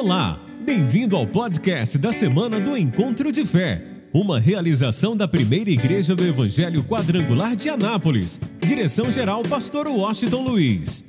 Olá, 0.00 0.38
bem-vindo 0.60 1.16
ao 1.16 1.26
podcast 1.26 1.98
da 1.98 2.12
semana 2.12 2.60
do 2.60 2.76
Encontro 2.76 3.32
de 3.32 3.44
Fé, 3.44 3.84
uma 4.14 4.38
realização 4.38 5.16
da 5.16 5.26
primeira 5.26 5.70
igreja 5.70 6.14
do 6.14 6.24
Evangelho 6.24 6.84
Quadrangular 6.84 7.56
de 7.56 7.68
Anápolis. 7.68 8.40
Direção-geral, 8.60 9.42
Pastor 9.42 9.88
Washington 9.88 10.42
Luiz. 10.42 11.02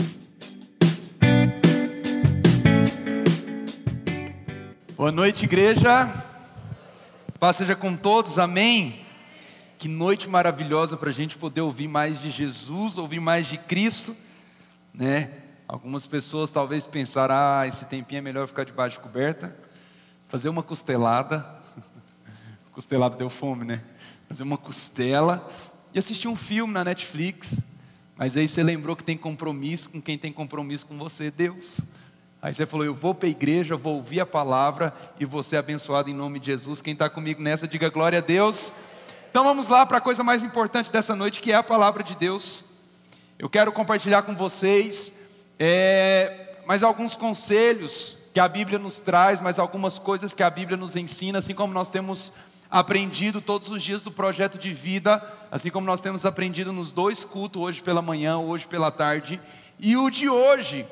Boa 4.98 5.12
noite, 5.12 5.46
igreja. 5.46 6.12
Paz 7.40 7.58
seja 7.58 7.76
com 7.76 7.96
todos, 7.96 8.40
amém. 8.40 8.96
Que 9.78 9.88
noite 9.88 10.28
maravilhosa 10.28 10.98
para 10.98 11.12
a 11.12 11.14
gente 11.14 11.38
poder 11.38 11.62
ouvir 11.62 11.88
mais 11.88 12.20
de 12.20 12.32
Jesus, 12.32 12.98
ouvir 12.98 13.20
mais 13.20 13.46
de 13.46 13.60
Cristo, 13.60 14.16
né? 14.92 15.30
Algumas 15.72 16.08
pessoas 16.08 16.50
talvez 16.50 16.88
pensaram, 16.88 17.36
ah, 17.38 17.68
esse 17.68 17.86
tempinho 17.86 18.18
é 18.18 18.22
melhor 18.24 18.48
ficar 18.48 18.64
debaixo 18.64 18.98
de 18.98 19.04
coberta, 19.04 19.56
fazer 20.28 20.50
uma 20.50 20.64
costelada, 20.64 21.46
costelada 22.74 23.16
deu 23.16 23.30
fome, 23.30 23.66
né? 23.66 23.84
Fazer 24.28 24.42
uma 24.42 24.58
costela 24.58 25.48
e 25.94 26.00
assistir 26.00 26.28
um 26.28 26.36
filme 26.36 26.74
na 26.74 26.84
Netflix, 26.84 27.62
mas 28.18 28.36
aí 28.36 28.48
você 28.48 28.64
lembrou 28.64 28.96
que 28.96 29.04
tem 29.04 29.16
compromisso 29.16 29.92
com 29.92 30.02
quem 30.02 30.18
tem 30.18 30.34
compromisso 30.34 30.88
com 30.88 30.98
você, 30.98 31.30
Deus. 31.30 31.80
Aí 32.42 32.52
você 32.52 32.66
falou, 32.66 32.84
eu 32.84 32.96
vou 32.96 33.14
para 33.14 33.28
a 33.28 33.30
igreja, 33.30 33.78
vou 33.78 33.98
ouvir 33.98 34.22
a 34.22 34.26
palavra 34.26 34.92
e 35.20 35.26
vou 35.26 35.44
ser 35.44 35.58
abençoado 35.58 36.10
em 36.10 36.16
nome 36.16 36.40
de 36.40 36.48
Jesus. 36.48 36.82
Quem 36.82 36.94
está 36.94 37.12
comigo 37.12 37.44
nessa, 37.44 37.68
diga 37.68 37.90
glória 37.90 38.18
a 38.18 38.24
Deus. 38.24 38.74
Então 39.30 39.44
vamos 39.44 39.68
lá 39.68 39.86
para 39.86 40.00
a 40.00 40.02
coisa 40.02 40.24
mais 40.24 40.42
importante 40.42 40.92
dessa 40.92 41.16
noite, 41.16 41.40
que 41.40 41.52
é 41.52 41.56
a 41.56 41.62
palavra 41.62 42.02
de 42.02 42.16
Deus. 42.16 42.64
Eu 43.38 43.48
quero 43.48 43.72
compartilhar 43.72 44.24
com 44.24 44.36
vocês 44.36 45.19
é, 45.60 46.56
mas 46.66 46.82
alguns 46.82 47.16
conselhos 47.16 48.18
que 48.34 48.40
a 48.40 48.48
Bíblia 48.48 48.80
nos 48.80 49.00
traz, 49.00 49.42
mas 49.42 49.60
algumas 49.60 50.00
coisas 50.00 50.34
que 50.34 50.42
a 50.42 50.50
Bíblia 50.50 50.78
nos 50.78 50.96
ensina, 50.96 51.40
assim 51.40 51.54
como 51.54 51.74
nós 51.74 51.90
temos 51.90 52.32
aprendido 52.72 53.42
todos 53.42 53.70
os 53.70 53.84
dias 53.84 54.02
do 54.02 54.12
projeto 54.12 54.58
de 54.58 54.72
vida, 54.72 55.22
assim 55.52 55.70
como 55.70 55.86
nós 55.86 56.00
temos 56.00 56.26
aprendido 56.26 56.72
nos 56.72 56.92
dois 56.92 57.26
cultos, 57.26 57.62
hoje 57.62 57.82
pela 57.82 58.02
manhã, 58.02 58.38
hoje 58.38 58.66
pela 58.66 58.92
tarde, 58.92 59.42
e 59.78 59.98
o 59.98 60.10
de 60.10 60.30
hoje 60.30 60.86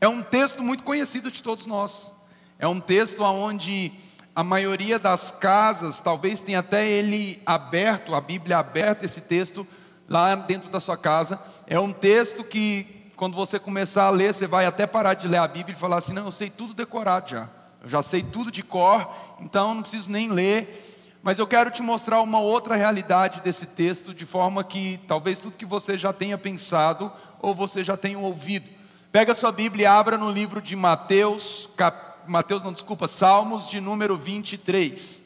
é 0.00 0.08
um 0.08 0.22
texto 0.22 0.62
muito 0.62 0.82
conhecido 0.82 1.30
de 1.30 1.42
todos 1.42 1.66
nós. 1.66 2.10
É 2.58 2.66
um 2.66 2.80
texto 2.80 3.22
onde 3.22 3.92
a 4.34 4.44
maioria 4.44 4.98
das 4.98 5.30
casas, 5.30 6.00
talvez 6.00 6.40
tenha 6.40 6.60
até 6.60 6.88
ele 6.88 7.42
aberto, 7.44 8.14
a 8.14 8.20
Bíblia 8.20 8.58
aberta, 8.58 9.04
esse 9.04 9.20
texto 9.20 9.66
lá 10.08 10.34
dentro 10.34 10.70
da 10.70 10.80
sua 10.80 10.96
casa. 10.96 11.40
É 11.66 11.78
um 11.80 11.92
texto 11.92 12.44
que 12.44 12.99
quando 13.20 13.36
você 13.36 13.58
começar 13.58 14.04
a 14.04 14.10
ler, 14.10 14.32
você 14.32 14.46
vai 14.46 14.64
até 14.64 14.86
parar 14.86 15.12
de 15.12 15.28
ler 15.28 15.36
a 15.36 15.46
Bíblia 15.46 15.76
e 15.76 15.78
falar 15.78 15.98
assim: 15.98 16.14
não, 16.14 16.24
eu 16.24 16.32
sei 16.32 16.48
tudo 16.48 16.72
decorado 16.72 17.28
já, 17.28 17.50
eu 17.82 17.86
já 17.86 18.02
sei 18.02 18.22
tudo 18.22 18.50
de 18.50 18.62
cor, 18.62 19.14
então 19.38 19.74
não 19.74 19.82
preciso 19.82 20.10
nem 20.10 20.30
ler. 20.30 21.18
Mas 21.22 21.38
eu 21.38 21.46
quero 21.46 21.70
te 21.70 21.82
mostrar 21.82 22.22
uma 22.22 22.40
outra 22.40 22.76
realidade 22.76 23.42
desse 23.42 23.66
texto, 23.66 24.14
de 24.14 24.24
forma 24.24 24.64
que 24.64 24.98
talvez 25.06 25.38
tudo 25.38 25.58
que 25.58 25.66
você 25.66 25.98
já 25.98 26.14
tenha 26.14 26.38
pensado 26.38 27.12
ou 27.42 27.54
você 27.54 27.84
já 27.84 27.94
tenha 27.94 28.18
ouvido. 28.18 28.66
Pega 29.12 29.34
sua 29.34 29.52
Bíblia 29.52 29.82
e 29.82 29.86
abra 29.86 30.16
no 30.16 30.30
livro 30.30 30.62
de 30.62 30.74
Mateus, 30.74 31.68
cap... 31.76 32.26
Mateus 32.26 32.64
não, 32.64 32.72
desculpa, 32.72 33.06
Salmos 33.06 33.68
de 33.68 33.82
número 33.82 34.16
23. 34.16 35.20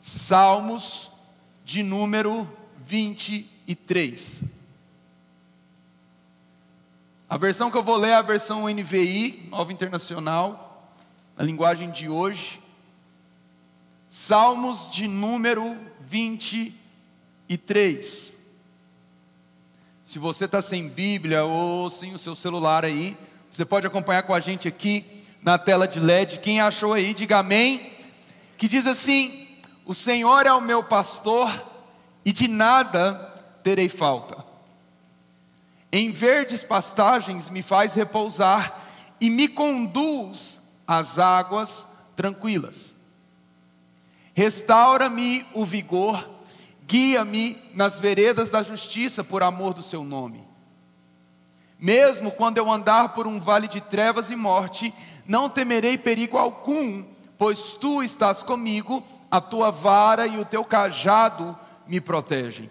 Salmos 0.00 1.08
de 1.64 1.84
número 1.84 2.50
23. 2.84 4.42
A 7.32 7.38
versão 7.38 7.70
que 7.70 7.78
eu 7.78 7.82
vou 7.82 7.96
ler 7.96 8.10
é 8.10 8.14
a 8.14 8.20
versão 8.20 8.68
NVI, 8.68 9.48
Nova 9.48 9.72
Internacional, 9.72 10.92
a 11.34 11.42
linguagem 11.42 11.90
de 11.90 12.06
hoje. 12.06 12.60
Salmos 14.10 14.90
de 14.90 15.08
número 15.08 15.74
23. 16.02 18.34
Se 20.04 20.18
você 20.18 20.44
está 20.44 20.60
sem 20.60 20.90
Bíblia 20.90 21.42
ou 21.42 21.88
sem 21.88 22.14
o 22.14 22.18
seu 22.18 22.34
celular 22.34 22.84
aí, 22.84 23.16
você 23.50 23.64
pode 23.64 23.86
acompanhar 23.86 24.24
com 24.24 24.34
a 24.34 24.40
gente 24.40 24.68
aqui 24.68 25.24
na 25.40 25.56
tela 25.56 25.88
de 25.88 25.98
LED. 25.98 26.38
Quem 26.40 26.60
achou 26.60 26.92
aí, 26.92 27.14
diga 27.14 27.38
amém. 27.38 27.94
Que 28.58 28.68
diz 28.68 28.86
assim: 28.86 29.48
O 29.86 29.94
Senhor 29.94 30.46
é 30.46 30.52
o 30.52 30.60
meu 30.60 30.84
pastor 30.84 31.50
e 32.26 32.30
de 32.30 32.46
nada 32.46 33.14
terei 33.62 33.88
falta. 33.88 34.41
Em 35.92 36.10
verdes 36.10 36.64
pastagens 36.64 37.50
me 37.50 37.62
faz 37.62 37.92
repousar 37.92 38.80
e 39.20 39.28
me 39.28 39.46
conduz 39.46 40.58
às 40.86 41.18
águas 41.18 41.86
tranquilas. 42.16 42.94
Restaura-me 44.32 45.44
o 45.52 45.66
vigor, 45.66 46.26
guia-me 46.86 47.60
nas 47.74 47.98
veredas 48.00 48.50
da 48.50 48.62
justiça 48.62 49.22
por 49.22 49.42
amor 49.42 49.74
do 49.74 49.82
seu 49.82 50.02
nome. 50.02 50.42
Mesmo 51.78 52.30
quando 52.30 52.56
eu 52.56 52.70
andar 52.70 53.10
por 53.10 53.26
um 53.26 53.38
vale 53.38 53.68
de 53.68 53.82
trevas 53.82 54.30
e 54.30 54.36
morte, 54.36 54.94
não 55.26 55.50
temerei 55.50 55.98
perigo 55.98 56.38
algum, 56.38 57.04
pois 57.36 57.74
tu 57.74 58.02
estás 58.02 58.42
comigo, 58.42 59.04
a 59.30 59.42
tua 59.42 59.70
vara 59.70 60.26
e 60.26 60.38
o 60.38 60.44
teu 60.44 60.64
cajado 60.64 61.58
me 61.86 62.00
protegem. 62.00 62.70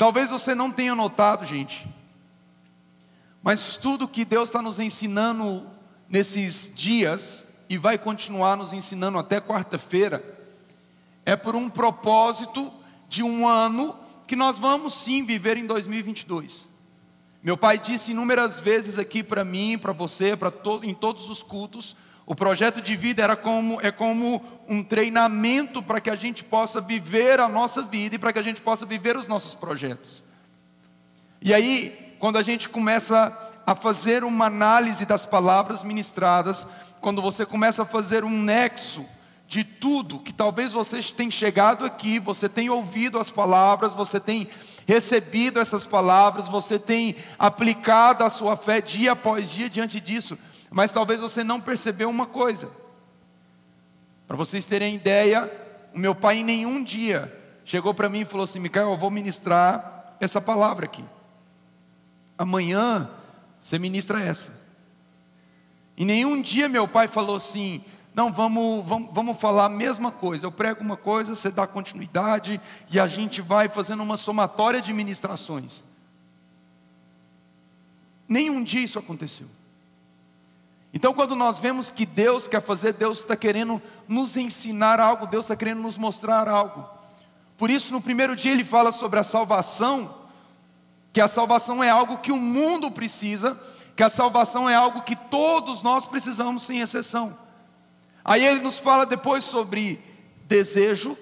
Talvez 0.00 0.30
você 0.30 0.54
não 0.54 0.70
tenha 0.70 0.94
notado, 0.94 1.44
gente, 1.44 1.86
mas 3.42 3.76
tudo 3.76 4.08
que 4.08 4.24
Deus 4.24 4.48
está 4.48 4.62
nos 4.62 4.80
ensinando 4.80 5.66
nesses 6.08 6.74
dias, 6.74 7.44
e 7.68 7.76
vai 7.76 7.98
continuar 7.98 8.56
nos 8.56 8.72
ensinando 8.72 9.18
até 9.18 9.42
quarta-feira, 9.42 10.24
é 11.22 11.36
por 11.36 11.54
um 11.54 11.68
propósito 11.68 12.72
de 13.10 13.22
um 13.22 13.46
ano 13.46 13.94
que 14.26 14.34
nós 14.34 14.56
vamos 14.56 14.94
sim 14.94 15.22
viver 15.22 15.58
em 15.58 15.66
2022. 15.66 16.66
Meu 17.42 17.58
pai 17.58 17.78
disse 17.78 18.12
inúmeras 18.12 18.58
vezes 18.58 18.98
aqui 18.98 19.22
para 19.22 19.44
mim, 19.44 19.76
para 19.76 19.92
você, 19.92 20.34
para 20.34 20.50
to 20.50 20.80
em 20.82 20.94
todos 20.94 21.28
os 21.28 21.42
cultos, 21.42 21.94
o 22.30 22.34
projeto 22.36 22.80
de 22.80 22.94
vida 22.94 23.24
era 23.24 23.34
como, 23.34 23.80
é 23.80 23.90
como 23.90 24.40
um 24.68 24.84
treinamento 24.84 25.82
para 25.82 26.00
que 26.00 26.08
a 26.08 26.14
gente 26.14 26.44
possa 26.44 26.80
viver 26.80 27.40
a 27.40 27.48
nossa 27.48 27.82
vida 27.82 28.14
e 28.14 28.18
para 28.20 28.32
que 28.32 28.38
a 28.38 28.42
gente 28.42 28.60
possa 28.60 28.86
viver 28.86 29.16
os 29.16 29.26
nossos 29.26 29.52
projetos. 29.52 30.22
E 31.42 31.52
aí, 31.52 32.14
quando 32.20 32.38
a 32.38 32.42
gente 32.42 32.68
começa 32.68 33.36
a 33.66 33.74
fazer 33.74 34.22
uma 34.22 34.46
análise 34.46 35.04
das 35.04 35.24
palavras 35.24 35.82
ministradas, 35.82 36.68
quando 37.00 37.20
você 37.20 37.44
começa 37.44 37.82
a 37.82 37.84
fazer 37.84 38.22
um 38.22 38.30
nexo 38.30 39.04
de 39.48 39.64
tudo 39.64 40.20
que 40.20 40.32
talvez 40.32 40.70
você 40.70 41.02
tenha 41.02 41.32
chegado 41.32 41.84
aqui, 41.84 42.20
você 42.20 42.48
tenha 42.48 42.72
ouvido 42.72 43.18
as 43.18 43.28
palavras, 43.28 43.92
você 43.92 44.20
tem 44.20 44.46
recebido 44.86 45.58
essas 45.58 45.84
palavras, 45.84 46.46
você 46.46 46.78
tem 46.78 47.16
aplicado 47.36 48.22
a 48.22 48.30
sua 48.30 48.56
fé 48.56 48.80
dia 48.80 49.10
após 49.10 49.50
dia 49.50 49.68
diante 49.68 49.98
disso, 49.98 50.38
mas 50.70 50.92
talvez 50.92 51.20
você 51.20 51.42
não 51.42 51.60
percebeu 51.60 52.08
uma 52.08 52.26
coisa. 52.26 52.70
Para 54.28 54.36
vocês 54.36 54.64
terem 54.64 54.94
ideia, 54.94 55.50
o 55.92 55.98
meu 55.98 56.14
pai 56.14 56.38
em 56.38 56.44
nenhum 56.44 56.82
dia 56.82 57.36
chegou 57.64 57.92
para 57.92 58.08
mim 58.08 58.20
e 58.20 58.24
falou 58.24 58.44
assim: 58.44 58.60
Micael, 58.60 58.92
eu 58.92 58.96
vou 58.96 59.10
ministrar 59.10 60.16
essa 60.20 60.40
palavra 60.40 60.84
aqui. 60.84 61.04
Amanhã 62.38 63.10
você 63.60 63.78
ministra 63.78 64.22
essa. 64.22 64.58
E 65.96 66.04
nenhum 66.04 66.40
dia 66.40 66.68
meu 66.68 66.86
pai 66.86 67.08
falou 67.08 67.34
assim: 67.36 67.84
não, 68.14 68.32
vamos, 68.32 68.86
vamos, 68.86 69.10
vamos 69.12 69.38
falar 69.38 69.66
a 69.66 69.68
mesma 69.68 70.12
coisa. 70.12 70.46
Eu 70.46 70.52
prego 70.52 70.80
uma 70.80 70.96
coisa, 70.96 71.34
você 71.34 71.50
dá 71.50 71.66
continuidade 71.66 72.60
e 72.90 73.00
a 73.00 73.08
gente 73.08 73.40
vai 73.40 73.68
fazendo 73.68 74.02
uma 74.02 74.16
somatória 74.16 74.80
de 74.80 74.92
ministrações. 74.92 75.82
Nenhum 78.28 78.62
dia 78.62 78.82
isso 78.82 78.98
aconteceu. 78.98 79.48
Então, 80.92 81.14
quando 81.14 81.36
nós 81.36 81.58
vemos 81.58 81.88
que 81.88 82.04
Deus 82.04 82.48
quer 82.48 82.62
fazer, 82.62 82.92
Deus 82.92 83.20
está 83.20 83.36
querendo 83.36 83.80
nos 84.08 84.36
ensinar 84.36 84.98
algo, 84.98 85.26
Deus 85.26 85.44
está 85.44 85.54
querendo 85.54 85.80
nos 85.82 85.96
mostrar 85.96 86.48
algo. 86.48 86.84
Por 87.56 87.70
isso, 87.70 87.92
no 87.92 88.00
primeiro 88.00 88.34
dia, 88.34 88.52
ele 88.52 88.64
fala 88.64 88.90
sobre 88.90 89.20
a 89.20 89.24
salvação, 89.24 90.14
que 91.12 91.20
a 91.20 91.28
salvação 91.28 91.82
é 91.82 91.90
algo 91.90 92.18
que 92.18 92.32
o 92.32 92.36
mundo 92.36 92.90
precisa, 92.90 93.58
que 93.94 94.02
a 94.02 94.08
salvação 94.08 94.68
é 94.68 94.74
algo 94.74 95.02
que 95.02 95.14
todos 95.14 95.82
nós 95.82 96.06
precisamos, 96.06 96.64
sem 96.64 96.80
exceção. 96.80 97.36
Aí 98.24 98.44
ele 98.44 98.60
nos 98.60 98.78
fala 98.78 99.06
depois 99.06 99.44
sobre 99.44 100.02
desejo, 100.46 101.16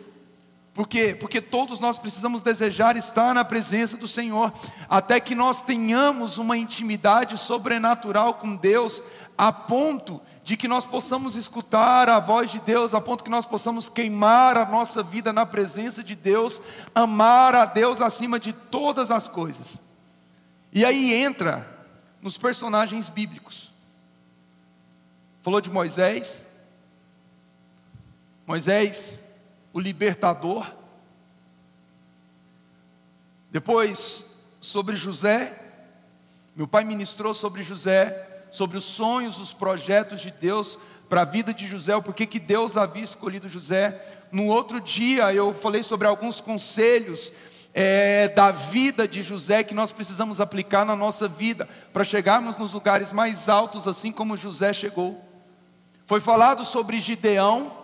porque, 0.79 1.13
porque 1.13 1.41
todos 1.41 1.81
nós 1.81 1.99
precisamos 1.99 2.41
desejar 2.41 2.97
estar 2.97 3.35
na 3.35 3.45
presença 3.45 3.97
do 3.97 4.07
Senhor, 4.07 4.53
até 4.89 5.19
que 5.19 5.35
nós 5.35 5.61
tenhamos 5.61 6.39
uma 6.39 6.57
intimidade 6.57 7.37
sobrenatural 7.37 8.35
com 8.35 8.55
Deus, 8.55 9.03
a 9.37 9.51
ponto 9.51 10.21
de 10.45 10.57
que 10.57 10.69
nós 10.69 10.87
possamos 10.87 11.35
escutar 11.35 12.09
a 12.09 12.21
voz 12.21 12.53
de 12.53 12.61
Deus, 12.61 12.95
a 12.95 13.01
ponto 13.01 13.25
que 13.25 13.31
nós 13.31 13.45
possamos 13.45 13.89
queimar 13.89 14.57
a 14.57 14.67
nossa 14.67 15.03
vida 15.03 15.33
na 15.33 15.45
presença 15.45 16.01
de 16.01 16.15
Deus, 16.15 16.63
amar 16.95 17.57
a 17.57 17.65
Deus 17.65 18.01
acima 18.01 18.39
de 18.39 18.53
todas 18.53 19.11
as 19.11 19.27
coisas. 19.27 19.81
E 20.73 20.85
aí 20.85 21.13
entra 21.13 21.67
nos 22.23 22.39
personagens 22.39 23.09
bíblicos. 23.09 23.73
Falou 25.43 25.61
de 25.61 25.73
Moisés, 25.73 26.41
Moisés 28.47 29.19
o 29.79 29.81
libertador. 29.81 30.67
Depois, 33.51 34.27
sobre 34.61 34.97
José, 34.97 35.53
meu 36.55 36.67
pai 36.67 36.83
ministrou 36.83 37.33
sobre 37.33 37.63
José, 37.63 38.47
sobre 38.51 38.77
os 38.77 38.85
sonhos, 38.85 39.39
os 39.39 39.53
projetos 39.53 40.21
de 40.21 40.33
Deus 40.33 40.77
para 41.09 41.23
a 41.23 41.25
vida 41.25 41.55
de 41.55 41.67
José, 41.67 41.95
o 41.95 42.03
porquê 42.03 42.27
que 42.27 42.41
Deus 42.41 42.77
havia 42.77 43.05
escolhido 43.05 43.49
José. 43.49 43.99
No 44.33 44.47
outro 44.47 44.81
dia, 44.81 45.33
eu 45.33 45.55
falei 45.55 45.83
sobre 45.83 46.09
alguns 46.09 46.41
conselhos 46.41 47.33
é, 47.73 48.29
da 48.29 48.51
vida 48.51 49.07
de 49.07 49.23
José 49.23 49.63
que 49.63 49.75
nós 49.75 49.93
precisamos 49.93 50.41
aplicar 50.41 50.85
na 50.85 50.97
nossa 50.97 51.29
vida 51.29 51.69
para 51.93 52.03
chegarmos 52.03 52.57
nos 52.57 52.73
lugares 52.73 53.13
mais 53.13 53.49
altos, 53.49 53.87
assim 53.87 54.11
como 54.11 54.37
José 54.37 54.73
chegou. 54.73 55.25
Foi 56.05 56.21
falado 56.21 56.65
sobre 56.65 56.99
Gideão, 56.99 57.79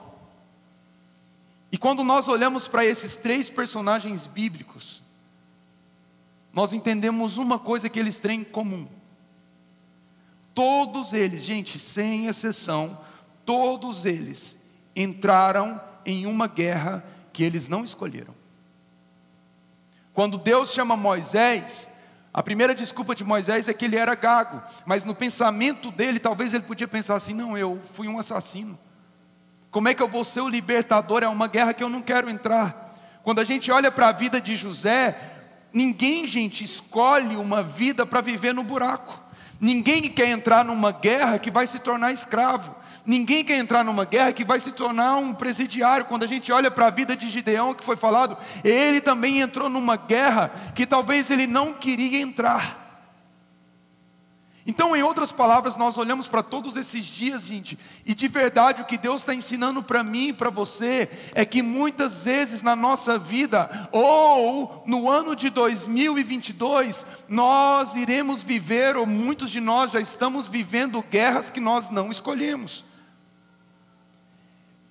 e 1.74 1.76
quando 1.76 2.04
nós 2.04 2.28
olhamos 2.28 2.68
para 2.68 2.86
esses 2.86 3.16
três 3.16 3.50
personagens 3.50 4.28
bíblicos, 4.28 5.02
nós 6.52 6.72
entendemos 6.72 7.36
uma 7.36 7.58
coisa 7.58 7.88
que 7.88 7.98
eles 7.98 8.20
têm 8.20 8.42
em 8.42 8.44
comum. 8.44 8.86
Todos 10.54 11.12
eles, 11.12 11.42
gente, 11.42 11.80
sem 11.80 12.26
exceção, 12.26 12.96
todos 13.44 14.04
eles 14.04 14.56
entraram 14.94 15.80
em 16.06 16.26
uma 16.26 16.46
guerra 16.46 17.04
que 17.32 17.42
eles 17.42 17.66
não 17.66 17.82
escolheram. 17.82 18.36
Quando 20.12 20.38
Deus 20.38 20.72
chama 20.72 20.96
Moisés, 20.96 21.88
a 22.32 22.40
primeira 22.40 22.72
desculpa 22.72 23.16
de 23.16 23.24
Moisés 23.24 23.66
é 23.66 23.74
que 23.74 23.86
ele 23.86 23.96
era 23.96 24.14
gago, 24.14 24.62
mas 24.86 25.04
no 25.04 25.12
pensamento 25.12 25.90
dele, 25.90 26.20
talvez 26.20 26.54
ele 26.54 26.62
podia 26.62 26.86
pensar 26.86 27.16
assim: 27.16 27.34
não, 27.34 27.58
eu 27.58 27.82
fui 27.94 28.06
um 28.06 28.16
assassino. 28.16 28.78
Como 29.74 29.88
é 29.88 29.94
que 29.94 30.00
eu 30.00 30.06
vou 30.06 30.22
ser 30.22 30.40
o 30.40 30.48
libertador? 30.48 31.24
É 31.24 31.28
uma 31.28 31.48
guerra 31.48 31.74
que 31.74 31.82
eu 31.82 31.88
não 31.88 32.00
quero 32.00 32.30
entrar. 32.30 32.94
Quando 33.24 33.40
a 33.40 33.44
gente 33.44 33.72
olha 33.72 33.90
para 33.90 34.06
a 34.06 34.12
vida 34.12 34.40
de 34.40 34.54
José, 34.54 35.16
ninguém, 35.72 36.28
gente, 36.28 36.62
escolhe 36.62 37.34
uma 37.34 37.60
vida 37.60 38.06
para 38.06 38.20
viver 38.20 38.54
no 38.54 38.62
buraco. 38.62 39.20
Ninguém 39.60 40.02
quer 40.02 40.28
entrar 40.28 40.64
numa 40.64 40.92
guerra 40.92 41.40
que 41.40 41.50
vai 41.50 41.66
se 41.66 41.80
tornar 41.80 42.12
escravo. 42.12 42.72
Ninguém 43.04 43.44
quer 43.44 43.58
entrar 43.58 43.82
numa 43.82 44.04
guerra 44.04 44.32
que 44.32 44.44
vai 44.44 44.60
se 44.60 44.70
tornar 44.70 45.16
um 45.16 45.34
presidiário. 45.34 46.06
Quando 46.06 46.22
a 46.22 46.28
gente 46.28 46.52
olha 46.52 46.70
para 46.70 46.86
a 46.86 46.90
vida 46.90 47.16
de 47.16 47.28
Gideão, 47.28 47.74
que 47.74 47.82
foi 47.82 47.96
falado, 47.96 48.38
ele 48.62 49.00
também 49.00 49.40
entrou 49.40 49.68
numa 49.68 49.96
guerra 49.96 50.52
que 50.72 50.86
talvez 50.86 51.30
ele 51.30 51.48
não 51.48 51.72
queria 51.72 52.20
entrar. 52.20 52.83
Então, 54.66 54.96
em 54.96 55.02
outras 55.02 55.30
palavras, 55.30 55.76
nós 55.76 55.98
olhamos 55.98 56.26
para 56.26 56.42
todos 56.42 56.74
esses 56.76 57.04
dias, 57.04 57.42
gente, 57.42 57.78
e 58.04 58.14
de 58.14 58.26
verdade 58.28 58.80
o 58.80 58.86
que 58.86 58.96
Deus 58.96 59.20
está 59.20 59.34
ensinando 59.34 59.82
para 59.82 60.02
mim 60.02 60.28
e 60.28 60.32
para 60.32 60.48
você 60.48 61.10
é 61.34 61.44
que 61.44 61.60
muitas 61.60 62.24
vezes 62.24 62.62
na 62.62 62.74
nossa 62.74 63.18
vida, 63.18 63.88
ou 63.92 64.82
no 64.86 65.10
ano 65.10 65.36
de 65.36 65.50
2022, 65.50 67.04
nós 67.28 67.94
iremos 67.94 68.42
viver, 68.42 68.96
ou 68.96 69.04
muitos 69.04 69.50
de 69.50 69.60
nós 69.60 69.90
já 69.90 70.00
estamos 70.00 70.48
vivendo 70.48 71.04
guerras 71.10 71.50
que 71.50 71.60
nós 71.60 71.90
não 71.90 72.10
escolhemos. 72.10 72.84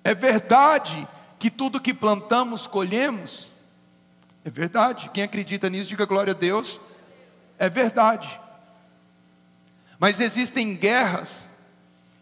É 0.04 0.14
verdade 0.14 1.08
que 1.36 1.50
tudo 1.50 1.80
que 1.80 1.92
plantamos, 1.92 2.64
colhemos? 2.66 3.48
É 4.44 4.50
verdade. 4.50 5.10
Quem 5.12 5.24
acredita 5.24 5.68
nisso, 5.68 5.88
diga 5.88 6.04
glória 6.04 6.32
a 6.32 6.36
Deus. 6.36 6.78
É 7.58 7.68
verdade. 7.68 8.43
Mas 10.04 10.20
existem 10.20 10.76
guerras 10.76 11.48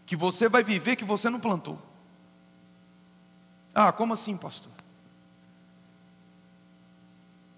que 0.05 0.15
você 0.15 0.47
vai 0.47 0.63
viver 0.63 0.95
que 0.95 1.03
você 1.03 1.29
não 1.29 1.37
plantou. 1.37 1.77
Ah, 3.75 3.91
como 3.91 4.13
assim, 4.13 4.37
pastor? 4.37 4.71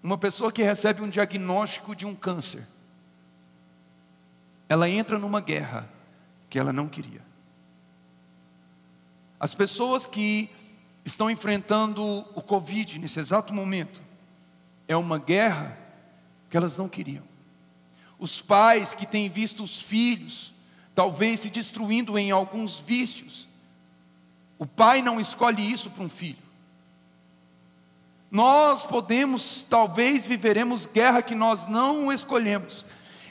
Uma 0.02 0.18
pessoa 0.18 0.50
que 0.50 0.64
recebe 0.64 1.00
um 1.00 1.08
diagnóstico 1.08 1.94
de 1.94 2.04
um 2.04 2.12
câncer, 2.12 2.66
ela 4.68 4.88
entra 4.88 5.16
numa 5.16 5.40
guerra 5.40 5.88
que 6.50 6.58
ela 6.58 6.72
não 6.72 6.88
queria. 6.88 7.22
As 9.38 9.54
pessoas 9.54 10.06
que 10.06 10.50
estão 11.04 11.30
enfrentando 11.30 12.02
o 12.34 12.42
Covid 12.42 12.98
nesse 12.98 13.20
exato 13.20 13.54
momento, 13.54 14.02
é 14.88 14.96
uma 14.96 15.20
guerra 15.20 15.78
que 16.50 16.56
elas 16.56 16.76
não 16.76 16.88
queriam. 16.88 17.35
Os 18.18 18.40
pais 18.40 18.94
que 18.94 19.06
têm 19.06 19.28
visto 19.28 19.62
os 19.62 19.80
filhos, 19.80 20.52
talvez 20.94 21.40
se 21.40 21.50
destruindo 21.50 22.18
em 22.18 22.30
alguns 22.30 22.78
vícios. 22.78 23.46
O 24.58 24.66
pai 24.66 25.02
não 25.02 25.20
escolhe 25.20 25.70
isso 25.70 25.90
para 25.90 26.04
um 26.04 26.08
filho. 26.08 26.38
Nós 28.30 28.82
podemos, 28.82 29.64
talvez 29.68 30.24
viveremos 30.26 30.86
guerra 30.86 31.22
que 31.22 31.34
nós 31.34 31.66
não 31.66 32.12
escolhemos. 32.12 32.84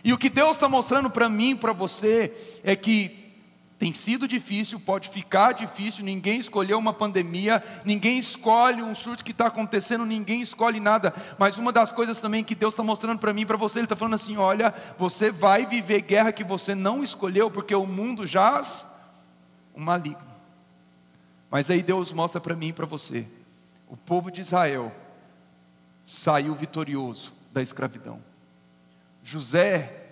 E 0.03 0.13
o 0.13 0.17
que 0.17 0.29
Deus 0.29 0.55
está 0.55 0.69
mostrando 0.69 1.09
para 1.09 1.27
mim, 1.27 1.55
para 1.55 1.73
você, 1.73 2.61
é 2.63 2.75
que 2.75 3.24
tem 3.77 3.93
sido 3.93 4.27
difícil, 4.27 4.79
pode 4.79 5.09
ficar 5.09 5.51
difícil, 5.51 6.03
ninguém 6.03 6.39
escolheu 6.39 6.77
uma 6.77 6.93
pandemia, 6.93 7.61
ninguém 7.83 8.17
escolhe 8.17 8.81
um 8.81 8.95
surto 8.95 9.23
que 9.23 9.31
está 9.31 9.47
acontecendo, 9.47 10.05
ninguém 10.05 10.41
escolhe 10.41 10.79
nada. 10.79 11.13
Mas 11.37 11.57
uma 11.57 11.73
das 11.73 11.91
coisas 11.91 12.17
também 12.17 12.43
que 12.43 12.55
Deus 12.55 12.73
está 12.73 12.83
mostrando 12.83 13.19
para 13.19 13.33
mim 13.33 13.41
e 13.41 13.45
para 13.45 13.57
você, 13.57 13.79
Ele 13.79 13.85
está 13.85 13.95
falando 13.95 14.13
assim: 14.13 14.37
olha, 14.37 14.73
você 14.97 15.29
vai 15.29 15.65
viver 15.65 16.01
guerra 16.01 16.31
que 16.31 16.43
você 16.43 16.73
não 16.73 17.03
escolheu, 17.03 17.51
porque 17.51 17.75
o 17.75 17.85
mundo 17.85 18.25
jaz 18.25 18.85
o 19.73 19.79
maligno. 19.79 20.23
Mas 21.51 21.69
aí 21.69 21.83
Deus 21.83 22.13
mostra 22.13 22.39
para 22.39 22.55
mim 22.55 22.69
e 22.69 22.73
para 22.73 22.85
você: 22.85 23.27
o 23.89 23.97
povo 23.97 24.31
de 24.31 24.39
Israel 24.39 24.93
saiu 26.01 26.55
vitorioso 26.55 27.33
da 27.51 27.61
escravidão. 27.61 28.21
José 29.21 30.05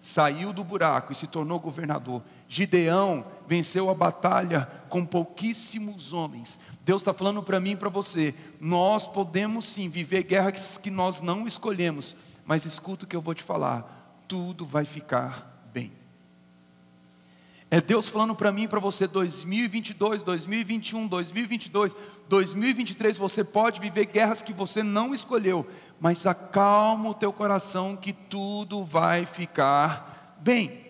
saiu 0.00 0.52
do 0.52 0.62
buraco 0.62 1.12
e 1.12 1.14
se 1.14 1.26
tornou 1.26 1.58
governador. 1.58 2.22
Gideão 2.48 3.24
venceu 3.46 3.90
a 3.90 3.94
batalha 3.94 4.68
com 4.88 5.04
pouquíssimos 5.04 6.12
homens. 6.12 6.58
Deus 6.84 7.02
está 7.02 7.12
falando 7.12 7.42
para 7.42 7.60
mim 7.60 7.72
e 7.72 7.76
para 7.76 7.88
você: 7.88 8.34
nós 8.60 9.06
podemos 9.06 9.66
sim 9.66 9.88
viver 9.88 10.22
guerras 10.22 10.78
que 10.78 10.90
nós 10.90 11.20
não 11.20 11.46
escolhemos, 11.46 12.14
mas 12.44 12.64
escuta 12.64 13.04
o 13.04 13.08
que 13.08 13.16
eu 13.16 13.20
vou 13.20 13.34
te 13.34 13.42
falar: 13.42 14.22
tudo 14.28 14.64
vai 14.64 14.84
ficar 14.84 15.68
bem. 15.72 15.92
É 17.68 17.80
Deus 17.80 18.06
falando 18.06 18.36
para 18.36 18.52
mim 18.52 18.64
e 18.64 18.68
para 18.68 18.78
você: 18.78 19.08
2022, 19.08 20.22
2021, 20.22 21.08
2022, 21.08 21.96
2023, 22.28 23.18
você 23.18 23.42
pode 23.42 23.80
viver 23.80 24.06
guerras 24.06 24.40
que 24.40 24.52
você 24.52 24.84
não 24.84 25.12
escolheu, 25.12 25.66
mas 25.98 26.26
acalma 26.26 27.10
o 27.10 27.14
teu 27.14 27.32
coração 27.32 27.96
que 27.96 28.12
tudo 28.12 28.84
vai 28.84 29.26
ficar 29.26 30.36
bem 30.40 30.85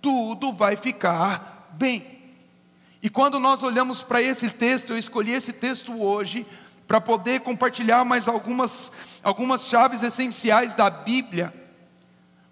tudo 0.00 0.52
vai 0.52 0.76
ficar 0.76 1.70
bem. 1.72 2.16
E 3.02 3.10
quando 3.10 3.38
nós 3.38 3.62
olhamos 3.62 4.02
para 4.02 4.20
esse 4.20 4.50
texto, 4.50 4.90
eu 4.90 4.98
escolhi 4.98 5.32
esse 5.32 5.52
texto 5.52 6.02
hoje 6.02 6.46
para 6.86 7.00
poder 7.00 7.40
compartilhar 7.40 8.04
mais 8.04 8.28
algumas, 8.28 8.92
algumas 9.22 9.64
chaves 9.66 10.02
essenciais 10.02 10.74
da 10.74 10.88
Bíblia, 10.88 11.52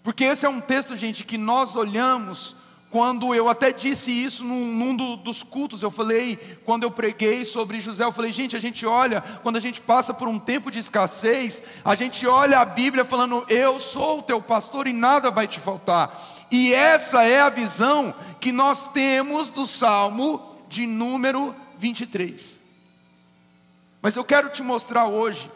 porque 0.02 0.24
esse 0.24 0.44
é 0.44 0.48
um 0.48 0.60
texto, 0.60 0.96
gente, 0.96 1.24
que 1.24 1.38
nós 1.38 1.74
olhamos 1.76 2.56
quando 2.94 3.34
eu 3.34 3.48
até 3.48 3.72
disse 3.72 4.12
isso 4.12 4.44
num, 4.44 4.66
num 4.66 4.94
do, 4.94 5.16
dos 5.16 5.42
cultos, 5.42 5.82
eu 5.82 5.90
falei, 5.90 6.36
quando 6.64 6.84
eu 6.84 6.92
preguei 6.92 7.44
sobre 7.44 7.80
José, 7.80 8.04
eu 8.04 8.12
falei, 8.12 8.30
gente, 8.30 8.56
a 8.56 8.60
gente 8.60 8.86
olha, 8.86 9.20
quando 9.42 9.56
a 9.56 9.60
gente 9.60 9.80
passa 9.80 10.14
por 10.14 10.28
um 10.28 10.38
tempo 10.38 10.70
de 10.70 10.78
escassez, 10.78 11.60
a 11.84 11.96
gente 11.96 12.24
olha 12.24 12.60
a 12.60 12.64
Bíblia 12.64 13.04
falando, 13.04 13.44
eu 13.48 13.80
sou 13.80 14.20
o 14.20 14.22
teu 14.22 14.40
pastor 14.40 14.86
e 14.86 14.92
nada 14.92 15.28
vai 15.28 15.48
te 15.48 15.58
faltar. 15.58 16.16
E 16.52 16.72
essa 16.72 17.24
é 17.24 17.40
a 17.40 17.50
visão 17.50 18.14
que 18.40 18.52
nós 18.52 18.86
temos 18.92 19.50
do 19.50 19.66
Salmo 19.66 20.40
de 20.68 20.86
número 20.86 21.52
23. 21.80 22.56
Mas 24.00 24.14
eu 24.14 24.24
quero 24.24 24.50
te 24.50 24.62
mostrar 24.62 25.06
hoje 25.06 25.50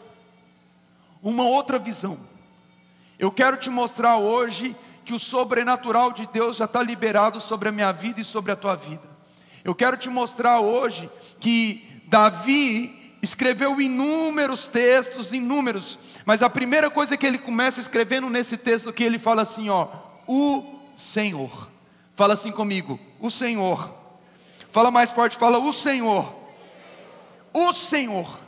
uma 1.23 1.43
outra 1.43 1.79
visão. 1.79 2.19
Eu 3.17 3.31
quero 3.31 3.55
te 3.55 3.69
mostrar 3.69 4.17
hoje 4.17 4.75
que 5.09 5.15
o 5.15 5.17
sobrenatural 5.17 6.11
de 6.11 6.27
Deus 6.27 6.57
já 6.57 6.65
está 6.65 6.83
liberado 6.83 7.41
sobre 7.41 7.67
a 7.67 7.71
minha 7.71 7.91
vida 7.91 8.21
e 8.21 8.23
sobre 8.23 8.51
a 8.51 8.55
tua 8.55 8.75
vida. 8.75 9.01
Eu 9.63 9.73
quero 9.73 9.97
te 9.97 10.07
mostrar 10.07 10.59
hoje 10.59 11.09
que 11.39 12.03
Davi 12.05 13.15
escreveu 13.19 13.81
inúmeros 13.81 14.67
textos, 14.67 15.33
inúmeros, 15.33 15.97
mas 16.27 16.43
a 16.43 16.49
primeira 16.49 16.91
coisa 16.91 17.17
que 17.17 17.25
ele 17.25 17.39
começa 17.39 17.79
escrevendo 17.79 18.29
nesse 18.29 18.55
texto 18.55 18.93
que 18.93 19.03
ele 19.03 19.17
fala 19.17 19.41
assim, 19.41 19.67
ó, 19.67 19.87
o 20.27 20.75
Senhor. 20.95 21.71
Fala 22.15 22.35
assim 22.35 22.51
comigo, 22.51 22.99
o 23.19 23.31
Senhor. 23.31 23.91
Fala 24.71 24.91
mais 24.91 25.09
forte, 25.09 25.37
fala 25.37 25.57
o 25.57 25.73
Senhor. 25.73 26.31
O 27.51 27.73
Senhor. 27.73 28.39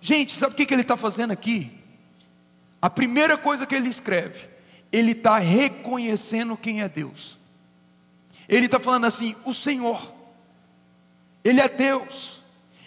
Gente, 0.00 0.38
sabe 0.38 0.54
o 0.54 0.56
que, 0.56 0.64
que 0.64 0.72
ele 0.72 0.80
está 0.80 0.96
fazendo 0.96 1.32
aqui? 1.32 1.70
A 2.80 2.88
primeira 2.88 3.36
coisa 3.36 3.66
que 3.66 3.74
ele 3.74 3.90
escreve, 3.90 4.48
ele 4.92 5.12
está 5.12 5.38
reconhecendo 5.38 6.56
quem 6.56 6.82
é 6.82 6.88
Deus. 6.88 7.38
Ele 8.48 8.66
está 8.66 8.80
falando 8.80 9.06
assim: 9.06 9.36
o 9.44 9.54
Senhor, 9.54 10.12
Ele 11.44 11.60
é 11.60 11.68
Deus. 11.68 12.39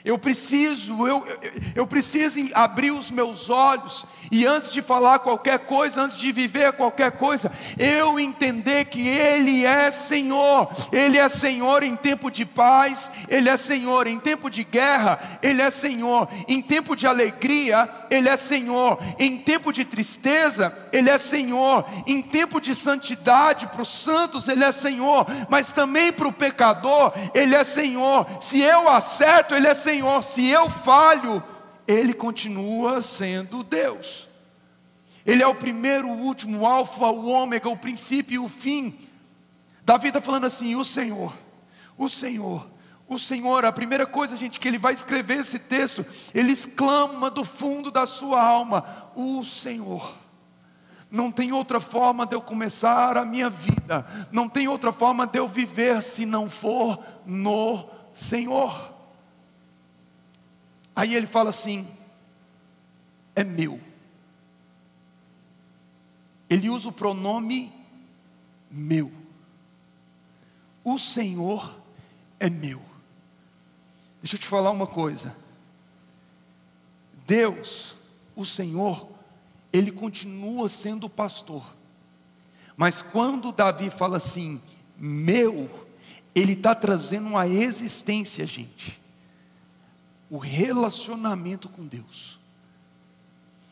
Eu 0.06 0.18
preciso, 0.18 1.08
eu, 1.08 1.26
eu 1.74 1.88
preciso 1.88 2.50
abrir 2.54 2.92
os 2.92 3.10
meus 3.10 3.50
olhos 3.50 4.06
e 4.34 4.46
antes 4.46 4.74
de 4.74 4.82
falar 4.82 5.20
qualquer 5.20 5.60
coisa, 5.60 6.02
antes 6.02 6.18
de 6.18 6.32
viver 6.32 6.74
qualquer 6.74 7.12
coisa, 7.12 7.52
eu 7.78 8.20
entender 8.20 8.86
que 8.86 9.08
Ele 9.08 9.64
é 9.64 9.92
Senhor, 9.92 10.70
Ele 10.92 11.18
é 11.18 11.30
Senhor 11.30 11.84
em 11.84 11.96
tempo 11.96 12.32
de 12.32 12.44
paz, 12.44 13.12
Ele 13.30 13.48
é 13.48 13.56
Senhor 13.56 14.08
em 14.08 14.20
tempo 14.20 14.50
de 14.50 14.64
guerra, 14.64 15.40
Ele 15.42 15.62
é 15.62 15.70
Senhor 15.70 16.28
em 16.48 16.62
tempo 16.62 16.96
de 16.96 17.06
alegria, 17.06 17.88
Ele 18.10 18.28
é 18.28 18.36
Senhor 18.36 19.00
em 19.20 19.38
tempo 19.38 19.72
de 19.72 19.86
tristeza, 19.86 20.76
Ele 20.92 21.10
é 21.10 21.18
Senhor 21.18 21.86
em 22.08 22.22
tempo 22.22 22.60
de 22.60 22.74
santidade, 22.74 23.68
para 23.68 23.84
os 23.84 23.90
santos, 23.90 24.48
Ele 24.48 24.64
é 24.64 24.72
Senhor, 24.72 25.28
mas 25.48 25.72
também 25.72 26.12
para 26.12 26.28
o 26.28 26.34
pecador, 26.34 27.14
Ele 27.34 27.56
é 27.56 27.64
Senhor. 27.64 28.26
Se 28.42 28.60
eu 28.60 28.90
acerto, 28.90 29.54
Ele 29.54 29.68
é 29.68 29.74
Senhor. 29.74 29.93
Senhor, 29.94 30.24
se 30.24 30.48
eu 30.48 30.72
falho, 30.72 31.44
Ele 31.88 32.16
continua 32.16 33.00
sendo 33.00 33.64
Deus. 33.64 34.28
Ele 35.24 35.44
é 35.44 35.48
o 35.48 35.54
primeiro, 35.54 36.10
o 36.10 36.18
último, 36.18 36.62
o 36.62 36.66
alfa, 36.66 37.06
o 37.06 37.28
ômega, 37.28 37.70
o 37.70 37.78
princípio 37.78 38.34
e 38.34 38.40
o 38.40 38.50
fim. 38.50 38.98
Davi 39.86 40.08
está 40.08 40.20
falando 40.20 40.46
assim: 40.46 40.76
o 40.76 40.84
Senhor, 40.84 41.32
o 41.96 42.10
Senhor, 42.10 42.68
o 43.08 43.20
Senhor, 43.20 43.66
a 43.66 43.72
primeira 43.72 44.08
coisa, 44.08 44.36
gente, 44.36 44.60
que 44.60 44.68
ele 44.68 44.80
vai 44.80 44.96
escrever 44.96 45.42
esse 45.42 45.60
texto, 45.60 46.04
ele 46.34 46.52
exclama 46.52 47.30
do 47.30 47.46
fundo 47.46 47.92
da 47.92 48.08
sua 48.08 48.42
alma: 48.42 49.12
o 49.16 49.46
Senhor. 49.46 50.18
Não 51.12 51.32
tem 51.32 51.52
outra 51.52 51.80
forma 51.80 52.26
de 52.26 52.36
eu 52.36 52.42
começar 52.42 53.16
a 53.16 53.24
minha 53.24 53.48
vida, 53.48 54.04
não 54.32 54.50
tem 54.50 54.68
outra 54.68 54.92
forma 54.92 55.28
de 55.28 55.38
eu 55.38 55.48
viver 55.48 56.02
se 56.02 56.26
não 56.26 56.50
for 56.50 56.98
no 57.24 57.88
Senhor. 58.16 58.93
Aí 60.96 61.16
ele 61.16 61.28
fala 61.28 61.50
assim: 61.50 61.88
é 63.36 63.44
meu. 63.44 63.80
Ele 66.50 66.70
usa 66.70 66.90
o 66.90 66.94
pronome 66.94 67.72
meu. 68.70 69.12
O 70.84 71.00
Senhor 71.00 71.76
é 72.40 72.50
meu. 72.50 72.82
Deixa 74.22 74.36
eu 74.36 74.40
te 74.40 74.48
falar 74.48 74.72
uma 74.72 74.86
coisa. 74.86 75.36
Deus, 77.26 77.96
o 78.36 78.46
Senhor, 78.46 79.10
ele 79.72 79.92
continua 79.92 80.70
sendo 80.70 81.06
o 81.06 81.10
pastor. 81.10 81.64
Mas 82.76 83.02
quando 83.02 83.52
Davi 83.52 83.90
fala 83.90 84.18
assim, 84.18 84.62
meu, 84.98 85.88
ele 86.36 86.54
está 86.54 86.76
trazendo 86.76 87.28
uma 87.28 87.48
existência, 87.48 88.46
gente 88.46 89.03
o 90.34 90.40
relacionamento 90.40 91.70
com 91.70 91.86
Deus. 91.86 92.40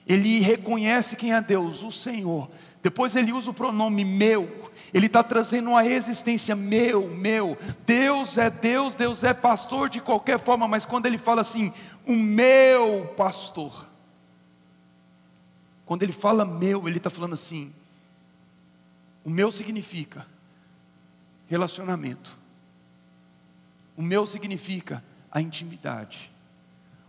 Ele 0.05 0.39
reconhece 0.41 1.15
quem 1.15 1.33
é 1.33 1.41
Deus, 1.41 1.81
o 1.81 1.91
Senhor. 1.91 2.51
Depois 2.83 3.15
ele 3.15 3.33
usa 3.33 3.49
o 3.49 3.53
pronome 3.53 4.05
meu. 4.05 4.69
Ele 4.93 5.07
está 5.07 5.23
trazendo 5.23 5.71
uma 5.71 5.83
existência 5.83 6.55
meu, 6.55 7.07
meu. 7.07 7.57
Deus 7.83 8.37
é 8.37 8.51
Deus, 8.51 8.93
Deus 8.93 9.23
é 9.23 9.33
pastor 9.33 9.89
de 9.89 9.99
qualquer 9.99 10.39
forma, 10.39 10.67
mas 10.67 10.85
quando 10.85 11.07
ele 11.07 11.17
fala 11.17 11.41
assim, 11.41 11.73
o 12.05 12.13
meu 12.13 13.07
pastor. 13.17 13.87
Quando 15.83 16.03
ele 16.03 16.13
fala 16.13 16.45
meu, 16.45 16.87
ele 16.87 16.97
está 16.97 17.09
falando 17.09 17.33
assim: 17.33 17.73
o 19.25 19.31
meu 19.31 19.51
significa 19.51 20.27
relacionamento. 21.47 22.37
O 23.97 24.03
meu 24.03 24.27
significa 24.27 25.03
a 25.31 25.41
intimidade. 25.41 26.29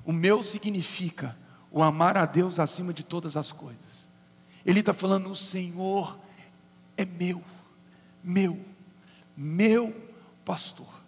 O 0.04 0.12
meu 0.12 0.42
significa 0.42 1.36
o 1.70 1.82
amar 1.82 2.16
a 2.16 2.26
Deus 2.26 2.58
acima 2.58 2.92
de 2.92 3.02
todas 3.02 3.36
as 3.36 3.52
coisas. 3.52 4.08
Ele 4.64 4.80
está 4.80 4.92
falando: 4.92 5.30
o 5.30 5.36
Senhor 5.36 6.18
é 6.96 7.04
meu, 7.04 7.42
meu, 8.22 8.58
meu 9.36 9.94
pastor. 10.44 11.02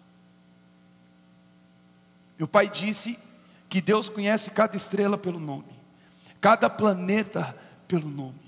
Meu 2.37 2.47
pai 2.47 2.69
disse 2.69 3.17
que 3.69 3.81
Deus 3.81 4.09
conhece 4.09 4.51
cada 4.51 4.75
estrela 4.75 5.17
pelo 5.17 5.39
nome, 5.39 5.65
cada 6.41 6.69
planeta 6.69 7.55
pelo 7.87 8.09
nome. 8.09 8.45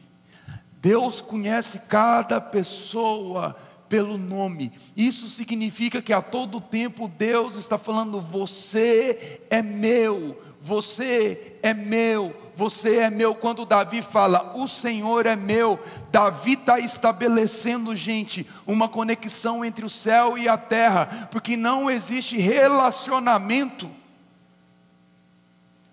Deus 0.81 1.21
conhece 1.21 1.79
cada 1.87 2.39
pessoa 2.39 3.57
pelo 3.89 4.17
nome. 4.17 4.71
Isso 4.95 5.29
significa 5.29 6.01
que 6.01 6.13
a 6.13 6.21
todo 6.21 6.61
tempo 6.61 7.07
Deus 7.07 7.55
está 7.55 7.77
falando: 7.77 8.21
você 8.21 9.41
é 9.49 9.61
meu, 9.61 10.37
você 10.61 11.57
é 11.61 11.73
meu, 11.73 12.35
você 12.55 12.97
é 12.97 13.09
meu. 13.09 13.33
Quando 13.33 13.65
Davi 13.65 14.01
fala, 14.01 14.57
o 14.57 14.67
Senhor 14.67 15.25
é 15.25 15.35
meu, 15.35 15.79
Davi 16.11 16.53
está 16.53 16.79
estabelecendo, 16.79 17.95
gente, 17.95 18.47
uma 18.65 18.89
conexão 18.89 19.63
entre 19.63 19.85
o 19.85 19.89
céu 19.89 20.37
e 20.37 20.47
a 20.47 20.57
terra, 20.57 21.29
porque 21.31 21.55
não 21.55 21.89
existe 21.89 22.37
relacionamento 22.37 23.89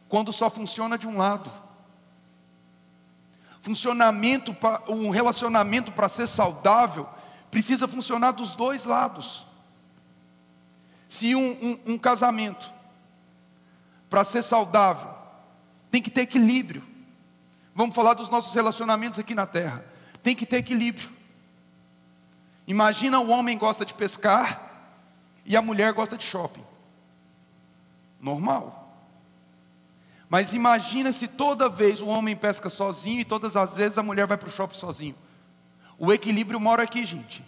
quando 0.09 0.33
só 0.33 0.49
funciona 0.49 0.97
de 0.97 1.07
um 1.07 1.17
lado. 1.17 1.51
Funcionamento, 3.63 4.55
um 4.89 5.09
relacionamento 5.09 5.91
para 5.91 6.09
ser 6.09 6.27
saudável 6.27 7.09
precisa 7.55 7.87
funcionar 7.87 8.33
dos 8.33 8.53
dois 8.53 8.85
lados. 8.85 9.47
Se 11.07 11.37
um, 11.37 11.53
um, 11.87 11.93
um 11.93 11.99
casamento, 11.99 12.69
para 14.11 14.25
ser 14.25 14.43
saudável, 14.43 15.15
tem 15.89 16.03
que 16.03 16.11
ter 16.11 16.23
equilíbrio. 16.23 16.83
Vamos 17.73 17.95
falar 17.95 18.15
dos 18.15 18.29
nossos 18.29 18.53
relacionamentos 18.53 19.21
aqui 19.21 19.37
na 19.37 19.47
terra. 19.47 19.85
Tem 20.21 20.35
que 20.35 20.45
ter 20.45 20.57
equilíbrio. 20.57 21.09
Imagina 22.67 23.21
o 23.21 23.31
homem 23.31 23.57
gosta 23.57 23.85
de 23.85 23.95
pescar 23.95 24.91
e 25.47 25.57
a 25.57 25.63
mulher 25.63 25.93
gosta 25.93 26.17
de 26.17 26.25
shopping. 26.25 26.65
Normal. 28.21 28.99
Mas 30.29 30.53
imagina 30.53 31.13
se 31.13 31.29
toda 31.29 31.69
vez 31.69 32.01
o 32.01 32.07
homem 32.07 32.35
pesca 32.35 32.69
sozinho 32.69 33.21
e 33.21 33.25
todas 33.25 33.55
as 33.55 33.77
vezes 33.77 33.97
a 33.97 34.03
mulher 34.03 34.27
vai 34.27 34.37
para 34.37 34.49
o 34.49 34.53
shopping 34.53 34.77
sozinho. 34.77 35.24
O 35.99 36.13
equilíbrio 36.13 36.61
mora 36.61 36.83
aqui, 36.83 37.05
gente. 37.05 37.45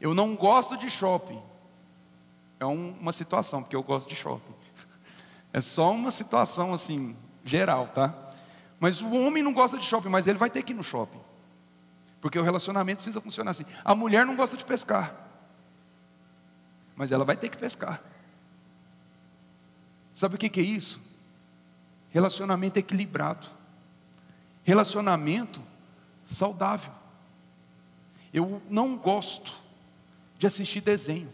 Eu 0.00 0.14
não 0.14 0.34
gosto 0.34 0.76
de 0.76 0.88
shopping. 0.88 1.40
É 2.58 2.66
um, 2.66 2.90
uma 3.00 3.12
situação, 3.12 3.62
porque 3.62 3.76
eu 3.76 3.82
gosto 3.82 4.08
de 4.08 4.16
shopping. 4.16 4.54
É 5.52 5.60
só 5.60 5.90
uma 5.90 6.12
situação 6.12 6.72
assim, 6.72 7.16
geral, 7.44 7.88
tá? 7.88 8.14
Mas 8.78 9.00
o 9.00 9.12
homem 9.12 9.42
não 9.42 9.52
gosta 9.52 9.76
de 9.76 9.84
shopping, 9.84 10.08
mas 10.08 10.28
ele 10.28 10.38
vai 10.38 10.48
ter 10.48 10.62
que 10.62 10.72
ir 10.72 10.76
no 10.76 10.84
shopping. 10.84 11.18
Porque 12.20 12.38
o 12.38 12.42
relacionamento 12.44 12.98
precisa 12.98 13.20
funcionar 13.20 13.50
assim. 13.50 13.64
A 13.84 13.92
mulher 13.92 14.24
não 14.24 14.36
gosta 14.36 14.56
de 14.56 14.64
pescar. 14.64 15.12
Mas 16.94 17.10
ela 17.10 17.24
vai 17.24 17.36
ter 17.36 17.48
que 17.48 17.58
pescar. 17.58 18.00
Sabe 20.14 20.36
o 20.36 20.38
que 20.38 20.60
é 20.60 20.62
isso? 20.62 21.00
Relacionamento 22.10 22.78
equilibrado. 22.78 23.48
Relacionamento 24.62 25.60
saudável. 26.34 26.92
Eu 28.32 28.62
não 28.68 28.96
gosto 28.96 29.52
de 30.38 30.46
assistir 30.46 30.80
desenho. 30.80 31.30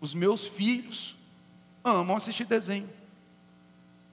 Os 0.00 0.14
meus 0.14 0.46
filhos 0.46 1.16
amam 1.82 2.16
assistir 2.16 2.44
desenho. 2.44 2.88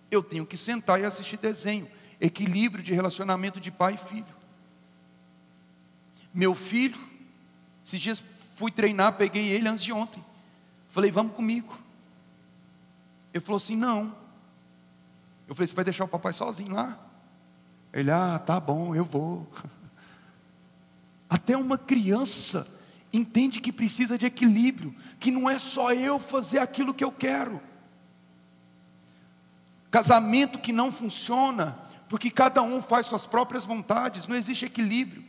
Eu 0.10 0.24
tenho 0.24 0.46
que 0.46 0.58
sentar 0.58 1.00
e 1.00 1.06
assistir 1.06 1.38
desenho. 1.38 1.90
Equilíbrio 2.20 2.84
de 2.84 2.94
relacionamento 2.94 3.60
de 3.60 3.72
pai 3.72 3.96
e 3.96 3.98
filho. 3.98 4.40
Meu 6.34 6.56
filho, 6.56 7.00
esses 7.84 8.00
dias 8.00 8.24
fui 8.56 8.72
treinar, 8.72 9.14
peguei 9.14 9.50
ele 9.50 9.68
antes 9.68 9.84
de 9.84 9.92
ontem. 9.92 10.24
Falei, 10.90 11.12
vamos 11.12 11.36
comigo. 11.36 11.78
Ele 13.34 13.44
falou 13.44 13.58
assim: 13.58 13.76
não. 13.76 14.16
Eu 15.48 15.56
falei, 15.56 15.68
você 15.68 15.76
vai 15.76 15.86
deixar 15.86 16.06
o 16.06 16.08
papai 16.08 16.34
sozinho 16.34 16.74
lá? 16.74 17.09
Ele, 17.94 18.12
ah, 18.12 18.40
tá 18.40 18.60
bom, 18.60 18.96
eu 18.96 19.04
vou. 19.04 19.48
Até 21.30 21.58
uma 21.58 21.78
criança 21.78 22.68
entende 23.12 23.60
que 23.60 23.72
precisa 23.72 24.18
de 24.18 24.26
equilíbrio, 24.26 24.94
que 25.20 25.32
não 25.32 25.50
é 25.50 25.58
só 25.58 25.92
eu 25.94 26.20
fazer 26.20 26.60
aquilo 26.60 26.94
que 26.94 27.04
eu 27.04 27.12
quero. 27.12 27.60
Casamento 29.90 30.60
que 30.60 30.72
não 30.72 30.92
funciona, 30.92 31.80
porque 32.08 32.30
cada 32.30 32.62
um 32.62 32.82
faz 32.82 33.08
suas 33.08 33.26
próprias 33.26 33.66
vontades, 33.66 34.28
não 34.28 34.36
existe 34.36 34.66
equilíbrio. 34.66 35.24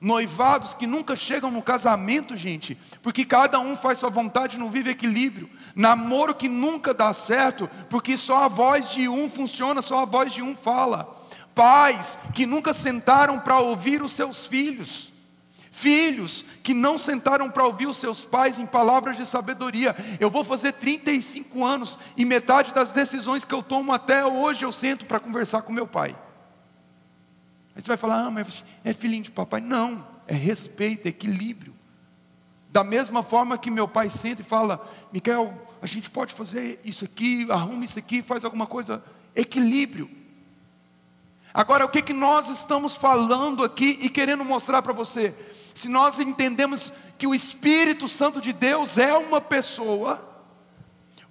Noivados 0.00 0.74
que 0.74 0.84
nunca 0.84 1.14
chegam 1.14 1.48
no 1.48 1.62
casamento, 1.62 2.36
gente, 2.36 2.76
porque 3.00 3.24
cada 3.24 3.60
um 3.60 3.76
faz 3.76 4.00
sua 4.00 4.10
vontade, 4.10 4.58
não 4.58 4.68
vive 4.68 4.90
equilíbrio. 4.90 5.48
Namoro 5.76 6.34
que 6.34 6.48
nunca 6.48 6.92
dá 6.92 7.14
certo, 7.14 7.70
porque 7.88 8.16
só 8.16 8.42
a 8.42 8.48
voz 8.48 8.90
de 8.90 9.08
um 9.08 9.30
funciona, 9.30 9.80
só 9.80 10.00
a 10.00 10.04
voz 10.04 10.32
de 10.32 10.42
um 10.42 10.56
fala. 10.56 11.21
Pais 11.54 12.16
que 12.34 12.46
nunca 12.46 12.72
sentaram 12.72 13.38
para 13.38 13.58
ouvir 13.58 14.02
os 14.02 14.12
seus 14.12 14.46
filhos 14.46 15.12
Filhos 15.82 16.44
que 16.62 16.74
não 16.74 16.98
sentaram 16.98 17.50
para 17.50 17.64
ouvir 17.64 17.86
os 17.86 17.96
seus 17.96 18.22
pais 18.22 18.58
em 18.58 18.66
palavras 18.66 19.16
de 19.16 19.24
sabedoria. 19.24 19.96
Eu 20.20 20.30
vou 20.30 20.44
fazer 20.44 20.72
35 20.74 21.64
anos 21.64 21.98
e 22.14 22.26
metade 22.26 22.74
das 22.74 22.92
decisões 22.92 23.42
que 23.42 23.54
eu 23.54 23.62
tomo 23.62 23.90
até 23.90 24.24
hoje 24.24 24.64
eu 24.64 24.70
sento 24.70 25.06
para 25.06 25.18
conversar 25.18 25.62
com 25.62 25.72
meu 25.72 25.86
pai. 25.86 26.14
Aí 27.74 27.80
você 27.80 27.88
vai 27.88 27.96
falar, 27.96 28.26
ah, 28.26 28.30
mas 28.30 28.62
é 28.84 28.92
filhinho 28.92 29.24
de 29.24 29.30
papai. 29.30 29.62
Não, 29.62 30.06
é 30.28 30.34
respeito, 30.34 31.06
é 31.06 31.08
equilíbrio. 31.08 31.74
Da 32.70 32.84
mesma 32.84 33.22
forma 33.22 33.56
que 33.56 33.70
meu 33.70 33.88
pai 33.88 34.10
senta 34.10 34.42
e 34.42 34.44
fala, 34.44 34.88
Miquel, 35.10 35.52
a 35.80 35.86
gente 35.86 36.10
pode 36.10 36.34
fazer 36.34 36.80
isso 36.84 37.04
aqui, 37.04 37.50
arruma 37.50 37.84
isso 37.84 37.98
aqui, 37.98 38.22
faz 38.22 38.44
alguma 38.44 38.66
coisa. 38.66 39.02
Equilíbrio. 39.34 40.08
Agora, 41.54 41.84
o 41.84 41.88
que, 41.88 42.02
que 42.02 42.12
nós 42.12 42.48
estamos 42.48 42.96
falando 42.96 43.62
aqui 43.62 43.98
e 44.00 44.08
querendo 44.08 44.44
mostrar 44.44 44.82
para 44.82 44.92
você? 44.92 45.34
se 45.74 45.88
nós 45.88 46.18
entendemos 46.18 46.92
que 47.16 47.26
o 47.26 47.34
Espírito 47.34 48.08
Santo 48.08 48.40
de 48.40 48.52
Deus 48.52 48.98
é 48.98 49.14
uma 49.14 49.40
pessoa, 49.40 50.20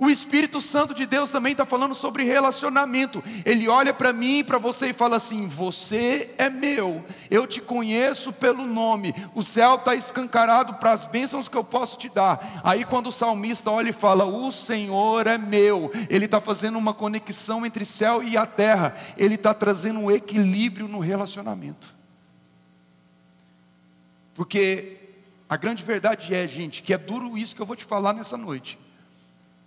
o 0.02 0.10
Espírito 0.10 0.60
Santo 0.60 0.96
de 0.96 1.06
Deus 1.06 1.30
também 1.30 1.52
está 1.52 1.64
falando 1.64 1.94
sobre 1.94 2.24
relacionamento. 2.24 3.24
Ele 3.46 3.68
olha 3.68 3.94
para 3.94 4.12
mim 4.12 4.40
e 4.40 4.44
para 4.44 4.58
você 4.58 4.88
e 4.88 4.94
fala 4.94 5.18
assim: 5.18 5.48
Você 5.48 6.32
é 6.40 6.50
meu, 6.50 7.06
eu 7.30 7.46
te 7.46 7.62
conheço 7.62 8.34
pelo 8.34 8.66
nome, 8.66 9.14
o 9.36 9.44
céu 9.44 9.76
está 9.76 9.94
escancarado 9.94 10.74
para 10.74 10.92
as 10.92 11.06
bênçãos 11.06 11.48
que 11.48 11.56
eu 11.56 11.64
posso 11.64 12.00
te 12.00 12.10
dar. 12.10 12.62
Aí, 12.64 12.84
quando 12.84 13.08
o 13.08 13.12
salmista 13.12 13.70
olha 13.70 13.90
e 13.90 13.94
fala: 13.94 14.26
O 14.26 14.52
Senhor 14.52 15.28
é 15.28 15.38
meu, 15.38 15.92
ele 16.10 16.26
está 16.26 16.42
fazendo 16.42 16.80
uma 16.80 16.96
conexão 16.96 17.64
entre 17.64 17.86
céu 17.86 18.24
e 18.24 18.36
a 18.36 18.48
terra, 18.48 18.96
ele 19.16 19.36
está 19.36 19.54
trazendo 19.54 20.00
um 20.00 20.10
equilíbrio 20.10 20.88
no 20.88 20.98
relacionamento. 20.98 21.96
Porque 24.34 24.98
a 25.48 25.56
grande 25.58 25.84
verdade 25.84 26.34
é, 26.34 26.48
gente, 26.48 26.82
que 26.82 26.92
é 26.92 26.98
duro 26.98 27.38
isso 27.38 27.56
que 27.56 27.62
eu 27.62 27.68
vou 27.68 27.76
te 27.76 27.86
falar 27.86 28.14
nessa 28.14 28.36
noite. 28.36 28.80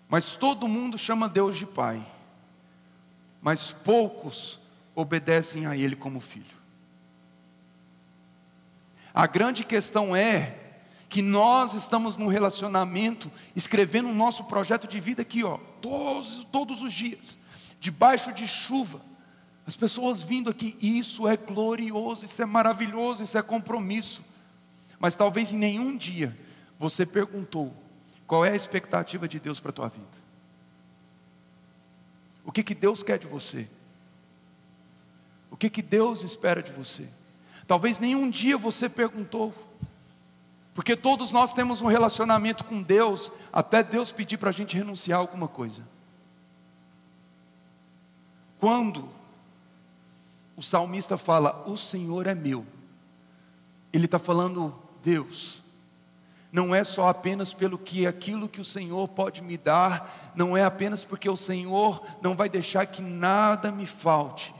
Mas 0.09 0.37
todo 0.37 0.69
mundo 0.69 0.99
chama 0.99 1.29
Deus 1.29 1.57
de 1.57 1.67
Pai. 1.67 2.05
Mas 3.41 3.71
poucos 3.71 4.59
obedecem 4.95 5.67
a 5.67 5.77
Ele 5.77 5.97
como 5.97 6.21
filho. 6.21 6.55
A 9.13 9.27
grande 9.27 9.65
questão 9.65 10.15
é 10.15 10.59
que 11.09 11.23
nós 11.23 11.75
estamos 11.75 12.17
num 12.17 12.27
relacionamento, 12.27 13.31
escrevendo 13.55 14.09
o 14.09 14.15
nosso 14.15 14.45
projeto 14.45 14.89
de 14.89 14.99
vida 14.99 15.23
aqui, 15.23 15.45
ó, 15.45 15.59
todos, 15.81 16.45
todos 16.51 16.83
os 16.83 16.93
dias, 16.93 17.39
debaixo 17.79 18.33
de 18.33 18.49
chuva. 18.49 19.01
As 19.65 19.77
pessoas 19.77 20.21
vindo 20.21 20.51
aqui, 20.51 20.77
isso 20.81 21.29
é 21.29 21.37
glorioso, 21.37 22.25
isso 22.25 22.43
é 22.43 22.47
maravilhoso, 22.47 23.23
isso 23.23 23.39
é 23.39 23.43
compromisso. 23.43 24.25
Mas 24.99 25.15
talvez 25.15 25.53
em 25.53 25.57
nenhum 25.57 25.97
dia 25.97 26.37
você 26.79 27.07
perguntou 27.07 27.73
qual 28.27 28.45
é 28.45 28.51
a 28.51 28.57
expectativa 28.57 29.29
de 29.29 29.39
Deus 29.39 29.61
para 29.61 29.71
a 29.71 29.73
tua 29.73 29.89
vida. 29.89 30.25
O 32.45 32.53
que, 32.53 32.63
que 32.63 32.75
Deus 32.75 33.03
quer 33.03 33.19
de 33.19 33.27
você? 33.27 33.69
O 35.51 35.57
que, 35.57 35.71
que 35.71 35.83
Deus 35.83 36.23
espera 36.23 36.63
de 36.63 36.73
você? 36.73 37.09
Talvez 37.67 37.99
nenhum 37.99 38.29
dia 38.29 38.59
você 38.59 38.89
perguntou, 38.89 39.55
porque 40.75 40.97
todos 40.97 41.33
nós 41.33 41.55
temos 41.55 41.81
um 41.81 41.87
relacionamento 41.87 42.65
com 42.65 42.83
Deus, 42.83 43.31
até 43.53 43.83
Deus 43.83 44.13
pedir 44.13 44.37
para 44.37 44.51
a 44.51 44.53
gente 44.53 44.77
renunciar 44.77 45.19
a 45.19 45.21
alguma 45.21 45.49
coisa. 45.49 45.83
Quando 48.59 49.09
o 50.57 50.63
salmista 50.63 51.17
fala, 51.17 51.65
o 51.67 51.77
Senhor 51.77 52.27
é 52.27 52.35
meu, 52.35 52.67
ele 53.93 54.07
está 54.07 54.19
falando 54.19 54.75
Deus, 55.03 55.63
não 56.55 56.73
é 56.73 56.85
só 56.85 57.09
apenas 57.09 57.53
pelo 57.53 57.77
que 57.77 58.07
aquilo 58.07 58.49
que 58.49 58.61
o 58.61 58.65
Senhor 58.65 59.09
pode 59.09 59.43
me 59.43 59.59
dar, 59.59 60.33
não 60.37 60.57
é 60.57 60.63
apenas 60.63 61.05
porque 61.05 61.29
o 61.29 61.37
Senhor 61.37 62.01
não 62.23 62.37
vai 62.37 62.49
deixar 62.49 62.87
que 62.87 63.03
nada 63.03 63.73
me 63.73 63.85
falte, 63.87 64.55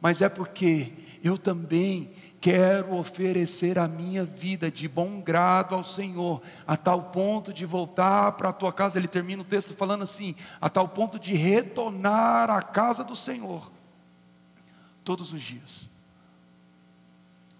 mas 0.00 0.20
é 0.20 0.28
porque 0.28 0.92
eu 1.22 1.38
também 1.38 2.10
quero 2.40 2.96
oferecer 2.96 3.78
a 3.78 3.86
minha 3.86 4.24
vida 4.24 4.72
de 4.72 4.88
bom 4.88 5.20
grado 5.20 5.76
ao 5.76 5.84
Senhor, 5.84 6.42
a 6.66 6.76
tal 6.76 7.00
ponto 7.12 7.52
de 7.52 7.64
voltar 7.64 8.32
para 8.32 8.48
a 8.48 8.52
tua 8.52 8.72
casa. 8.72 8.98
Ele 8.98 9.06
termina 9.06 9.42
o 9.42 9.44
texto 9.44 9.76
falando 9.76 10.02
assim: 10.02 10.34
a 10.60 10.68
tal 10.68 10.88
ponto 10.88 11.16
de 11.16 11.32
retornar 11.32 12.50
à 12.50 12.60
casa 12.60 13.04
do 13.04 13.14
Senhor 13.14 13.70
todos 15.04 15.32
os 15.32 15.40
dias. 15.40 15.88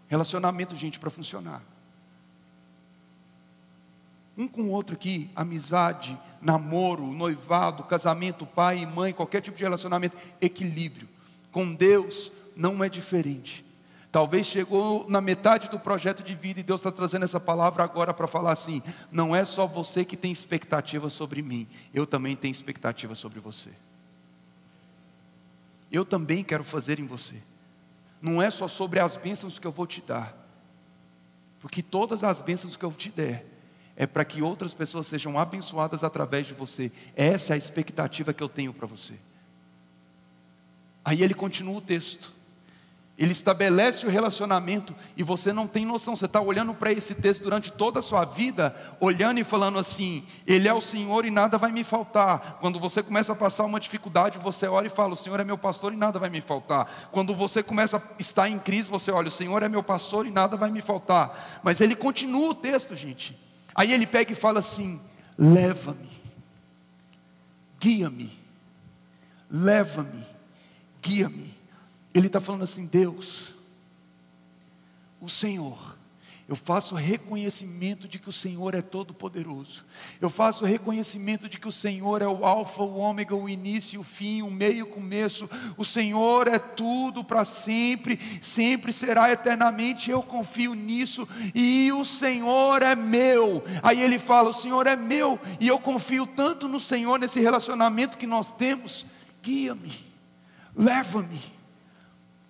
Relacionamento, 0.08 0.74
gente, 0.74 0.98
para 0.98 1.08
funcionar. 1.08 1.71
Um 4.36 4.48
com 4.48 4.62
o 4.62 4.70
outro 4.70 4.94
aqui, 4.94 5.30
amizade, 5.36 6.18
namoro, 6.40 7.06
noivado, 7.06 7.84
casamento, 7.84 8.46
pai 8.46 8.78
e 8.78 8.86
mãe, 8.86 9.12
qualquer 9.12 9.40
tipo 9.40 9.56
de 9.56 9.62
relacionamento, 9.62 10.16
equilíbrio. 10.40 11.08
Com 11.50 11.74
Deus 11.74 12.32
não 12.56 12.82
é 12.82 12.88
diferente. 12.88 13.64
Talvez 14.10 14.46
chegou 14.46 15.08
na 15.08 15.20
metade 15.20 15.68
do 15.68 15.78
projeto 15.78 16.22
de 16.22 16.34
vida 16.34 16.60
e 16.60 16.62
Deus 16.62 16.80
está 16.80 16.92
trazendo 16.92 17.24
essa 17.24 17.40
palavra 17.40 17.82
agora 17.82 18.12
para 18.12 18.26
falar 18.26 18.52
assim: 18.52 18.82
não 19.10 19.34
é 19.34 19.44
só 19.44 19.66
você 19.66 20.04
que 20.04 20.16
tem 20.16 20.32
expectativa 20.32 21.08
sobre 21.08 21.42
mim, 21.42 21.66
eu 21.92 22.06
também 22.06 22.36
tenho 22.36 22.52
expectativa 22.52 23.14
sobre 23.14 23.40
você. 23.40 23.70
Eu 25.90 26.04
também 26.04 26.42
quero 26.42 26.64
fazer 26.64 26.98
em 26.98 27.06
você 27.06 27.36
não 28.22 28.40
é 28.40 28.50
só 28.50 28.68
sobre 28.68 29.00
as 29.00 29.16
bênçãos 29.16 29.58
que 29.58 29.66
eu 29.66 29.72
vou 29.72 29.84
te 29.84 30.00
dar, 30.00 30.32
porque 31.58 31.82
todas 31.82 32.22
as 32.22 32.40
bênçãos 32.40 32.76
que 32.76 32.84
eu 32.84 32.92
te 32.92 33.10
der 33.10 33.44
é 33.96 34.06
para 34.06 34.24
que 34.24 34.42
outras 34.42 34.72
pessoas 34.72 35.06
sejam 35.06 35.38
abençoadas 35.38 36.02
através 36.02 36.46
de 36.46 36.54
você. 36.54 36.90
Essa 37.14 37.52
é 37.52 37.54
a 37.54 37.58
expectativa 37.58 38.32
que 38.32 38.42
eu 38.42 38.48
tenho 38.48 38.72
para 38.72 38.86
você. 38.86 39.14
Aí 41.04 41.22
ele 41.22 41.34
continua 41.34 41.78
o 41.78 41.80
texto. 41.80 42.32
Ele 43.18 43.32
estabelece 43.32 44.06
o 44.06 44.10
relacionamento 44.10 44.94
e 45.16 45.22
você 45.22 45.52
não 45.52 45.66
tem 45.66 45.84
noção. 45.84 46.16
Você 46.16 46.24
está 46.24 46.40
olhando 46.40 46.72
para 46.72 46.90
esse 46.90 47.14
texto 47.14 47.42
durante 47.42 47.70
toda 47.70 47.98
a 47.98 48.02
sua 48.02 48.24
vida, 48.24 48.74
olhando 48.98 49.38
e 49.38 49.44
falando 49.44 49.78
assim: 49.78 50.24
Ele 50.46 50.66
é 50.66 50.72
o 50.72 50.80
Senhor 50.80 51.26
e 51.26 51.30
nada 51.30 51.58
vai 51.58 51.70
me 51.70 51.84
faltar. 51.84 52.56
Quando 52.60 52.80
você 52.80 53.02
começa 53.02 53.32
a 53.32 53.36
passar 53.36 53.64
uma 53.64 53.78
dificuldade, 53.78 54.38
você 54.38 54.66
olha 54.66 54.86
e 54.86 54.90
fala: 54.90 55.12
O 55.12 55.16
Senhor 55.16 55.38
é 55.38 55.44
meu 55.44 55.58
pastor 55.58 55.92
e 55.92 55.96
nada 55.96 56.18
vai 56.18 56.30
me 56.30 56.40
faltar. 56.40 57.10
Quando 57.12 57.34
você 57.34 57.62
começa 57.62 57.98
a 57.98 58.02
estar 58.18 58.48
em 58.48 58.58
crise, 58.58 58.88
você 58.88 59.12
olha: 59.12 59.28
O 59.28 59.32
Senhor 59.32 59.62
é 59.62 59.68
meu 59.68 59.82
pastor 59.82 60.26
e 60.26 60.30
nada 60.30 60.56
vai 60.56 60.70
me 60.70 60.80
faltar. 60.80 61.60
Mas 61.62 61.82
ele 61.82 61.94
continua 61.94 62.50
o 62.50 62.54
texto, 62.54 62.96
gente. 62.96 63.38
Aí 63.74 63.92
ele 63.92 64.06
pega 64.06 64.32
e 64.32 64.36
fala 64.36 64.58
assim: 64.60 65.00
Leva-me, 65.38 66.10
guia-me, 67.80 68.38
leva-me, 69.50 70.24
guia-me. 71.00 71.54
Ele 72.14 72.26
está 72.26 72.40
falando 72.40 72.62
assim: 72.62 72.86
Deus, 72.86 73.54
o 75.20 75.28
Senhor, 75.28 75.96
eu 76.52 76.56
faço 76.56 76.94
reconhecimento 76.94 78.06
de 78.06 78.18
que 78.18 78.28
o 78.28 78.32
Senhor 78.32 78.74
é 78.74 78.82
todo-poderoso. 78.82 79.86
Eu 80.20 80.28
faço 80.28 80.66
reconhecimento 80.66 81.48
de 81.48 81.58
que 81.58 81.66
o 81.66 81.72
Senhor 81.72 82.20
é 82.20 82.26
o 82.26 82.44
Alfa, 82.44 82.82
o 82.82 82.98
Ômega, 82.98 83.34
o 83.34 83.48
início, 83.48 84.02
o 84.02 84.04
fim, 84.04 84.42
o 84.42 84.50
meio, 84.50 84.84
o 84.84 84.88
começo. 84.88 85.48
O 85.78 85.84
Senhor 85.84 86.48
é 86.48 86.58
tudo 86.58 87.24
para 87.24 87.46
sempre, 87.46 88.20
sempre 88.42 88.92
será 88.92 89.32
eternamente. 89.32 90.10
Eu 90.10 90.22
confio 90.22 90.74
nisso 90.74 91.26
e 91.54 91.90
o 91.90 92.04
Senhor 92.04 92.82
é 92.82 92.94
meu. 92.94 93.64
Aí 93.82 94.02
ele 94.02 94.18
fala: 94.18 94.50
O 94.50 94.54
Senhor 94.54 94.86
é 94.86 94.94
meu 94.94 95.40
e 95.58 95.66
eu 95.66 95.78
confio 95.78 96.26
tanto 96.26 96.68
no 96.68 96.78
Senhor 96.78 97.18
nesse 97.18 97.40
relacionamento 97.40 98.18
que 98.18 98.26
nós 98.26 98.52
temos. 98.52 99.06
Guia-me, 99.42 100.04
leva-me 100.76 101.40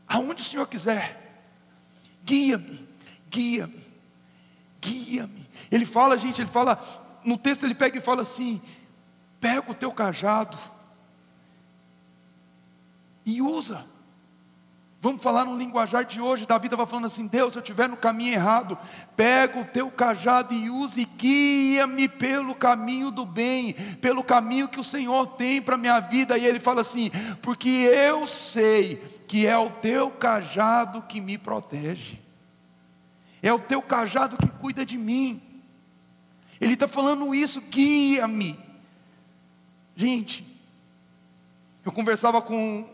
aonde 0.09 0.43
o 0.43 0.45
Senhor 0.45 0.67
quiser. 0.67 1.38
Guia-me, 2.25 2.85
guia-me, 3.31 3.82
guia-me. 4.83 5.49
Ele 5.71 5.87
fala, 5.87 6.18
gente, 6.18 6.42
ele 6.42 6.51
fala, 6.51 6.79
no 7.25 7.38
texto 7.38 7.64
ele 7.64 7.75
pega 7.75 7.97
e 7.97 8.03
fala 8.03 8.23
assim: 8.23 8.61
pega 9.40 9.71
o 9.71 9.75
teu 9.75 9.92
cajado 9.92 10.59
e 13.25 13.40
usa. 13.40 13.87
Vamos 15.01 15.21
falar 15.21 15.45
no 15.45 15.59
linguajar 15.59 16.05
de 16.05 16.21
hoje. 16.21 16.47
Davi 16.47 16.66
estava 16.66 16.87
falando 16.87 17.07
assim: 17.07 17.27
Deus, 17.27 17.53
se 17.53 17.59
eu 17.59 17.62
estiver 17.62 17.88
no 17.88 17.97
caminho 17.97 18.35
errado, 18.35 18.79
pega 19.16 19.59
o 19.59 19.64
teu 19.64 19.90
cajado 19.90 20.55
e 20.55 20.71
use 20.71 21.01
e 21.01 21.05
guia-me 21.05 22.07
pelo 22.07 22.55
caminho 22.55 23.11
do 23.11 23.27
bem, 23.27 23.73
pelo 24.01 24.23
caminho 24.23 24.68
que 24.68 24.79
o 24.79 24.85
Senhor 24.85 25.27
tem 25.27 25.61
para 25.61 25.75
a 25.75 25.79
minha 25.79 25.99
vida. 25.99 26.38
E 26.38 26.47
ele 26.47 26.61
fala 26.61 26.83
assim: 26.83 27.11
porque 27.42 27.68
eu 27.68 28.29
sei 28.29 28.97
que 29.27 29.45
é 29.45 29.59
o 29.59 29.71
teu 29.71 30.09
cajado 30.09 31.03
que 31.03 31.21
me 31.21 31.37
protege, 31.37 32.21
é 33.42 33.52
o 33.52 33.59
teu 33.59 33.83
cajado 33.83 34.37
que 34.37 34.48
cuida 34.48 34.87
de 34.87 34.96
mim. 34.96 35.42
Ele 36.61 36.74
está 36.74 36.87
falando 36.87 37.35
isso, 37.35 37.61
guia-me. 37.61 38.59
Gente, 39.96 40.46
eu 41.85 41.92
conversava 41.92 42.40
com 42.40 42.88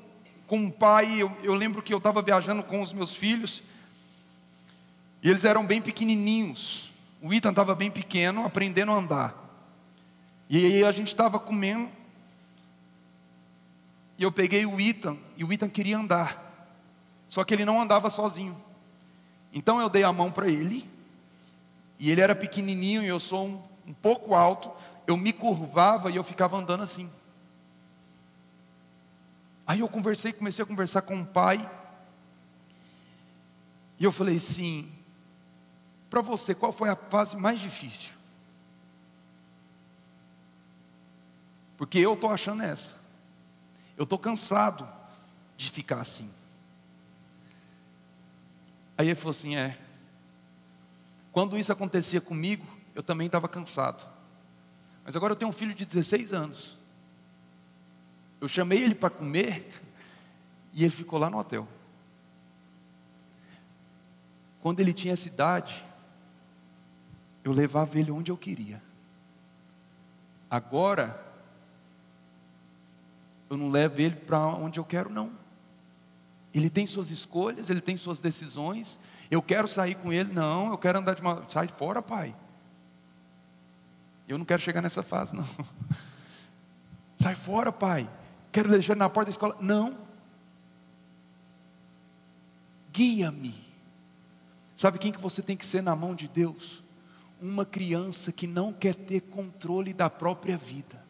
com 0.48 0.56
um 0.56 0.70
pai, 0.70 1.20
eu, 1.20 1.30
eu 1.42 1.54
lembro 1.54 1.82
que 1.82 1.92
eu 1.92 1.98
estava 1.98 2.22
viajando 2.22 2.62
com 2.62 2.80
os 2.80 2.90
meus 2.90 3.14
filhos, 3.14 3.62
e 5.22 5.28
eles 5.28 5.44
eram 5.44 5.64
bem 5.64 5.80
pequenininhos. 5.80 6.90
O 7.20 7.32
Ethan 7.34 7.50
estava 7.50 7.74
bem 7.74 7.90
pequeno, 7.90 8.46
aprendendo 8.46 8.90
a 8.90 8.94
andar. 8.94 9.34
E 10.48 10.56
aí 10.56 10.84
a 10.84 10.90
gente 10.90 11.08
estava 11.08 11.38
comendo, 11.38 11.90
e 14.16 14.22
eu 14.22 14.32
peguei 14.32 14.64
o 14.64 14.80
Ethan, 14.80 15.18
e 15.37 15.44
o 15.44 15.52
Ethan 15.52 15.68
queria 15.68 15.98
andar, 15.98 16.72
só 17.28 17.44
que 17.44 17.52
ele 17.52 17.66
não 17.66 17.80
andava 17.80 18.08
sozinho. 18.08 18.56
Então 19.52 19.80
eu 19.80 19.88
dei 19.88 20.02
a 20.02 20.12
mão 20.12 20.30
para 20.30 20.48
ele, 20.48 20.88
e 21.98 22.11
ele 22.11 22.20
era 22.20 22.34
pequenininho, 22.34 23.02
e 23.02 23.06
eu 23.06 23.18
sou 23.18 23.46
um, 23.46 23.62
um 23.88 23.92
pouco 23.92 24.34
alto, 24.34 24.70
eu 25.06 25.16
me 25.16 25.32
curvava 25.32 26.11
e 26.11 26.16
eu 26.16 26.24
ficava 26.24 26.56
andando 26.56 26.82
assim. 26.82 27.11
Aí 29.66 29.80
eu 29.80 29.88
conversei, 29.88 30.32
comecei 30.32 30.62
a 30.62 30.66
conversar 30.66 31.02
com 31.02 31.20
o 31.20 31.26
pai. 31.26 31.70
E 33.98 34.04
eu 34.04 34.12
falei 34.12 34.37
assim: 34.37 34.90
para 36.08 36.20
você, 36.20 36.54
qual 36.54 36.72
foi 36.72 36.88
a 36.88 36.96
fase 36.96 37.37
mais 37.37 37.61
difícil? 37.61 38.12
Porque 41.76 41.98
eu 41.98 42.14
estou 42.14 42.30
achando 42.30 42.62
essa. 42.62 42.94
Eu 43.96 44.04
estou 44.04 44.18
cansado 44.18 44.88
de 45.56 45.70
ficar 45.70 46.00
assim. 46.00 46.30
Aí 48.98 49.06
ele 49.06 49.14
falou 49.14 49.30
assim: 49.30 49.54
é. 49.54 49.78
Quando 51.30 51.56
isso 51.56 51.72
acontecia 51.72 52.20
comigo, 52.20 52.66
eu 52.96 53.02
também 53.02 53.26
estava 53.26 53.48
cansado. 53.48 54.04
Mas 55.04 55.14
agora 55.14 55.32
eu 55.32 55.37
tenho 55.37 55.50
um 55.50 55.54
filho 55.54 55.72
de 55.72 55.87
16 55.87 56.32
anos. 56.32 56.76
Eu 58.40 58.48
chamei 58.48 58.82
ele 58.82 58.96
para 58.96 59.08
comer 59.08 59.70
e 60.74 60.82
ele 60.82 60.92
ficou 60.92 61.16
lá 61.16 61.30
no 61.30 61.38
hotel. 61.38 61.68
Quando 64.61 64.80
ele 64.80 64.92
tinha 64.92 65.14
essa 65.14 65.28
idade, 65.28 65.84
eu 67.44 67.52
levava 67.52 67.96
ele 67.98 68.11
onde 68.11 68.32
eu 68.32 68.37
queria. 68.37 68.82
Agora, 70.50 71.24
eu 73.48 73.56
não 73.56 73.70
levo 73.70 74.00
ele 74.00 74.16
para 74.16 74.44
onde 74.44 74.80
eu 74.80 74.84
quero, 74.84 75.08
não. 75.08 75.30
Ele 76.54 76.70
tem 76.70 76.87
suas 76.87 77.11
escolhas, 77.11 77.68
ele 77.70 77.80
tem 77.80 77.96
suas 77.96 78.20
decisões. 78.20 78.98
Eu 79.30 79.42
quero 79.42 79.68
sair 79.68 79.94
com 79.94 80.12
ele, 80.12 80.32
não, 80.32 80.70
eu 80.70 80.78
quero 80.78 80.98
andar 80.98 81.14
de 81.14 81.20
uma. 81.20 81.44
Sai 81.48 81.68
fora, 81.68 82.00
pai. 82.00 82.34
Eu 84.26 84.38
não 84.38 84.44
quero 84.44 84.61
chegar 84.61 84.82
nessa 84.82 85.02
fase, 85.02 85.34
não. 85.34 85.46
Sai 87.16 87.34
fora, 87.34 87.72
pai 87.72 88.08
quero 88.58 88.70
deixar 88.70 88.96
na 88.96 89.08
porta 89.08 89.26
da 89.26 89.30
escola. 89.30 89.56
Não. 89.61 89.96
Guia-me. 92.92 93.54
Sabe 94.76 94.98
quem 94.98 95.12
que 95.12 95.20
você 95.20 95.42
tem 95.42 95.56
que 95.56 95.66
ser 95.66 95.82
na 95.82 95.94
mão 95.94 96.14
de 96.14 96.26
Deus? 96.26 96.82
Uma 97.40 97.64
criança 97.64 98.32
que 98.32 98.46
não 98.46 98.72
quer 98.72 98.94
ter 98.94 99.20
controle 99.20 99.92
da 99.92 100.11
própria 100.11 100.56
vida. 100.56 101.00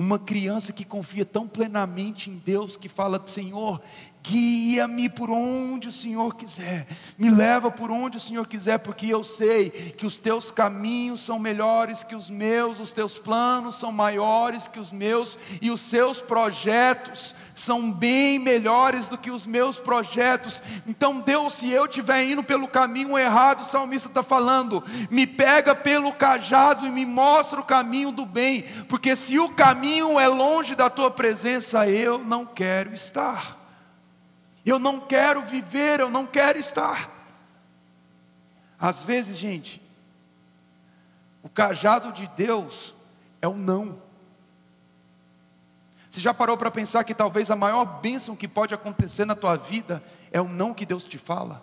Uma 0.00 0.18
criança 0.18 0.72
que 0.72 0.82
confia 0.82 1.26
tão 1.26 1.46
plenamente 1.46 2.30
em 2.30 2.38
Deus 2.38 2.74
que 2.74 2.88
fala: 2.88 3.22
Senhor, 3.26 3.82
Guia-me 4.22 5.08
por 5.08 5.30
onde 5.30 5.88
o 5.88 5.92
Senhor 5.92 6.34
quiser, 6.34 6.86
me 7.16 7.30
leva 7.30 7.70
por 7.70 7.90
onde 7.90 8.18
o 8.18 8.20
Senhor 8.20 8.46
quiser, 8.46 8.78
porque 8.78 9.06
eu 9.06 9.24
sei 9.24 9.70
que 9.70 10.04
os 10.04 10.18
teus 10.18 10.50
caminhos 10.50 11.22
são 11.22 11.38
melhores 11.38 12.04
que 12.04 12.14
os 12.14 12.28
meus, 12.28 12.78
os 12.80 12.92
teus 12.92 13.18
planos 13.18 13.76
são 13.76 13.90
maiores 13.90 14.68
que 14.68 14.78
os 14.78 14.92
meus, 14.92 15.38
e 15.62 15.70
os 15.70 15.80
seus 15.80 16.20
projetos 16.20 17.34
são 17.54 17.90
bem 17.90 18.38
melhores 18.38 19.08
do 19.08 19.16
que 19.16 19.30
os 19.30 19.46
meus 19.46 19.78
projetos. 19.78 20.62
Então, 20.86 21.20
Deus, 21.20 21.54
se 21.54 21.70
eu 21.70 21.86
estiver 21.86 22.22
indo 22.24 22.42
pelo 22.42 22.68
caminho 22.68 23.18
errado, 23.18 23.62
o 23.62 23.66
salmista 23.66 24.08
está 24.08 24.22
falando, 24.22 24.84
me 25.10 25.26
pega 25.26 25.74
pelo 25.74 26.12
cajado 26.12 26.86
e 26.86 26.90
me 26.90 27.06
mostra 27.06 27.58
o 27.58 27.64
caminho 27.64 28.12
do 28.12 28.26
bem, 28.26 28.64
porque 28.86 29.16
se 29.16 29.38
o 29.38 29.48
caminho 29.48 30.20
é 30.20 30.28
longe 30.28 30.74
da 30.74 30.90
tua 30.90 31.10
presença, 31.10 31.88
eu 31.88 32.18
não 32.18 32.44
quero 32.44 32.92
estar. 32.92 33.59
Eu 34.64 34.78
não 34.78 35.00
quero 35.00 35.42
viver, 35.42 36.00
eu 36.00 36.10
não 36.10 36.26
quero 36.26 36.58
estar. 36.58 37.10
Às 38.78 39.04
vezes, 39.04 39.36
gente, 39.36 39.80
o 41.42 41.48
cajado 41.48 42.12
de 42.12 42.26
Deus 42.28 42.94
é 43.40 43.48
o 43.48 43.54
não. 43.54 44.00
Você 46.10 46.20
já 46.20 46.34
parou 46.34 46.56
para 46.56 46.70
pensar 46.70 47.04
que 47.04 47.14
talvez 47.14 47.50
a 47.50 47.56
maior 47.56 47.84
bênção 47.84 48.34
que 48.34 48.48
pode 48.48 48.74
acontecer 48.74 49.24
na 49.24 49.36
tua 49.36 49.56
vida 49.56 50.02
é 50.32 50.40
o 50.40 50.48
não 50.48 50.74
que 50.74 50.84
Deus 50.84 51.04
te 51.04 51.16
fala? 51.16 51.62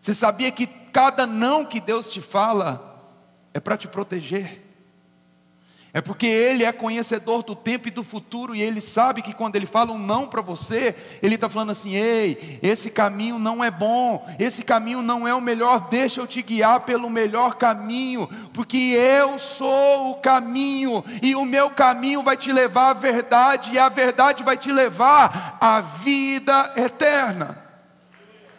Você 0.00 0.14
sabia 0.14 0.50
que 0.50 0.66
cada 0.66 1.26
não 1.26 1.64
que 1.64 1.80
Deus 1.80 2.10
te 2.10 2.20
fala 2.20 3.00
é 3.52 3.60
para 3.60 3.76
te 3.76 3.88
proteger? 3.88 4.61
É 5.94 6.00
porque 6.00 6.26
Ele 6.26 6.64
é 6.64 6.72
conhecedor 6.72 7.42
do 7.42 7.54
tempo 7.54 7.86
e 7.86 7.90
do 7.90 8.02
futuro, 8.02 8.54
e 8.54 8.62
Ele 8.62 8.80
sabe 8.80 9.20
que 9.20 9.34
quando 9.34 9.56
Ele 9.56 9.66
fala 9.66 9.92
um 9.92 9.98
não 9.98 10.26
para 10.26 10.40
você, 10.40 10.94
Ele 11.22 11.34
está 11.34 11.50
falando 11.50 11.70
assim: 11.70 11.94
ei, 11.94 12.58
esse 12.62 12.90
caminho 12.90 13.38
não 13.38 13.62
é 13.62 13.70
bom, 13.70 14.26
esse 14.38 14.64
caminho 14.64 15.02
não 15.02 15.28
é 15.28 15.34
o 15.34 15.40
melhor, 15.40 15.88
deixa 15.90 16.22
eu 16.22 16.26
te 16.26 16.40
guiar 16.40 16.80
pelo 16.80 17.10
melhor 17.10 17.56
caminho, 17.56 18.26
porque 18.54 18.78
eu 18.78 19.38
sou 19.38 20.12
o 20.12 20.14
caminho, 20.14 21.04
e 21.22 21.34
o 21.34 21.44
meu 21.44 21.68
caminho 21.68 22.22
vai 22.22 22.38
te 22.38 22.50
levar 22.50 22.88
à 22.90 22.94
verdade, 22.94 23.72
e 23.74 23.78
a 23.78 23.90
verdade 23.90 24.42
vai 24.42 24.56
te 24.56 24.72
levar 24.72 25.58
à 25.60 25.82
vida 25.82 26.72
eterna. 26.74 27.58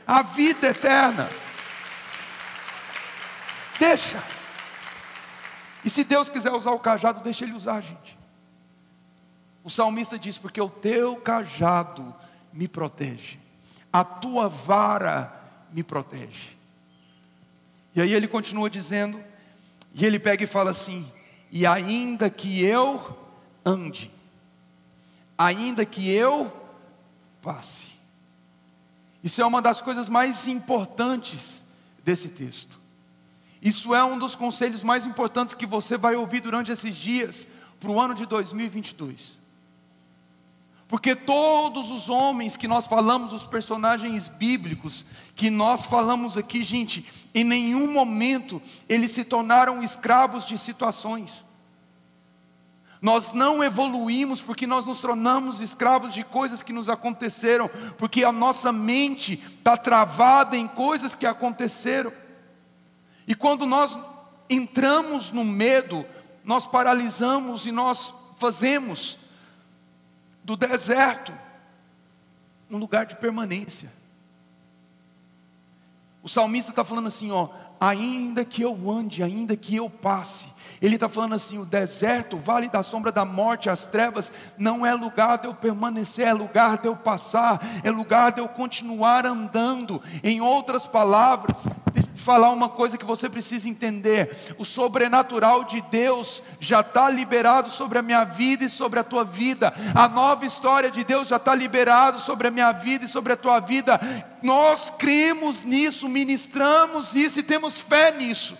A 0.06 0.22
vida 0.22 0.68
eterna. 0.68 1.28
Deixa. 3.80 4.43
E 5.84 5.90
se 5.90 6.04
Deus 6.04 6.30
quiser 6.30 6.52
usar 6.52 6.72
o 6.72 6.80
cajado, 6.80 7.22
deixa 7.22 7.44
Ele 7.44 7.54
usar, 7.54 7.82
gente. 7.82 8.18
O 9.64 9.70
salmista 9.70 10.18
diz: 10.20 10.38
Porque 10.38 10.62
o 10.62 10.70
teu 10.70 11.16
cajado 11.18 12.14
me 12.52 12.68
protege, 12.68 13.40
a 13.92 14.04
tua 14.04 14.48
vara 14.50 15.34
me 15.72 15.84
protege. 15.84 16.58
E 17.96 18.02
aí 18.02 18.14
ele 18.14 18.28
continua 18.28 18.70
dizendo, 18.70 19.24
e 19.94 20.06
ele 20.06 20.20
pega 20.20 20.44
e 20.44 20.48
fala 20.48 20.72
assim: 20.72 21.10
E 21.52 21.66
ainda 21.66 22.30
que 22.30 22.64
eu 22.64 23.18
ande, 23.66 24.12
ainda 25.38 25.86
que 25.86 26.10
eu 26.10 26.52
passe. 27.42 27.88
Isso 29.24 29.42
é 29.42 29.46
uma 29.46 29.62
das 29.62 29.80
coisas 29.80 30.10
mais 30.10 30.48
importantes 30.48 31.62
desse 32.04 32.28
texto. 32.28 32.83
Isso 33.64 33.96
é 33.96 34.04
um 34.04 34.20
dos 34.20 34.36
conselhos 34.36 34.84
mais 34.84 35.06
importantes 35.06 35.54
que 35.54 35.66
você 35.66 35.96
vai 35.96 36.18
ouvir 36.18 36.42
durante 36.42 36.70
esses 36.70 36.94
dias 36.94 37.48
para 37.80 37.90
o 37.90 38.00
ano 38.00 38.14
de 38.14 38.26
2022. 38.26 39.42
Porque 40.86 41.16
todos 41.16 41.90
os 41.90 42.10
homens 42.10 42.58
que 42.58 42.68
nós 42.68 42.86
falamos, 42.86 43.32
os 43.32 43.48
personagens 43.48 44.28
bíblicos 44.28 45.06
que 45.34 45.50
nós 45.50 45.86
falamos 45.86 46.38
aqui, 46.38 46.62
gente, 46.62 47.06
em 47.34 47.46
nenhum 47.46 47.92
momento 47.92 48.62
eles 48.88 49.12
se 49.12 49.24
tornaram 49.24 49.82
escravos 49.82 50.46
de 50.46 50.58
situações. 50.58 51.44
Nós 53.02 53.34
não 53.34 53.64
evoluímos 53.64 54.42
porque 54.42 54.68
nós 54.68 54.86
nos 54.86 55.00
tornamos 55.00 55.62
escravos 55.62 56.14
de 56.14 56.24
coisas 56.24 56.62
que 56.62 56.74
nos 56.74 56.90
aconteceram, 56.90 57.70
porque 57.98 58.24
a 58.24 58.32
nossa 58.32 58.72
mente 58.72 59.34
está 59.34 59.78
travada 59.78 60.58
em 60.58 60.68
coisas 60.68 61.16
que 61.16 61.26
aconteceram. 61.26 62.12
E 63.28 63.36
quando 63.36 63.66
nós 63.66 63.98
entramos 64.50 65.32
no 65.32 65.44
medo, 65.44 66.06
nós 66.44 66.66
paralisamos 66.66 67.66
e 67.66 67.72
nós 67.72 68.14
fazemos 68.40 69.18
do 70.44 70.58
deserto 70.58 71.32
um 72.70 72.78
lugar 72.78 73.06
de 73.06 73.16
permanência. 73.16 73.92
O 76.22 76.30
salmista 76.30 76.72
está 76.72 76.84
falando 76.84 77.08
assim: 77.08 77.32
ó, 77.32 77.50
ainda 77.80 78.44
que 78.44 78.62
eu 78.62 78.90
ande, 78.90 79.22
ainda 79.22 79.56
que 79.56 79.76
eu 79.76 79.90
passe. 79.90 80.48
Ele 80.82 80.96
está 80.96 81.08
falando 81.08 81.36
assim: 81.36 81.58
o 81.58 81.66
deserto, 81.66 82.36
o 82.36 82.40
vale 82.40 82.70
da 82.70 82.82
sombra 82.82 83.12
da 83.12 83.24
morte, 83.24 83.70
as 83.70 83.86
trevas, 83.86 84.32
não 84.58 84.86
é 84.86 84.94
lugar 84.94 85.38
de 85.38 85.48
eu 85.48 85.54
permanecer, 85.54 86.28
é 86.28 86.34
lugar 86.34 86.78
de 86.78 86.88
eu 86.88 86.96
passar, 86.96 87.62
é 87.84 87.92
lugar 87.92 88.32
de 88.32 88.42
eu 88.42 88.50
continuar 88.50 89.26
andando. 89.26 90.02
Em 90.24 90.42
outras 90.42 90.88
palavras, 90.88 91.66
falar 92.24 92.52
uma 92.52 92.70
coisa 92.70 92.98
que 92.98 93.06
você 93.06 93.30
precisa 93.30 93.70
entender: 93.70 94.56
o 94.58 94.66
sobrenatural 94.66 95.64
de 95.64 95.82
Deus 95.82 96.42
já 96.60 96.80
está 96.80 97.10
liberado 97.10 97.70
sobre 97.70 98.00
a 98.00 98.02
minha 98.02 98.24
vida 98.24 98.64
e 98.64 98.70
sobre 98.70 99.00
a 99.00 99.04
tua 99.04 99.24
vida, 99.24 99.74
a 99.94 100.08
nova 100.08 100.46
história 100.46 100.90
de 100.90 101.04
Deus 101.04 101.28
já 101.28 101.36
está 101.36 101.54
liberado 101.54 102.20
sobre 102.20 102.48
a 102.48 102.52
minha 102.52 102.72
vida 102.72 103.06
e 103.06 103.08
sobre 103.08 103.34
a 103.34 103.38
tua 103.38 103.60
vida. 103.60 104.00
Nós 104.42 104.90
cremos 104.90 105.64
nisso, 105.64 106.10
ministramos 106.10 107.14
isso 107.16 107.40
e 107.40 107.44
temos 107.44 107.82
fé 107.82 108.12
nisso. 108.12 108.58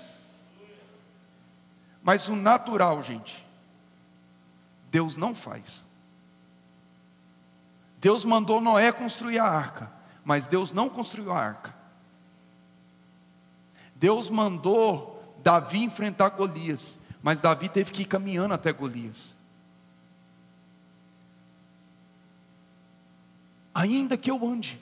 Mas 2.04 2.28
o 2.28 2.36
natural, 2.36 3.02
gente, 3.02 3.46
Deus 4.92 5.16
não 5.16 5.34
faz. 5.34 5.82
Deus 7.98 8.26
mandou 8.26 8.60
Noé 8.60 8.92
construir 8.92 9.40
a 9.40 9.46
arca, 9.46 9.90
mas 10.26 10.46
Deus 10.46 10.74
não 10.74 10.90
construiu 10.90 11.32
a 11.32 11.40
arca. 11.40 11.83
Deus 14.04 14.30
mandou 14.30 15.24
Davi 15.42 15.82
enfrentar 15.82 16.28
Golias, 16.32 17.00
mas 17.22 17.40
Davi 17.40 17.70
teve 17.70 17.94
que 17.94 18.02
ir 18.02 18.06
caminhando 18.06 18.54
até 18.54 18.74
Golias. 18.74 19.34
Ainda 23.74 24.18
que 24.18 24.30
eu 24.30 24.46
ande, 24.46 24.78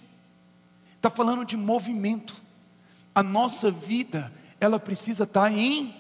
está 0.96 1.12
falando 1.12 1.46
de 1.46 1.56
movimento. 1.56 2.36
A 3.14 3.22
nossa 3.22 3.70
vida, 3.70 4.34
ela 4.60 4.80
precisa 4.80 5.22
estar 5.22 5.42
tá 5.42 5.52
em 5.52 5.96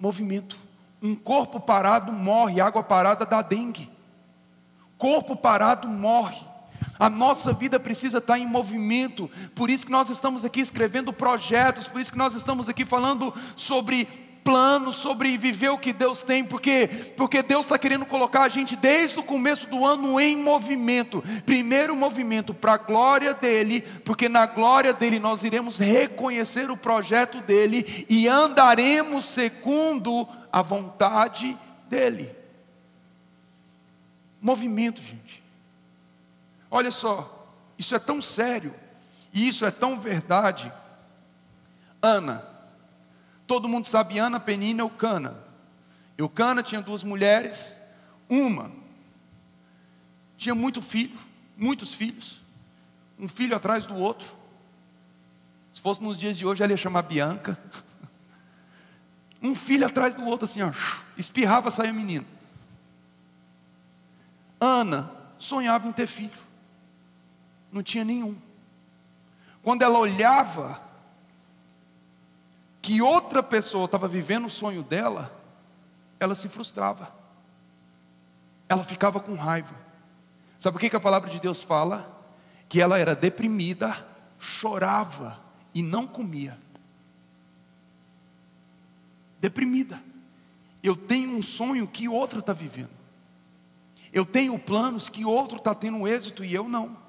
movimento. 0.00 0.56
Um 1.02 1.14
corpo 1.14 1.60
parado 1.60 2.14
morre, 2.14 2.62
água 2.62 2.82
parada 2.82 3.26
dá 3.26 3.42
dengue. 3.42 3.90
Corpo 4.96 5.36
parado 5.36 5.86
morre. 5.86 6.42
A 6.98 7.10
nossa 7.10 7.52
vida 7.52 7.78
precisa 7.78 8.18
estar 8.18 8.38
em 8.38 8.46
movimento, 8.46 9.30
por 9.54 9.70
isso 9.70 9.84
que 9.84 9.92
nós 9.92 10.08
estamos 10.08 10.44
aqui 10.44 10.60
escrevendo 10.60 11.12
projetos, 11.12 11.86
por 11.86 12.00
isso 12.00 12.12
que 12.12 12.18
nós 12.18 12.34
estamos 12.34 12.68
aqui 12.68 12.84
falando 12.84 13.34
sobre 13.54 14.08
planos, 14.46 14.94
sobre 14.94 15.36
viver 15.36 15.70
o 15.70 15.78
que 15.78 15.92
Deus 15.92 16.22
tem, 16.22 16.44
porque, 16.44 16.88
porque 17.16 17.42
Deus 17.42 17.66
está 17.66 17.76
querendo 17.76 18.06
colocar 18.06 18.42
a 18.42 18.48
gente 18.48 18.76
desde 18.76 19.18
o 19.18 19.22
começo 19.24 19.68
do 19.68 19.84
ano 19.84 20.20
em 20.20 20.36
movimento. 20.36 21.22
Primeiro 21.44 21.96
movimento 21.96 22.54
para 22.54 22.74
a 22.74 22.78
glória 22.78 23.34
dele, 23.34 23.80
porque 24.04 24.28
na 24.28 24.46
glória 24.46 24.92
dele 24.94 25.18
nós 25.18 25.42
iremos 25.42 25.78
reconhecer 25.78 26.70
o 26.70 26.76
projeto 26.76 27.40
dele 27.40 28.06
e 28.08 28.28
andaremos 28.28 29.24
segundo 29.24 30.28
a 30.52 30.62
vontade 30.62 31.58
dele. 31.90 32.30
Movimento, 34.40 35.02
gente. 35.02 35.45
Olha 36.76 36.90
só, 36.90 37.48
isso 37.78 37.94
é 37.94 37.98
tão 37.98 38.20
sério, 38.20 38.74
e 39.32 39.48
isso 39.48 39.64
é 39.64 39.70
tão 39.70 39.98
verdade. 39.98 40.70
Ana, 42.02 42.46
todo 43.46 43.66
mundo 43.66 43.86
sabe 43.86 44.18
Ana, 44.18 44.38
Penina, 44.38 44.82
Eucana. 44.82 45.42
Eucana 46.18 46.62
tinha 46.62 46.82
duas 46.82 47.02
mulheres, 47.02 47.74
uma 48.28 48.70
tinha 50.36 50.54
muito 50.54 50.82
filho, 50.82 51.18
muitos 51.56 51.94
filhos, 51.94 52.42
um 53.18 53.26
filho 53.26 53.56
atrás 53.56 53.86
do 53.86 53.94
outro. 53.94 54.28
Se 55.72 55.80
fosse 55.80 56.02
nos 56.02 56.20
dias 56.20 56.36
de 56.36 56.44
hoje, 56.44 56.62
ela 56.62 56.74
ia 56.74 56.76
chamar 56.76 57.00
Bianca. 57.00 57.58
Um 59.40 59.54
filho 59.54 59.86
atrás 59.86 60.14
do 60.14 60.26
outro, 60.26 60.44
assim, 60.44 60.60
ó, 60.60 60.72
espirrava, 61.16 61.70
saia 61.70 61.90
menino. 61.90 62.26
Ana 64.60 65.10
sonhava 65.38 65.88
em 65.88 65.92
ter 65.92 66.06
filho 66.06 66.45
não 67.76 67.82
tinha 67.82 68.04
nenhum. 68.04 68.34
Quando 69.62 69.82
ela 69.82 69.98
olhava 69.98 70.80
que 72.80 73.02
outra 73.02 73.42
pessoa 73.42 73.84
estava 73.84 74.08
vivendo 74.08 74.46
o 74.46 74.50
sonho 74.50 74.82
dela, 74.82 75.30
ela 76.18 76.34
se 76.34 76.48
frustrava. 76.48 77.12
Ela 78.68 78.82
ficava 78.82 79.20
com 79.20 79.34
raiva. 79.34 79.74
Sabe 80.58 80.76
o 80.76 80.80
que, 80.80 80.88
que 80.88 80.96
a 80.96 81.00
palavra 81.00 81.28
de 81.30 81.38
Deus 81.38 81.62
fala? 81.62 82.10
Que 82.68 82.80
ela 82.80 82.98
era 82.98 83.14
deprimida, 83.14 84.04
chorava 84.38 85.38
e 85.74 85.82
não 85.82 86.06
comia. 86.06 86.58
Deprimida. 89.38 90.02
Eu 90.82 90.96
tenho 90.96 91.36
um 91.36 91.42
sonho 91.42 91.86
que 91.86 92.08
outra 92.08 92.38
está 92.38 92.52
vivendo. 92.52 92.90
Eu 94.12 94.24
tenho 94.24 94.58
planos 94.58 95.08
que 95.08 95.24
outro 95.24 95.58
está 95.58 95.74
tendo 95.74 96.08
êxito 96.08 96.44
e 96.44 96.54
eu 96.54 96.68
não. 96.68 97.05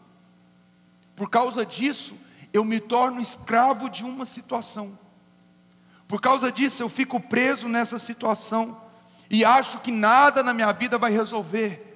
Por 1.17 1.31
causa 1.31 1.65
disso, 1.65 2.15
eu 2.53 2.63
me 2.63 2.79
torno 2.79 3.19
escravo 3.19 3.89
de 3.89 4.05
uma 4.05 4.23
situação. 4.23 4.97
Por 6.07 6.21
causa 6.21 6.51
disso, 6.51 6.83
eu 6.83 6.87
fico 6.87 7.19
preso 7.19 7.67
nessa 7.67 7.97
situação 7.97 8.79
e 9.27 9.43
acho 9.43 9.79
que 9.79 9.91
nada 9.91 10.43
na 10.43 10.53
minha 10.53 10.71
vida 10.71 10.95
vai 10.95 11.11
resolver 11.11 11.86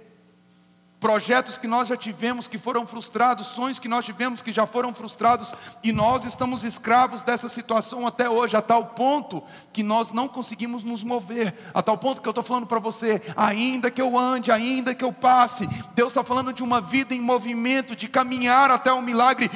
projetos 1.01 1.57
que 1.57 1.67
nós 1.67 1.87
já 1.87 1.97
tivemos 1.97 2.47
que 2.47 2.59
foram 2.59 2.85
frustrados, 2.85 3.47
sonhos 3.47 3.79
que 3.79 3.87
nós 3.87 4.05
tivemos 4.05 4.39
que 4.39 4.51
já 4.51 4.67
foram 4.67 4.93
frustrados, 4.93 5.51
e 5.81 5.91
nós 5.91 6.25
estamos 6.25 6.63
escravos 6.63 7.23
dessa 7.23 7.49
situação 7.49 8.05
até 8.05 8.29
hoje, 8.29 8.55
a 8.55 8.61
tal 8.61 8.85
ponto 8.85 9.43
que 9.73 9.81
nós 9.81 10.11
não 10.11 10.27
conseguimos 10.27 10.83
nos 10.83 11.03
mover, 11.03 11.55
a 11.73 11.81
tal 11.81 11.97
ponto 11.97 12.21
que 12.21 12.27
eu 12.27 12.31
estou 12.31 12.43
falando 12.43 12.67
para 12.67 12.77
você, 12.77 13.19
ainda 13.35 13.89
que 13.89 13.99
eu 13.99 14.17
ande, 14.17 14.51
ainda 14.51 14.93
que 14.93 15.03
eu 15.03 15.11
passe, 15.11 15.65
Deus 15.95 16.11
está 16.11 16.23
falando 16.23 16.53
de 16.53 16.61
uma 16.61 16.79
vida 16.79 17.15
em 17.15 17.19
movimento, 17.19 17.95
de 17.95 18.07
caminhar 18.07 18.69
até 18.69 18.93
o 18.93 19.01
milagre, 19.01 19.49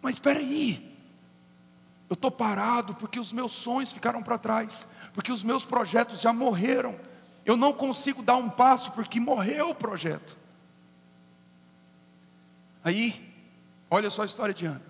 mas 0.00 0.14
espera 0.14 0.40
aí, 0.40 0.96
eu 2.08 2.14
estou 2.14 2.30
parado 2.30 2.94
porque 2.94 3.20
os 3.20 3.34
meus 3.34 3.52
sonhos 3.52 3.92
ficaram 3.92 4.22
para 4.22 4.38
trás, 4.38 4.86
porque 5.12 5.30
os 5.30 5.44
meus 5.44 5.62
projetos 5.62 6.22
já 6.22 6.32
morreram, 6.32 6.96
eu 7.44 7.56
não 7.56 7.72
consigo 7.72 8.22
dar 8.22 8.36
um 8.36 8.48
passo 8.48 8.92
porque 8.92 9.18
morreu 9.18 9.70
o 9.70 9.74
projeto. 9.74 10.36
Aí, 12.84 13.32
olha 13.90 14.10
só 14.10 14.22
a 14.22 14.26
história 14.26 14.54
de 14.54 14.66
Ana. 14.66 14.82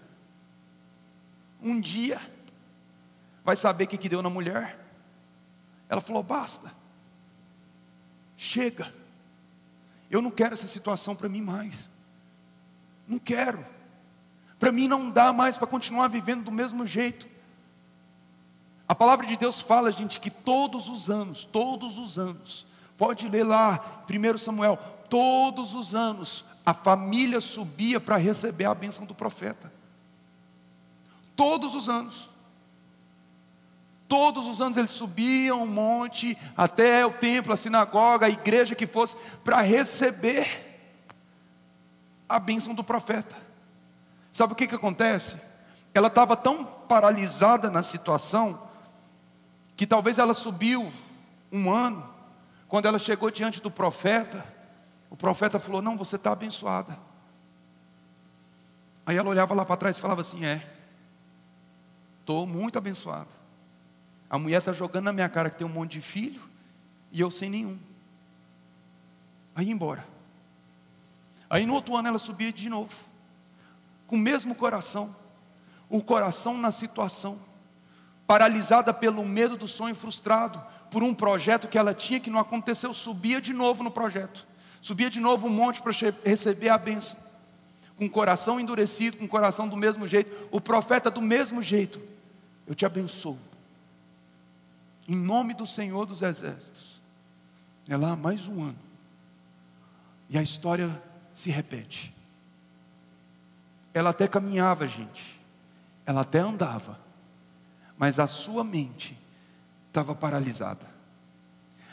Um 1.63 1.81
dia, 1.81 2.21
vai 3.45 3.57
saber 3.57 3.85
o 3.85 3.87
que, 3.89 3.99
que 3.99 4.09
deu 4.09 4.23
na 4.23 4.31
mulher. 4.31 4.79
Ela 5.89 6.01
falou: 6.01 6.23
basta, 6.23 6.73
chega. 8.37 8.93
Eu 10.11 10.21
não 10.21 10.31
quero 10.31 10.55
essa 10.55 10.67
situação 10.67 11.15
para 11.15 11.29
mim 11.29 11.41
mais. 11.41 11.89
Não 13.09 13.19
quero. 13.19 13.65
Para 14.59 14.71
mim 14.71 14.87
não 14.87 15.11
dá 15.11 15.33
mais 15.33 15.57
para 15.57 15.67
continuar 15.67 16.09
vivendo 16.09 16.45
do 16.45 16.53
mesmo 16.53 16.87
jeito. 16.87 17.27
A 18.93 18.95
palavra 18.95 19.27
de 19.27 19.39
Deus 19.39 19.59
fala, 19.59 19.91
gente, 19.91 20.21
que 20.21 20.29
todos 20.29 20.87
os 20.87 21.09
anos, 21.09 21.45
todos 21.45 21.97
os 21.97 22.19
anos, 22.19 22.67
pode 22.99 23.27
ler 23.27 23.43
lá, 23.43 24.05
1 24.07 24.37
Samuel, 24.37 24.79
todos 25.09 25.73
os 25.73 25.95
anos, 25.95 26.45
a 26.65 26.75
família 26.75 27.41
subia 27.41 27.99
para 27.99 28.19
receber 28.19 28.67
a 28.67 28.75
bênção 28.75 29.07
do 29.07 29.15
profeta. 29.15 29.73
Todos 31.35 31.75
os 31.75 31.89
anos. 31.89 32.29
Todos 34.07 34.47
os 34.47 34.61
anos 34.61 34.77
eles 34.77 34.91
subiam 34.91 35.63
o 35.63 35.67
monte, 35.67 36.37
até 36.55 37.07
o 37.07 37.15
templo, 37.15 37.55
a 37.55 37.57
sinagoga, 37.57 38.27
a 38.27 38.29
igreja 38.29 38.75
que 38.75 38.87
fosse, 38.87 39.17
para 39.43 39.63
receber 39.63 40.85
a 42.29 42.39
bênção 42.39 42.75
do 42.75 42.85
profeta. 42.85 43.35
Sabe 44.31 44.53
o 44.53 44.57
que, 44.57 44.67
que 44.67 44.75
acontece? 44.75 45.37
Ela 45.95 46.09
estava 46.09 46.37
tão 46.37 46.63
paralisada 46.63 47.71
na 47.71 47.83
situação, 47.83 48.71
que 49.83 49.87
talvez 49.89 50.17
ela 50.17 50.33
subiu 50.33 50.93
um 51.51 51.69
ano, 51.69 52.09
quando 52.69 52.87
ela 52.87 53.01
chegou 53.01 53.33
diante 53.33 53.61
do 53.61 53.69
profeta, 53.69 54.47
o 55.11 55.17
profeta 55.17 55.59
falou: 55.59 55.83
Não, 55.83 55.97
você 55.97 56.15
está 56.15 56.31
abençoada. 56.31 56.97
Aí 59.05 59.17
ela 59.17 59.29
olhava 59.29 59.53
lá 59.55 59.65
para 59.65 59.77
trás 59.77 59.97
e 59.97 60.01
falava 60.01 60.21
assim: 60.21 60.45
É, 60.45 60.65
estou 62.21 62.47
muito 62.47 62.79
abençoada. 62.79 63.27
A 64.31 64.39
mulher 64.39 64.59
está 64.59 64.73
jogando 64.73 65.07
na 65.07 65.13
minha 65.13 65.29
cara 65.29 65.51
que 65.51 65.59
tem 65.59 65.67
um 65.67 65.71
monte 65.71 65.95
de 65.95 66.01
filho 66.01 66.41
e 67.11 67.21
eu 67.21 67.29
sem 67.29 67.51
nenhum. 67.51 67.77
Aí 69.53 69.69
embora. 69.69 70.07
Aí 71.51 71.67
no 71.67 71.75
outro 71.75 71.97
ano 71.97 72.07
ela 72.07 72.21
subia 72.21 72.53
de 72.53 72.69
novo, 72.69 72.95
com 74.07 74.15
o 74.15 74.21
mesmo 74.21 74.55
coração, 74.55 75.13
o 75.91 76.01
coração 76.01 76.57
na 76.57 76.71
situação 76.71 77.51
paralisada 78.33 78.95
pelo 78.95 79.23
medo 79.27 79.59
do 79.59 79.69
sonho 79.69 79.95
frustrado, 79.95 80.59
por 80.91 81.03
um 81.03 81.15
projeto 81.15 81.69
que 81.69 81.77
ela 81.77 81.93
tinha 81.93 82.19
que 82.19 82.31
não 82.31 82.39
aconteceu, 82.39 82.95
subia 82.95 83.43
de 83.43 83.53
novo 83.53 83.85
no 83.85 83.91
projeto, 83.91 84.47
subia 84.81 85.11
de 85.11 85.21
novo 85.21 85.49
um 85.49 85.51
monte 85.51 85.83
para 85.83 85.93
receber 86.25 86.71
a 86.71 86.79
bênção, 86.79 87.19
com 87.95 88.07
o 88.07 88.11
coração 88.11 88.59
endurecido, 88.59 89.19
com 89.19 89.27
o 89.27 89.29
coração 89.29 89.69
do 89.69 89.77
mesmo 89.77 90.07
jeito, 90.07 90.49
o 90.51 90.63
profeta 90.63 91.11
do 91.11 91.21
mesmo 91.21 91.61
jeito, 91.61 92.01
eu 92.67 92.75
te 92.75 92.87
abençoo. 92.87 93.39
Em 95.07 95.15
nome 95.15 95.53
do 95.53 95.67
Senhor 95.67 96.07
dos 96.07 96.23
Exércitos. 96.23 97.03
É 97.87 97.99
lá 97.99 98.17
mais 98.17 98.49
um 98.49 98.63
ano. 98.63 98.79
E 100.31 100.39
a 100.39 100.43
história 100.43 101.03
se 101.35 101.51
repete. 101.51 102.15
Ela 103.93 104.09
até 104.09 104.27
caminhava, 104.27 104.89
gente. 104.89 105.39
Ela 106.07 106.23
até 106.23 106.39
andava. 106.39 107.12
Mas 108.03 108.19
a 108.19 108.27
sua 108.27 108.65
mente 108.65 109.17
estava 109.87 110.13
paralisada. 110.13 110.91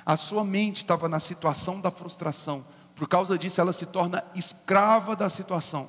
A 0.03 0.17
sua 0.17 0.43
mente 0.43 0.77
estava 0.77 1.07
na 1.07 1.19
situação 1.19 1.79
da 1.79 1.91
frustração. 1.91 2.65
Por 2.95 3.07
causa 3.07 3.37
disso, 3.37 3.61
ela 3.61 3.71
se 3.71 3.85
torna 3.85 4.23
escrava 4.33 5.15
da 5.15 5.29
situação. 5.29 5.87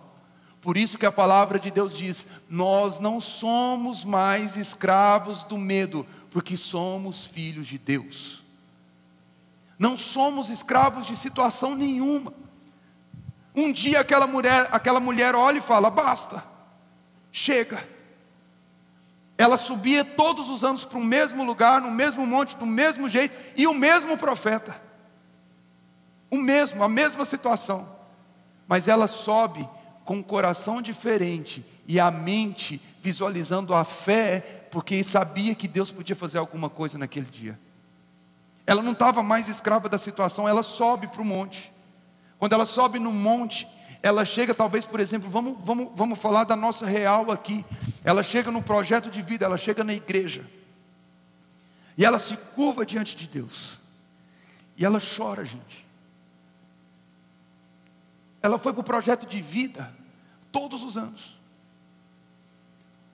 Por 0.61 0.76
isso 0.76 0.98
que 0.98 1.06
a 1.06 1.11
palavra 1.11 1.59
de 1.59 1.70
Deus 1.70 1.96
diz: 1.96 2.26
Nós 2.50 2.98
não 2.98 3.18
somos 3.18 4.04
mais 4.04 4.59
escravos 4.59 5.42
do 5.44 5.56
medo, 5.56 6.06
porque 6.30 6.54
somos 6.54 7.24
filhos 7.24 7.66
de 7.66 7.78
Deus. 7.78 8.44
Não 9.78 9.96
somos 9.96 10.50
escravos 10.50 11.06
de 11.06 11.16
situação 11.16 11.74
nenhuma. 11.74 12.35
Um 13.56 13.72
dia 13.72 14.00
aquela 14.00 14.26
mulher, 14.26 14.68
aquela 14.70 15.00
mulher 15.00 15.35
olha 15.35 15.61
e 15.61 15.62
fala: 15.62 15.88
basta, 15.88 16.44
chega. 17.33 17.99
Ela 19.40 19.57
subia 19.57 20.05
todos 20.05 20.50
os 20.50 20.62
anos 20.62 20.85
para 20.85 20.98
o 20.98 21.03
mesmo 21.03 21.42
lugar, 21.42 21.81
no 21.81 21.90
mesmo 21.90 22.26
monte, 22.26 22.59
do 22.59 22.66
mesmo 22.66 23.09
jeito, 23.09 23.35
e 23.57 23.66
o 23.66 23.72
mesmo 23.72 24.18
profeta. 24.18 24.79
O 26.31 26.37
mesmo, 26.37 26.85
a 26.85 26.88
mesma 26.90 27.24
situação. 27.24 27.88
Mas 28.68 28.87
ela 28.87 29.09
sobe 29.09 29.66
com 30.05 30.16
um 30.16 30.22
coração 30.22 30.83
diferente 30.83 31.64
e 31.87 31.98
a 31.98 32.11
mente 32.11 32.79
visualizando 33.00 33.72
a 33.72 33.83
fé, 33.83 34.66
porque 34.70 35.03
sabia 35.03 35.55
que 35.55 35.66
Deus 35.66 35.90
podia 35.90 36.14
fazer 36.14 36.37
alguma 36.37 36.68
coisa 36.68 36.98
naquele 36.98 37.24
dia. 37.24 37.59
Ela 38.66 38.83
não 38.83 38.92
estava 38.92 39.22
mais 39.22 39.48
escrava 39.48 39.88
da 39.88 39.96
situação, 39.96 40.46
ela 40.46 40.62
sobe 40.62 41.07
para 41.07 41.22
o 41.22 41.24
monte. 41.24 41.72
Quando 42.38 42.53
ela 42.53 42.66
sobe 42.66 42.98
no 42.98 43.11
monte, 43.11 43.66
ela 44.02 44.24
chega, 44.24 44.54
talvez, 44.54 44.86
por 44.86 44.98
exemplo, 44.98 45.28
vamos, 45.28 45.58
vamos, 45.62 45.90
vamos 45.94 46.18
falar 46.18 46.44
da 46.44 46.56
nossa 46.56 46.86
real 46.86 47.30
aqui. 47.30 47.64
Ela 48.02 48.22
chega 48.22 48.50
no 48.50 48.62
projeto 48.62 49.10
de 49.10 49.20
vida, 49.20 49.44
ela 49.44 49.58
chega 49.58 49.84
na 49.84 49.92
igreja. 49.92 50.48
E 51.98 52.04
ela 52.04 52.18
se 52.18 52.36
curva 52.36 52.86
diante 52.86 53.14
de 53.14 53.26
Deus. 53.26 53.78
E 54.76 54.86
ela 54.86 54.98
chora, 54.98 55.44
gente. 55.44 55.84
Ela 58.40 58.58
foi 58.58 58.72
para 58.72 58.80
o 58.80 58.84
projeto 58.84 59.26
de 59.26 59.40
vida 59.42 59.92
todos 60.50 60.82
os 60.82 60.96
anos. 60.96 61.38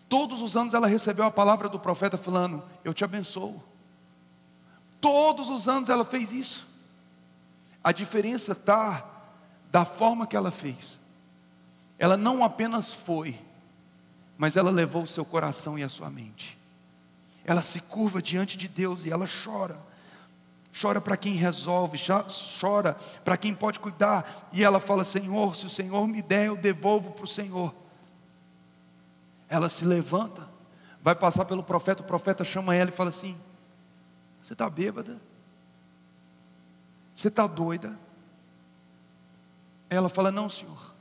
Todos 0.08 0.40
os 0.40 0.56
anos 0.56 0.72
ela 0.72 0.86
recebeu 0.86 1.24
a 1.24 1.32
palavra 1.32 1.68
do 1.68 1.80
profeta 1.80 2.16
falando: 2.16 2.62
Eu 2.84 2.94
te 2.94 3.02
abençoo. 3.02 3.60
Todos 5.00 5.48
os 5.48 5.66
anos 5.66 5.88
ela 5.88 6.04
fez 6.04 6.32
isso. 6.32 6.64
A 7.82 7.90
diferença 7.90 8.52
está 8.52 9.15
da 9.76 9.84
forma 9.84 10.26
que 10.26 10.34
ela 10.34 10.50
fez. 10.50 10.98
Ela 11.98 12.16
não 12.16 12.42
apenas 12.42 12.94
foi, 12.94 13.38
mas 14.38 14.56
ela 14.56 14.70
levou 14.70 15.02
o 15.02 15.06
seu 15.06 15.22
coração 15.22 15.78
e 15.78 15.82
a 15.82 15.88
sua 15.90 16.08
mente. 16.08 16.56
Ela 17.44 17.60
se 17.60 17.78
curva 17.80 18.22
diante 18.22 18.56
de 18.56 18.68
Deus 18.68 19.04
e 19.04 19.10
ela 19.10 19.26
chora. 19.44 19.76
Chora 20.80 20.98
para 20.98 21.14
quem 21.14 21.34
resolve, 21.34 21.98
chora 22.58 22.94
para 23.22 23.36
quem 23.36 23.54
pode 23.54 23.78
cuidar. 23.78 24.48
E 24.50 24.64
ela 24.64 24.80
fala: 24.80 25.04
Senhor, 25.04 25.54
se 25.54 25.66
o 25.66 25.70
Senhor 25.70 26.08
me 26.08 26.22
der, 26.22 26.46
eu 26.46 26.56
devolvo 26.56 27.10
para 27.10 27.24
o 27.24 27.28
Senhor. 27.28 27.74
Ela 29.46 29.68
se 29.68 29.84
levanta, 29.84 30.48
vai 31.02 31.14
passar 31.14 31.44
pelo 31.44 31.62
profeta. 31.62 32.02
O 32.02 32.06
profeta 32.06 32.44
chama 32.44 32.74
ela 32.74 32.88
e 32.88 32.94
fala 32.94 33.10
assim: 33.10 33.38
Você 34.42 34.54
está 34.54 34.70
bêbada? 34.70 35.20
Você 37.14 37.28
está 37.28 37.46
doida? 37.46 38.05
Ela 39.88 40.08
fala: 40.08 40.30
Não, 40.30 40.48
Senhor, 40.48 40.94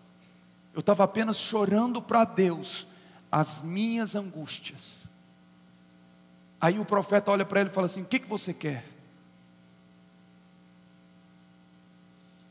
eu 0.74 0.80
estava 0.80 1.04
apenas 1.04 1.38
chorando 1.38 2.02
para 2.02 2.24
Deus 2.26 2.86
as 3.32 3.62
minhas 3.62 4.16
angústias. 4.16 5.06
Aí 6.60 6.80
o 6.80 6.86
profeta 6.86 7.32
olha 7.32 7.46
para 7.46 7.60
ela 7.62 7.70
e 7.70 7.74
fala 7.74 7.88
assim: 7.88 8.02
O 8.02 8.06
que, 8.06 8.20
que 8.20 8.28
você 8.28 8.54
quer? 8.54 8.86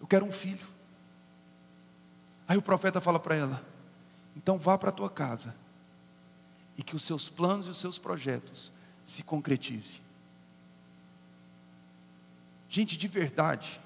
Eu 0.01 0.07
quero 0.07 0.25
um 0.25 0.33
filho. 0.33 0.67
Aí 2.47 2.57
o 2.59 2.63
profeta 2.63 3.01
fala 3.01 3.19
para 3.19 3.35
ela: 3.35 3.65
Então 4.37 4.59
vá 4.59 4.77
para 4.77 4.91
a 4.91 4.93
tua 4.93 5.11
casa 5.11 5.55
e 6.77 6.83
que 6.83 6.97
os 6.97 7.03
seus 7.03 7.29
planos 7.29 7.67
e 7.67 7.71
os 7.71 7.79
seus 7.79 7.99
projetos 7.99 8.73
se 9.05 9.23
concretizem. 9.23 10.01
Gente, 12.69 12.97
de 12.97 13.07
verdade, 13.07 13.81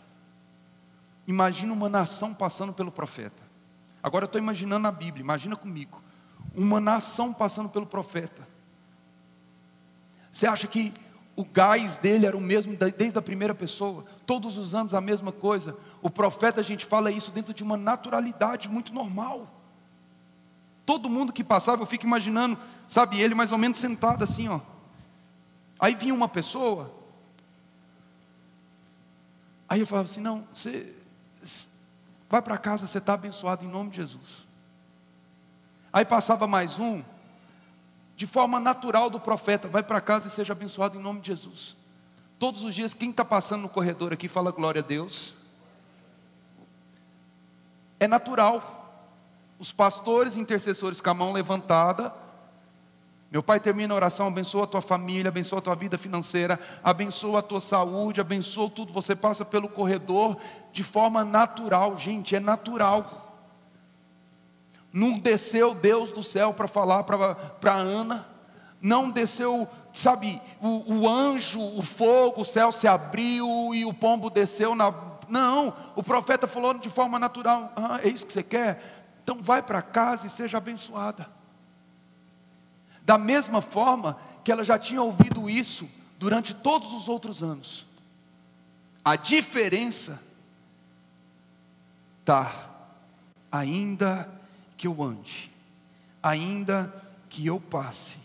Imagina 1.29 1.75
uma 1.75 1.91
nação 1.91 2.33
passando 2.33 2.73
pelo 2.73 2.91
profeta. 2.91 3.43
Agora 4.03 4.25
eu 4.25 4.29
estou 4.29 4.41
imaginando 4.41 4.88
a 4.88 4.91
Bíblia, 4.91 5.23
imagina 5.23 5.55
comigo. 5.55 6.03
Uma 6.55 6.81
nação 6.81 7.35
passando 7.35 7.69
pelo 7.69 7.85
profeta. 7.85 8.49
Você 10.33 10.47
acha 10.47 10.67
que 10.67 10.91
o 11.37 11.45
gás 11.45 11.99
dele 11.99 12.25
era 12.25 12.35
o 12.35 12.41
mesmo 12.41 12.75
desde 12.75 13.19
a 13.19 13.21
primeira 13.21 13.55
pessoa? 13.55 14.07
Todos 14.27 14.57
os 14.57 14.75
anos 14.75 14.95
a 14.95 15.03
mesma 15.03 15.31
coisa? 15.31 15.77
O 16.01 16.09
profeta, 16.09 16.61
a 16.61 16.64
gente 16.64 16.87
fala 16.87 17.11
isso 17.11 17.31
dentro 17.31 17.53
de 17.53 17.62
uma 17.62 17.77
naturalidade 17.77 18.67
muito 18.71 18.95
normal. 18.95 19.47
Todo 20.87 21.11
mundo 21.11 21.31
que 21.31 21.45
passava, 21.45 21.83
eu 21.83 21.87
fico 21.87 22.07
imaginando, 22.07 22.59
sabe, 22.88 23.21
ele 23.21 23.35
mais 23.35 23.53
ou 23.53 23.59
menos 23.59 23.77
sentado 23.77 24.25
assim, 24.25 24.49
ó. 24.49 24.61
Aí 25.79 25.95
vinha 25.95 26.14
uma 26.14 26.27
pessoa, 26.27 26.91
aí 29.69 29.81
eu 29.81 29.87
falava 29.87 30.09
assim: 30.09 30.21
não, 30.21 30.49
você, 30.53 30.95
vai 32.29 32.42
para 32.42 32.59
casa, 32.59 32.87
você 32.87 32.98
está 32.98 33.14
abençoado 33.14 33.64
em 33.64 33.68
nome 33.68 33.90
de 33.90 33.96
Jesus. 33.96 34.46
Aí 35.92 36.05
passava 36.05 36.46
mais 36.46 36.79
um, 36.79 37.03
de 38.16 38.27
forma 38.27 38.61
natural 38.61 39.09
do 39.09 39.20
profeta, 39.20 39.68
vai 39.68 39.83
para 39.83 40.01
casa 40.01 40.29
e 40.29 40.31
seja 40.31 40.53
abençoado 40.53 40.98
em 40.98 41.03
nome 41.03 41.20
de 41.20 41.29
Jesus. 41.29 41.77
Todos 42.38 42.62
os 42.62 42.74
dias, 42.74 42.94
quem 42.94 43.11
está 43.11 43.24
passando 43.24 43.62
no 43.62 43.68
corredor 43.68 44.12
aqui 44.12 44.29
fala 44.29 44.53
glória 44.53 44.81
a 44.81 44.85
Deus. 44.85 45.33
É 47.98 48.07
natural. 48.07 48.77
Os 49.59 49.72
pastores 49.72 50.37
intercessores 50.37 51.01
com 51.01 51.11
a 51.11 51.14
mão 51.14 51.33
levantada, 51.33 52.14
meu 53.31 53.43
pai 53.43 53.61
termina 53.61 53.93
a 53.93 53.97
oração, 53.97 54.29
abençoa 54.29 54.64
a 54.64 54.67
tua 54.67 54.81
família, 54.81 55.29
abençoa 55.29 55.59
a 55.59 55.62
tua 55.62 55.75
vida 55.75 55.99
financeira, 55.99 56.59
abençoa 56.83 57.41
a 57.41 57.43
tua 57.43 57.61
saúde, 57.61 58.23
abençoa 58.23 58.71
tudo. 58.71 58.91
Você 58.93 59.14
passa 59.14 59.45
pelo 59.45 59.69
corredor 59.69 60.38
de 60.73 60.83
forma 60.83 61.25
natural, 61.27 61.99
gente, 61.99 62.35
é 62.35 62.41
natural. 62.41 63.37
Não 64.91 65.19
desceu 65.19 65.75
Deus 65.75 66.11
do 66.11 66.23
céu 66.23 66.55
para 66.55 66.67
falar 66.67 67.05
para 67.05 67.75
Ana, 67.75 68.27
não 68.81 69.11
desceu, 69.11 69.69
sabe, 69.93 70.41
o, 70.59 71.01
o 71.01 71.09
anjo, 71.09 71.61
o 71.61 71.83
fogo, 71.83 72.41
o 72.41 72.47
céu 72.47 72.73
se 72.73 72.88
abriu 72.88 73.47
e 73.75 73.85
o 73.85 73.93
pombo 73.93 74.31
desceu 74.31 74.75
na. 74.75 74.95
Não, 75.29 75.77
o 75.95 76.03
profeta 76.03 76.47
falou 76.47 76.73
de 76.73 76.88
forma 76.88 77.19
natural: 77.19 77.71
ah, 77.77 78.01
é 78.03 78.09
isso 78.09 78.25
que 78.25 78.33
você 78.33 78.43
quer? 78.43 79.03
Então 79.23 79.37
vai 79.43 79.61
para 79.61 79.83
casa 79.83 80.27
e 80.27 80.31
seja 80.31 80.57
abençoada 80.57 81.38
da 83.09 83.16
mesma 83.16 83.62
forma 83.62 84.18
que 84.44 84.53
ela 84.53 84.62
já 84.62 84.79
tinha 84.79 85.03
ouvido 85.03 85.49
isso 85.49 85.88
durante 86.18 86.53
todos 86.53 86.92
os 86.92 87.09
outros 87.09 87.42
anos. 87.42 87.87
A 89.03 89.16
diferença 89.16 90.23
está, 92.21 92.68
ainda 93.51 94.31
que 94.77 94.87
eu 94.87 95.03
ande, 95.03 95.51
ainda 96.23 96.92
que 97.31 97.47
eu 97.47 97.59
passe. 97.59 98.18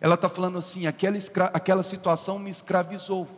Ela 0.00 0.14
está 0.14 0.28
falando 0.28 0.58
assim: 0.58 0.86
aquela, 0.86 1.18
aquela 1.52 1.82
situação 1.82 2.38
me 2.38 2.50
escravizou 2.50 3.28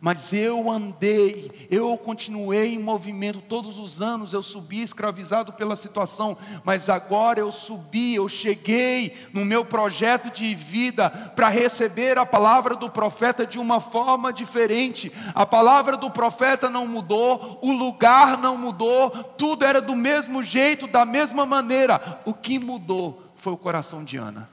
mas 0.00 0.32
eu 0.32 0.70
andei, 0.70 1.66
eu 1.68 1.98
continuei 1.98 2.72
em 2.74 2.78
movimento 2.78 3.40
todos 3.40 3.78
os 3.78 4.00
anos, 4.00 4.32
eu 4.32 4.44
subi 4.44 4.80
escravizado 4.80 5.52
pela 5.52 5.74
situação, 5.74 6.38
mas 6.62 6.88
agora 6.88 7.40
eu 7.40 7.50
subi, 7.50 8.14
eu 8.14 8.28
cheguei 8.28 9.16
no 9.32 9.44
meu 9.44 9.64
projeto 9.64 10.30
de 10.30 10.54
vida 10.54 11.10
para 11.34 11.48
receber 11.48 12.16
a 12.16 12.24
palavra 12.24 12.76
do 12.76 12.88
profeta 12.88 13.44
de 13.44 13.58
uma 13.58 13.80
forma 13.80 14.32
diferente. 14.32 15.10
A 15.34 15.44
palavra 15.44 15.96
do 15.96 16.08
profeta 16.08 16.70
não 16.70 16.86
mudou, 16.86 17.58
o 17.60 17.72
lugar 17.72 18.38
não 18.38 18.56
mudou, 18.56 19.10
tudo 19.10 19.64
era 19.64 19.80
do 19.80 19.96
mesmo 19.96 20.44
jeito, 20.44 20.86
da 20.86 21.04
mesma 21.04 21.44
maneira. 21.44 22.20
O 22.24 22.32
que 22.32 22.56
mudou 22.56 23.20
foi 23.34 23.52
o 23.52 23.58
coração 23.58 24.04
de 24.04 24.16
Ana. 24.16 24.48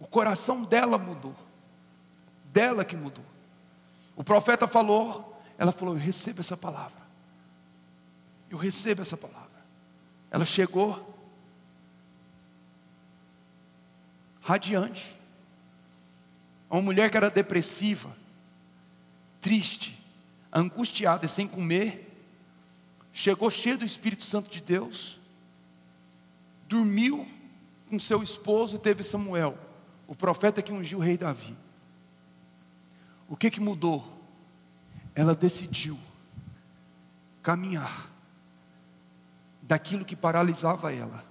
O 0.00 0.08
coração 0.08 0.64
dela 0.64 0.98
mudou, 0.98 1.36
dela 2.52 2.84
que 2.84 2.96
mudou. 2.96 3.29
O 4.20 4.22
profeta 4.22 4.68
falou, 4.68 5.42
ela 5.56 5.72
falou: 5.72 5.94
Eu 5.94 6.00
recebo 6.00 6.40
essa 6.40 6.54
palavra. 6.54 7.00
Eu 8.50 8.58
recebo 8.58 9.00
essa 9.00 9.16
palavra. 9.16 9.48
Ela 10.30 10.44
chegou. 10.44 11.08
radiante. 14.42 15.16
Uma 16.68 16.82
mulher 16.82 17.10
que 17.10 17.16
era 17.16 17.30
depressiva, 17.30 18.14
triste, 19.40 19.98
angustiada 20.52 21.24
e 21.24 21.28
sem 21.28 21.48
comer, 21.48 22.14
chegou 23.14 23.50
cheia 23.50 23.78
do 23.78 23.86
Espírito 23.86 24.22
Santo 24.22 24.50
de 24.50 24.60
Deus, 24.60 25.18
dormiu 26.68 27.26
com 27.88 27.98
seu 27.98 28.22
esposo 28.22 28.76
e 28.76 28.78
teve 28.78 29.02
Samuel, 29.02 29.56
o 30.06 30.14
profeta 30.14 30.60
que 30.60 30.72
ungiu 30.72 30.98
o 30.98 31.02
rei 31.02 31.16
Davi. 31.16 31.56
O 33.30 33.36
que 33.36 33.48
que 33.48 33.60
mudou? 33.60 34.04
Ela 35.14 35.36
decidiu 35.36 35.96
caminhar 37.40 38.10
daquilo 39.62 40.04
que 40.04 40.16
paralisava 40.16 40.92
ela. 40.92 41.24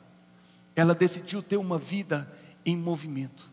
Ela 0.73 0.95
decidiu 0.95 1.43
ter 1.43 1.57
uma 1.57 1.77
vida 1.77 2.33
em 2.65 2.77
movimento. 2.77 3.51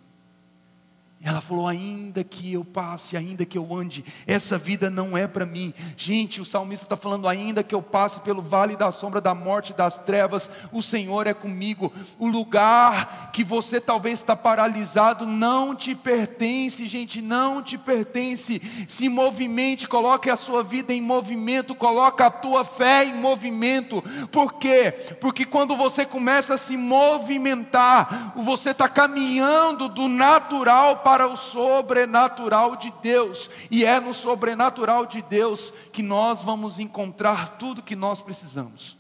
Ela 1.23 1.41
falou: 1.41 1.67
ainda 1.67 2.23
que 2.23 2.53
eu 2.53 2.65
passe, 2.65 3.17
ainda 3.17 3.45
que 3.45 3.57
eu 3.57 3.75
ande, 3.75 4.05
essa 4.27 4.59
vida 4.59 4.91
não 4.91 5.17
é 5.17 5.27
para 5.27 5.47
mim. 5.47 5.73
Gente, 5.97 6.41
o 6.41 6.45
salmista 6.45 6.85
está 6.85 6.97
falando: 6.97 7.27
ainda 7.27 7.65
que 7.65 7.75
eu 7.75 7.83
passe 7.83 8.21
pelo 8.21 8.43
vale 8.43 8.77
da 8.77 8.93
sombra 8.93 9.21
da 9.21 9.35
morte 9.35 9.73
das 9.73 9.99
trevas, 9.99 10.49
o 10.71 10.83
Senhor 10.83 11.27
é 11.27 11.33
comigo. 11.33 11.93
O 12.19 12.27
lugar 12.27 13.31
que 13.33 13.43
você 13.43 13.81
talvez 13.81 14.21
está 14.21 14.37
paralisado 14.37 15.27
não 15.27 15.75
te 15.75 15.95
pertence, 15.95 16.87
gente, 16.87 17.23
não 17.23 17.63
te 17.63 17.79
pertence. 17.79 18.61
Se 18.87 19.09
movimente, 19.09 19.89
coloque 19.89 20.29
a 20.29 20.37
sua 20.37 20.63
vida 20.63 20.93
em 20.93 21.01
movimento, 21.01 21.75
coloque 21.75 22.23
a 22.23 22.31
tua 22.31 22.63
fé 22.63 23.05
em 23.07 23.15
movimento. 23.15 24.03
Por 24.31 24.55
quê? 24.55 24.93
Porque 25.21 25.47
quando 25.47 25.77
você 25.77 26.05
começa 26.05 26.55
a 26.55 26.59
se 26.59 26.77
movimentar, 26.77 28.35
você 28.37 28.71
está 28.71 28.89
caminhando 28.89 29.89
do 29.89 30.09
natural 30.09 31.06
para 31.07 31.29
o 31.29 31.37
sobrenatural 31.37 32.75
de 32.75 32.93
Deus, 33.01 33.49
e 33.71 33.85
é 33.85 34.01
no 34.01 34.13
sobrenatural 34.13 35.07
de 35.07 35.23
Deus 35.23 35.73
que 35.93 36.03
nós 36.03 36.43
vamos 36.43 36.81
encontrar 36.81 37.51
tudo 37.51 37.81
que 37.81 37.95
nós 37.95 38.21
precisamos. 38.21 38.97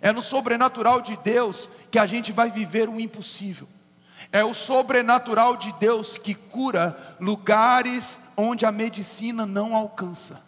É 0.00 0.12
no 0.12 0.22
sobrenatural 0.22 1.00
de 1.00 1.16
Deus 1.16 1.68
que 1.90 1.98
a 1.98 2.06
gente 2.06 2.30
vai 2.30 2.52
viver 2.52 2.88
o 2.88 3.00
impossível. 3.00 3.68
É 4.30 4.44
o 4.44 4.54
sobrenatural 4.54 5.56
de 5.56 5.72
Deus 5.72 6.16
que 6.16 6.36
cura 6.36 7.16
lugares 7.18 8.20
onde 8.36 8.64
a 8.64 8.70
medicina 8.70 9.44
não 9.44 9.74
alcança. 9.74 10.40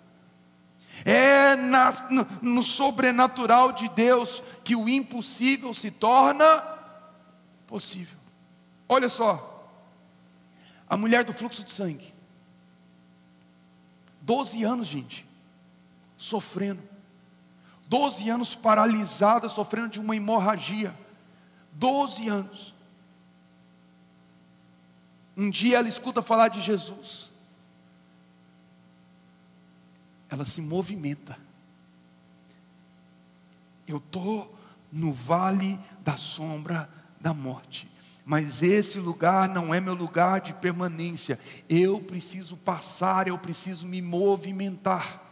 É 1.05 1.57
na, 1.57 1.91
no, 2.09 2.29
no 2.41 2.63
sobrenatural 2.63 3.73
de 3.73 3.89
Deus 3.89 4.41
que 4.63 4.77
o 4.77 4.89
impossível 4.89 5.75
se 5.75 5.91
torna 5.91 6.63
possível. 7.67 8.21
Olha 8.89 9.09
só, 9.09 9.52
a 10.93 10.97
mulher 10.99 11.25
do 11.25 11.33
fluxo 11.33 11.65
de 11.65 11.73
sangue. 11.73 12.13
Doze 14.21 14.63
anos, 14.63 14.87
gente, 14.87 15.27
sofrendo. 16.19 16.83
Doze 17.89 18.29
anos 18.29 18.55
paralisada, 18.55 19.49
sofrendo 19.49 19.89
de 19.89 19.99
uma 19.99 20.15
hemorragia. 20.15 20.95
Doze 21.73 22.29
anos. 22.29 22.75
Um 25.35 25.49
dia 25.49 25.79
ela 25.79 25.89
escuta 25.89 26.21
falar 26.21 26.49
de 26.49 26.61
Jesus. 26.61 27.31
Ela 30.29 30.45
se 30.45 30.61
movimenta. 30.61 31.39
Eu 33.89 33.97
estou 33.97 34.55
no 34.93 35.11
vale 35.11 35.81
da 36.01 36.19
sombra 36.19 36.87
da 37.19 37.33
morte 37.33 37.91
mas 38.25 38.63
esse 38.63 38.99
lugar 38.99 39.49
não 39.49 39.75
é 39.75 39.81
meu 39.81 39.95
lugar 39.95 40.41
de 40.41 40.53
permanência. 40.55 41.39
Eu 41.69 42.01
preciso 42.01 42.57
passar, 42.57 43.27
eu 43.27 43.37
preciso 43.37 43.87
me 43.87 44.01
movimentar. 44.01 45.23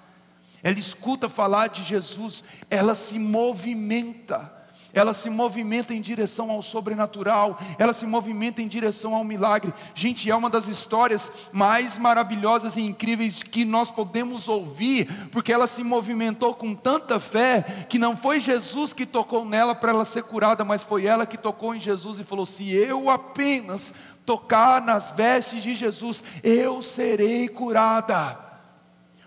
Ela 0.62 0.78
escuta 0.78 1.28
falar 1.28 1.68
de 1.68 1.82
Jesus, 1.82 2.45
ela 2.68 2.95
se 2.95 3.18
movimenta 3.18 4.60
ela 4.93 5.14
se 5.14 5.30
movimenta 5.30 5.95
em 5.95 6.01
direção 6.01 6.51
ao 6.51 6.62
sobrenatural, 6.62 7.59
ela 7.78 7.93
se 7.93 8.07
movimenta 8.07 8.61
em 8.61 8.68
direção 8.68 9.14
ao 9.14 9.24
milagre. 9.24 9.72
Gente, 9.95 10.30
é 10.30 10.34
uma 10.34 10.51
das 10.51 10.66
histórias 10.66 11.49
mais 11.53 11.97
maravilhosas 11.97 12.76
e 12.76 12.82
incríveis 12.82 13.43
que 13.43 13.64
nós 13.64 13.91
podemos 13.91 14.49
ouvir, 14.49 15.09
porque 15.30 15.53
ela 15.53 15.66
se 15.66 15.84
movimentou 15.84 16.55
com 16.55 16.74
tanta 16.74 17.20
fé 17.20 17.86
que 17.88 17.99
não 17.99 18.16
foi 18.16 18.41
Jesus 18.41 18.93
que 18.93 19.07
tocou 19.07 19.45
nela 19.45 19.74
para 19.74 19.91
ela 19.91 20.05
ser 20.05 20.24
curada, 20.24 20.64
mas 20.64 20.82
foi 20.82 21.07
ela 21.07 21.26
que 21.26 21.38
tocou 21.38 21.74
em 21.74 21.80
Jesus 21.80 22.18
e 22.18 22.24
falou: 22.24 22.47
Se 22.47 22.68
eu 22.70 23.09
apenas 23.09 23.95
tocar 24.26 24.82
nas 24.82 25.11
vestes 25.11 25.62
de 25.62 25.74
Jesus, 25.74 26.22
eu 26.43 26.82
serei 26.82 27.49
curada 27.49 28.51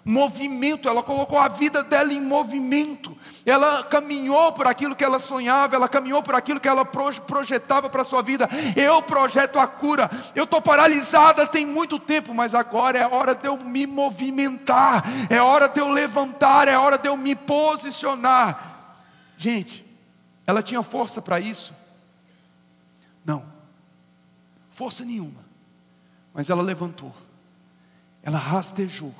movimento, 0.05 0.89
ela 0.89 1.01
colocou 1.01 1.39
a 1.39 1.47
vida 1.47 1.81
dela 1.81 2.13
em 2.13 2.19
movimento, 2.19 3.15
ela 3.45 3.83
caminhou 3.83 4.53
por 4.53 4.67
aquilo 4.67 4.95
que 4.95 5.03
ela 5.03 5.19
sonhava, 5.19 5.75
ela 5.75 5.89
caminhou 5.89 6.23
por 6.23 6.35
aquilo 6.35 6.59
que 6.59 6.67
ela 6.67 6.85
projetava 6.85 7.89
para 7.89 8.01
a 8.01 8.05
sua 8.05 8.21
vida. 8.21 8.49
Eu 8.75 9.01
projeto 9.01 9.59
a 9.59 9.67
cura, 9.67 10.09
eu 10.35 10.45
estou 10.45 10.61
paralisada 10.61 11.45
tem 11.45 11.65
muito 11.65 11.99
tempo, 11.99 12.33
mas 12.33 12.53
agora 12.53 12.97
é 12.97 13.07
hora 13.07 13.35
de 13.35 13.47
eu 13.47 13.57
me 13.57 13.85
movimentar, 13.85 15.03
é 15.29 15.41
hora 15.41 15.67
de 15.67 15.79
eu 15.79 15.89
levantar, 15.89 16.67
é 16.67 16.77
hora 16.77 16.97
de 16.97 17.07
eu 17.07 17.17
me 17.17 17.35
posicionar. 17.35 18.95
Gente, 19.37 19.85
ela 20.47 20.63
tinha 20.63 20.81
força 20.81 21.21
para 21.21 21.39
isso? 21.39 21.73
Não, 23.25 23.43
força 24.71 25.03
nenhuma, 25.03 25.43
mas 26.33 26.49
ela 26.49 26.61
levantou, 26.61 27.13
ela 28.21 28.37
rastejou 28.37 29.13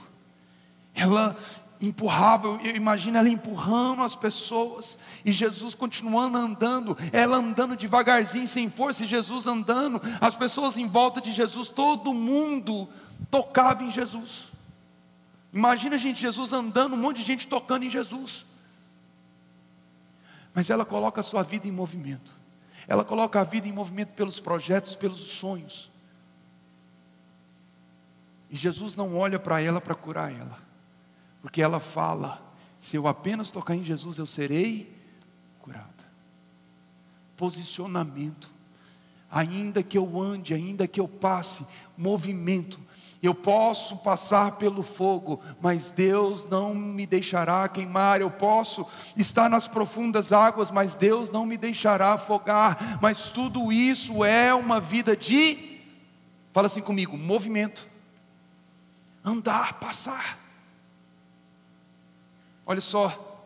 ela 0.95 1.36
empurrava, 1.82 2.59
eu 2.63 2.76
imagino 2.76 3.17
ela 3.17 3.30
empurrando 3.30 4.03
as 4.03 4.15
pessoas, 4.15 4.97
e 5.26 5.32
Jesus 5.32 5.76
continuando 5.76 6.38
andando, 6.38 6.97
ela 7.11 7.38
andando 7.38 7.76
devagarzinho, 7.76 8.47
sem 8.47 8.69
força, 8.69 9.03
e 9.03 9.07
Jesus 9.07 9.45
andando, 9.47 10.01
as 10.21 10.36
pessoas 10.36 10.78
em 10.78 10.88
volta 10.88 11.19
de 11.19 11.32
Jesus, 11.32 11.67
todo 11.67 12.13
mundo 12.13 12.88
tocava 13.30 13.84
em 13.84 13.91
Jesus. 13.91 14.45
Imagina, 15.51 15.97
gente, 15.97 16.19
Jesus 16.19 16.51
andando, 16.51 16.93
um 16.93 16.97
monte 16.97 17.17
de 17.17 17.24
gente 17.24 17.47
tocando 17.47 17.84
em 17.84 17.89
Jesus. 17.89 18.45
Mas 20.53 20.69
ela 20.69 20.86
coloca 20.86 21.21
a 21.21 21.24
sua 21.24 21.43
vida 21.43 21.67
em 21.67 21.71
movimento. 21.71 22.32
Ela 22.88 23.03
coloca 23.03 23.39
a 23.39 23.43
vida 23.43 23.67
em 23.67 23.71
movimento 23.71 24.09
pelos 24.09 24.39
projetos, 24.39 24.95
pelos 24.95 25.19
sonhos. 25.19 25.91
E 28.49 28.55
Jesus 28.55 28.95
não 28.95 29.15
olha 29.15 29.39
para 29.39 29.61
ela 29.61 29.82
para 29.82 29.95
curar 29.95 30.32
ela. 30.32 30.72
Porque 31.43 31.61
ela 31.61 31.81
fala: 31.81 32.41
se 32.79 32.95
eu 32.95 33.05
apenas 33.05 33.51
tocar 33.51 33.75
em 33.75 33.83
Jesus, 33.83 34.17
eu 34.17 34.25
serei 34.25 34.97
curada. 35.59 35.85
Posicionamento. 37.35 38.49
Ainda 39.29 39.83
que 39.83 39.97
eu 39.97 40.21
ande, 40.21 40.53
ainda 40.53 40.87
que 40.87 41.01
eu 41.01 41.07
passe, 41.07 41.67
movimento. 41.97 42.79
Eu 43.21 43.33
posso 43.33 43.97
passar 43.97 44.57
pelo 44.57 44.83
fogo, 44.83 45.41
mas 45.59 45.91
Deus 45.91 46.45
não 46.45 46.73
me 46.75 47.05
deixará 47.05 47.67
queimar. 47.67 48.21
Eu 48.21 48.29
posso 48.29 48.87
estar 49.17 49.49
nas 49.49 49.67
profundas 49.67 50.31
águas, 50.31 50.69
mas 50.71 50.93
Deus 50.93 51.29
não 51.29 51.45
me 51.45 51.57
deixará 51.57 52.13
afogar. 52.13 52.99
Mas 53.01 53.29
tudo 53.29 53.71
isso 53.71 54.23
é 54.23 54.53
uma 54.53 54.79
vida 54.79 55.15
de, 55.15 55.79
fala 56.53 56.67
assim 56.67 56.81
comigo, 56.81 57.17
movimento. 57.17 57.87
Andar, 59.25 59.79
passar. 59.79 60.42
Olha 62.66 62.82
só, 62.82 63.41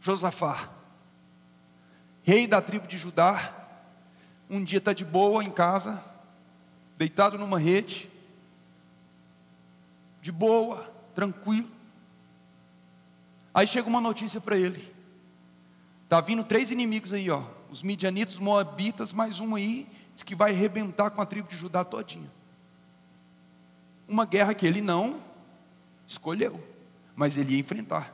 Josafá, 0.00 0.68
rei 2.24 2.46
da 2.46 2.60
tribo 2.60 2.86
de 2.88 2.98
Judá, 2.98 3.54
um 4.50 4.62
dia 4.64 4.78
está 4.78 4.92
de 4.92 5.04
boa 5.04 5.44
em 5.44 5.50
casa, 5.50 6.02
deitado 6.98 7.38
numa 7.38 7.58
rede, 7.58 8.10
de 10.20 10.32
boa, 10.32 10.92
tranquilo. 11.14 11.68
Aí 13.54 13.66
chega 13.66 13.88
uma 13.88 14.00
notícia 14.00 14.40
para 14.40 14.56
ele: 14.56 14.92
está 16.02 16.20
vindo 16.20 16.42
três 16.42 16.72
inimigos 16.72 17.12
aí, 17.12 17.30
ó, 17.30 17.44
os 17.70 17.84
midianitas, 17.84 18.34
os 18.34 18.40
moabitas, 18.40 19.12
mais 19.12 19.38
um 19.38 19.54
aí, 19.54 19.86
diz 20.12 20.24
que 20.24 20.34
vai 20.34 20.50
arrebentar 20.50 21.10
com 21.10 21.22
a 21.22 21.26
tribo 21.26 21.48
de 21.48 21.56
Judá 21.56 21.84
todinha. 21.84 22.30
Uma 24.08 24.26
guerra 24.26 24.54
que 24.54 24.66
ele 24.66 24.80
não 24.80 25.20
escolheu 26.06 26.72
mas 27.14 27.36
ele 27.36 27.54
ia 27.54 27.60
enfrentar. 27.60 28.12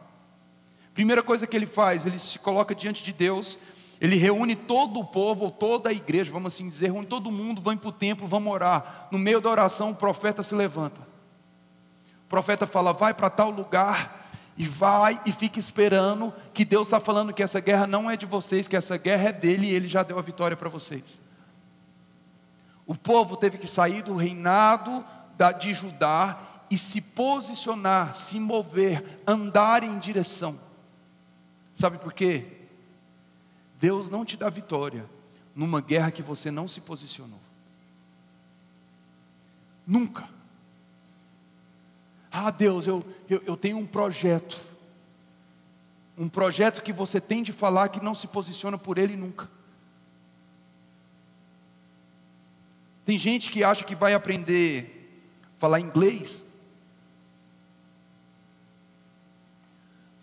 Primeira 0.95 1.23
coisa 1.23 1.47
que 1.47 1.57
ele 1.57 1.67
faz, 1.67 2.07
ele 2.07 2.19
se 2.19 2.39
coloca 2.39 2.75
diante 2.75 3.03
de 3.05 3.13
Deus, 3.13 3.59
ele 4.01 4.17
reúne 4.17 4.55
todo 4.55 5.01
o 5.01 5.05
povo, 5.05 5.51
toda 5.51 5.91
a 5.91 5.93
igreja, 5.93 6.33
vamos 6.33 6.55
assim 6.55 6.69
dizer, 6.69 6.87
reúne 6.87 7.07
todo 7.07 7.33
mundo, 7.33 7.61
vão 7.61 7.77
para 7.77 7.89
o 7.89 7.93
templo, 7.93 8.27
vamos 8.27 8.53
orar. 8.53 9.09
No 9.11 9.19
meio 9.19 9.41
da 9.41 9.51
oração, 9.51 9.91
o 9.91 9.95
profeta 9.95 10.43
se 10.43 10.55
levanta. 10.55 11.01
O 12.25 12.29
profeta 12.29 12.67
fala: 12.67 12.93
vai 12.93 13.15
para 13.15 13.31
tal 13.31 13.51
lugar 13.51 14.31
e 14.57 14.67
vai 14.67 15.21
e 15.25 15.33
fica 15.33 15.59
esperando 15.59 16.35
que 16.53 16.65
Deus 16.65 16.89
está 16.89 16.99
falando 16.99 17.33
que 17.33 17.43
essa 17.43 17.61
guerra 17.61 17.87
não 17.87 18.11
é 18.11 18.17
de 18.17 18.27
vocês, 18.27 18.69
que 18.69 18.77
essa 18.77 18.97
guerra 18.97 19.29
é 19.29 19.33
dele 19.33 19.69
e 19.69 19.75
ele 19.75 19.89
já 19.89 20.03
deu 20.03 20.19
a 20.19 20.23
vitória 20.23 20.57
para 20.57 20.69
vocês. 20.69 21.23
O 22.85 22.95
povo 22.95 23.37
teve 23.37 23.59
que 23.59 23.67
sair 23.67 24.03
do 24.03 24.17
reinado 24.17 25.05
de 25.61 25.73
Judá 25.73 26.39
e 26.71 26.77
se 26.77 27.01
posicionar, 27.01 28.15
se 28.15 28.39
mover, 28.39 29.21
andar 29.27 29.83
em 29.83 29.99
direção. 29.99 30.59
Sabe 31.75 31.99
por 31.99 32.13
quê? 32.13 32.45
Deus 33.81 34.11
não 34.11 34.25
te 34.25 34.37
dá 34.37 34.51
vitória 34.51 35.09
numa 35.55 35.81
guerra 35.81 36.11
que 36.11 36.23
você 36.23 36.51
não 36.51 36.69
se 36.69 36.81
posicionou. 36.81 37.41
Nunca. 39.87 40.29
Ah, 42.31 42.51
Deus, 42.51 42.87
eu, 42.87 43.05
eu, 43.29 43.43
eu 43.47 43.57
tenho 43.57 43.79
um 43.79 43.87
projeto. 43.87 44.59
Um 46.17 46.29
projeto 46.29 46.83
que 46.83 46.93
você 46.93 47.21
tem 47.21 47.43
de 47.43 47.53
falar 47.53 47.89
que 47.89 48.03
não 48.03 48.15
se 48.15 48.27
posiciona 48.27 48.77
por 48.77 48.99
ele 48.99 49.17
nunca. 49.17 49.49
Tem 53.05 53.17
gente 53.17 53.51
que 53.51 53.65
acha 53.65 53.85
que 53.85 53.95
vai 53.95 54.13
aprender 54.13 55.23
a 55.57 55.61
falar 55.61 55.81
inglês 55.81 56.43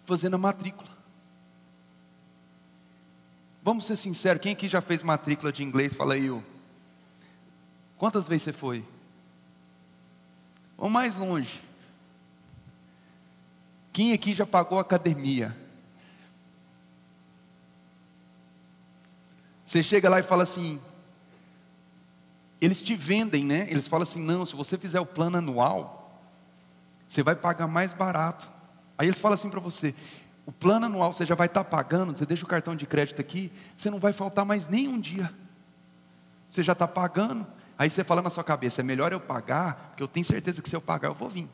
fazendo 0.06 0.36
a 0.36 0.38
matrícula. 0.38 0.90
Vamos 3.64 3.86
ser 3.86 3.96
sinceros, 3.98 4.42
quem 4.42 4.54
aqui 4.54 4.68
já 4.68 4.82
fez 4.82 5.02
matrícula 5.02 5.52
de 5.52 5.64
inglês? 5.64 5.94
Fala 5.94 6.14
aí, 6.14 6.28
eu. 6.28 6.44
Quantas 7.98 8.28
vezes 8.28 8.44
você 8.44 8.54
foi? 8.54 8.86
Vamos 10.78 10.94
mais 10.94 11.18
longe. 11.18 11.62
Quem 13.92 14.14
aqui 14.14 14.34
já 14.34 14.46
pagou 14.46 14.78
academia? 14.78 15.58
Você 19.66 19.82
chega 19.82 20.10
lá 20.10 20.20
e 20.20 20.24
fala 20.24 20.44
assim, 20.44 20.80
eles 22.62 22.82
te 22.82 22.96
vendem, 22.96 23.44
né? 23.44 23.68
Eles 23.70 23.88
falam 23.88 24.04
assim: 24.04 24.22
não, 24.22 24.46
se 24.46 24.56
você 24.56 24.78
fizer 24.78 25.00
o 25.00 25.06
plano 25.06 25.38
anual, 25.38 26.20
você 27.08 27.22
vai 27.24 27.36
pagar 27.36 27.68
mais 27.68 27.94
barato. 27.94 28.55
Aí 28.98 29.08
eles 29.08 29.20
falam 29.20 29.36
assim 29.36 29.50
para 29.50 29.60
você: 29.60 29.94
o 30.46 30.52
plano 30.52 30.86
anual 30.86 31.12
você 31.12 31.26
já 31.26 31.36
vai 31.36 31.48
estar 31.48 31.64
tá 31.64 31.70
pagando, 31.70 32.18
você 32.18 32.26
deixa 32.26 32.46
o 32.46 32.48
cartão 32.48 32.76
de 32.76 32.86
crédito 32.86 33.20
aqui, 33.20 33.52
você 33.76 33.90
não 33.90 34.00
vai 34.00 34.14
faltar 34.14 34.46
mais 34.46 34.68
nem 34.68 34.88
um 34.88 35.00
dia. 35.00 35.32
Você 36.50 36.64
já 36.64 36.74
está 36.74 36.88
pagando, 36.88 37.46
aí 37.78 37.90
você 37.90 38.04
fala 38.04 38.22
na 38.22 38.30
sua 38.30 38.44
cabeça: 38.44 38.82
é 38.82 38.84
melhor 38.84 39.12
eu 39.12 39.20
pagar, 39.20 39.90
porque 39.90 40.04
eu 40.04 40.08
tenho 40.08 40.26
certeza 40.26 40.62
que 40.62 40.70
se 40.70 40.76
eu 40.76 40.82
pagar 40.82 41.10
eu 41.10 41.14
vou 41.16 41.30
vir. 41.30 41.48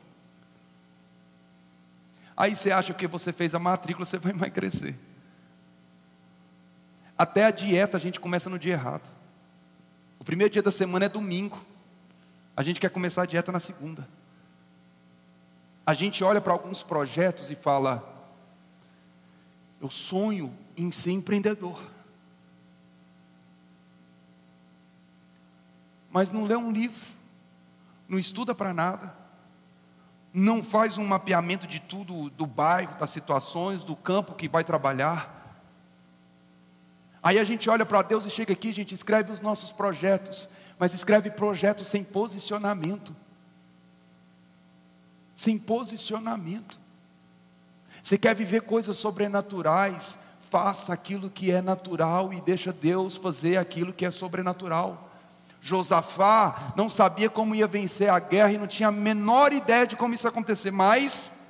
Aí 2.36 2.56
você 2.56 2.70
acha 2.70 2.94
que 2.94 3.06
você 3.06 3.32
fez 3.32 3.54
a 3.54 3.58
matrícula, 3.58 4.06
você 4.06 4.18
vai 4.18 4.32
emagrecer. 4.32 4.94
Até 7.16 7.44
a 7.44 7.50
dieta 7.50 7.96
a 7.96 8.00
gente 8.00 8.18
começa 8.18 8.48
no 8.48 8.58
dia 8.58 8.72
errado. 8.72 9.08
O 10.18 10.24
primeiro 10.24 10.52
dia 10.52 10.62
da 10.62 10.72
semana 10.72 11.04
é 11.06 11.08
domingo. 11.08 11.60
A 12.56 12.62
gente 12.62 12.80
quer 12.80 12.90
começar 12.90 13.22
a 13.22 13.26
dieta 13.26 13.52
na 13.52 13.60
segunda. 13.60 14.06
A 15.84 15.94
gente 15.94 16.22
olha 16.22 16.40
para 16.40 16.52
alguns 16.52 16.82
projetos 16.82 17.50
e 17.50 17.54
fala: 17.54 18.02
Eu 19.80 19.90
sonho 19.90 20.56
em 20.76 20.90
ser 20.90 21.12
empreendedor. 21.12 21.80
Mas 26.10 26.30
não 26.30 26.44
lê 26.44 26.54
um 26.54 26.70
livro, 26.70 27.06
não 28.06 28.18
estuda 28.18 28.54
para 28.54 28.74
nada, 28.74 29.14
não 30.32 30.62
faz 30.62 30.98
um 30.98 31.06
mapeamento 31.06 31.66
de 31.66 31.80
tudo 31.80 32.28
do 32.30 32.46
bairro, 32.46 32.98
das 32.98 33.10
situações, 33.10 33.82
do 33.82 33.96
campo 33.96 34.34
que 34.34 34.46
vai 34.46 34.62
trabalhar 34.62 35.42
Aí 37.22 37.38
a 37.38 37.44
gente 37.44 37.70
olha 37.70 37.86
para 37.86 38.02
Deus 38.02 38.26
e 38.26 38.30
chega 38.30 38.52
aqui, 38.52 38.70
a 38.70 38.74
gente 38.74 38.94
escreve 38.94 39.30
os 39.30 39.40
nossos 39.40 39.70
projetos, 39.70 40.48
mas 40.76 40.92
escreve 40.92 41.30
projetos 41.30 41.86
sem 41.86 42.02
posicionamento. 42.02 43.14
Sem 45.42 45.58
posicionamento. 45.58 46.78
Você 48.00 48.16
quer 48.16 48.32
viver 48.32 48.62
coisas 48.62 48.96
sobrenaturais, 48.96 50.16
faça 50.48 50.92
aquilo 50.92 51.28
que 51.28 51.50
é 51.50 51.60
natural 51.60 52.32
e 52.32 52.40
deixa 52.40 52.72
Deus 52.72 53.16
fazer 53.16 53.56
aquilo 53.56 53.92
que 53.92 54.06
é 54.06 54.10
sobrenatural. 54.12 55.10
Josafá 55.60 56.72
não 56.76 56.88
sabia 56.88 57.28
como 57.28 57.56
ia 57.56 57.66
vencer 57.66 58.08
a 58.08 58.20
guerra 58.20 58.52
e 58.52 58.58
não 58.58 58.68
tinha 58.68 58.86
a 58.88 58.92
menor 58.92 59.52
ideia 59.52 59.84
de 59.84 59.96
como 59.96 60.14
isso 60.14 60.28
ia 60.28 60.30
acontecer, 60.30 60.70
mas 60.70 61.40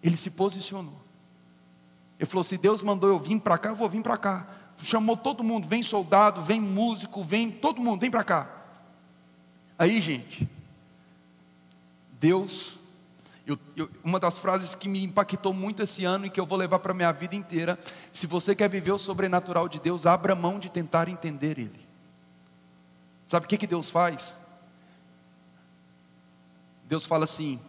ele 0.00 0.16
se 0.16 0.30
posicionou. 0.30 1.02
Ele 2.16 2.30
falou: 2.30 2.44
se 2.44 2.56
Deus 2.56 2.80
mandou 2.80 3.10
eu 3.10 3.18
vir 3.18 3.40
para 3.40 3.58
cá, 3.58 3.70
eu 3.70 3.74
vou 3.74 3.88
vir 3.88 4.04
para 4.04 4.16
cá. 4.16 4.46
Chamou 4.84 5.16
todo 5.16 5.42
mundo, 5.42 5.66
vem 5.66 5.82
soldado, 5.82 6.42
vem 6.42 6.60
músico, 6.60 7.24
vem 7.24 7.50
todo 7.50 7.82
mundo, 7.82 7.98
vem 7.98 8.10
para 8.10 8.22
cá. 8.22 8.48
Aí, 9.76 10.00
gente, 10.00 10.48
Deus, 12.20 12.76
eu, 13.46 13.58
eu, 13.76 13.90
uma 14.04 14.20
das 14.20 14.36
frases 14.36 14.74
que 14.74 14.88
me 14.88 15.02
impactou 15.02 15.54
muito 15.54 15.82
esse 15.82 16.04
ano 16.04 16.26
e 16.26 16.30
que 16.30 16.38
eu 16.38 16.44
vou 16.44 16.58
levar 16.58 16.78
para 16.80 16.92
a 16.92 16.94
minha 16.94 17.12
vida 17.12 17.34
inteira: 17.34 17.78
se 18.12 18.26
você 18.26 18.54
quer 18.54 18.68
viver 18.68 18.92
o 18.92 18.98
sobrenatural 18.98 19.68
de 19.68 19.78
Deus, 19.80 20.04
abra 20.04 20.34
mão 20.34 20.58
de 20.58 20.68
tentar 20.68 21.08
entender 21.08 21.58
Ele. 21.58 21.88
Sabe 23.26 23.46
o 23.46 23.48
que, 23.48 23.58
que 23.58 23.66
Deus 23.66 23.88
faz? 23.88 24.34
Deus 26.84 27.04
fala 27.04 27.24
assim: 27.24 27.60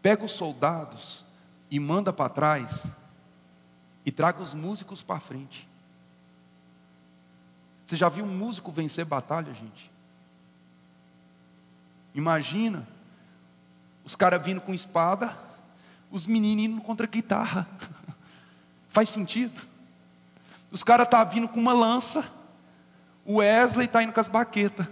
pega 0.00 0.24
os 0.24 0.32
soldados 0.32 1.24
e 1.70 1.78
manda 1.80 2.12
para 2.12 2.28
trás 2.28 2.84
e 4.06 4.12
traga 4.12 4.42
os 4.42 4.54
músicos 4.54 5.02
para 5.02 5.20
frente. 5.20 5.68
Você 7.84 7.96
já 7.96 8.08
viu 8.08 8.24
um 8.24 8.36
músico 8.36 8.70
vencer 8.70 9.04
batalha, 9.04 9.52
gente? 9.52 9.90
Imagina 12.14 12.86
os 14.08 14.16
caras 14.16 14.42
vindo 14.42 14.58
com 14.58 14.72
espada, 14.72 15.36
os 16.10 16.24
meninos 16.24 16.64
indo 16.64 16.80
contra 16.80 17.06
guitarra. 17.06 17.68
Faz 18.88 19.10
sentido? 19.10 19.60
Os 20.70 20.82
caras 20.82 21.04
estão 21.04 21.18
tá 21.18 21.24
vindo 21.26 21.46
com 21.46 21.60
uma 21.60 21.74
lança, 21.74 22.26
o 23.22 23.34
Wesley 23.34 23.84
está 23.84 24.02
indo 24.02 24.14
com 24.14 24.20
as 24.20 24.26
baquetas. 24.26 24.86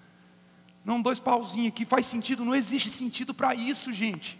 Não, 0.82 1.02
dois 1.02 1.18
pauzinhos 1.18 1.68
aqui, 1.68 1.84
faz 1.84 2.06
sentido? 2.06 2.42
Não 2.42 2.54
existe 2.54 2.88
sentido 2.88 3.34
para 3.34 3.54
isso, 3.54 3.92
gente. 3.92 4.38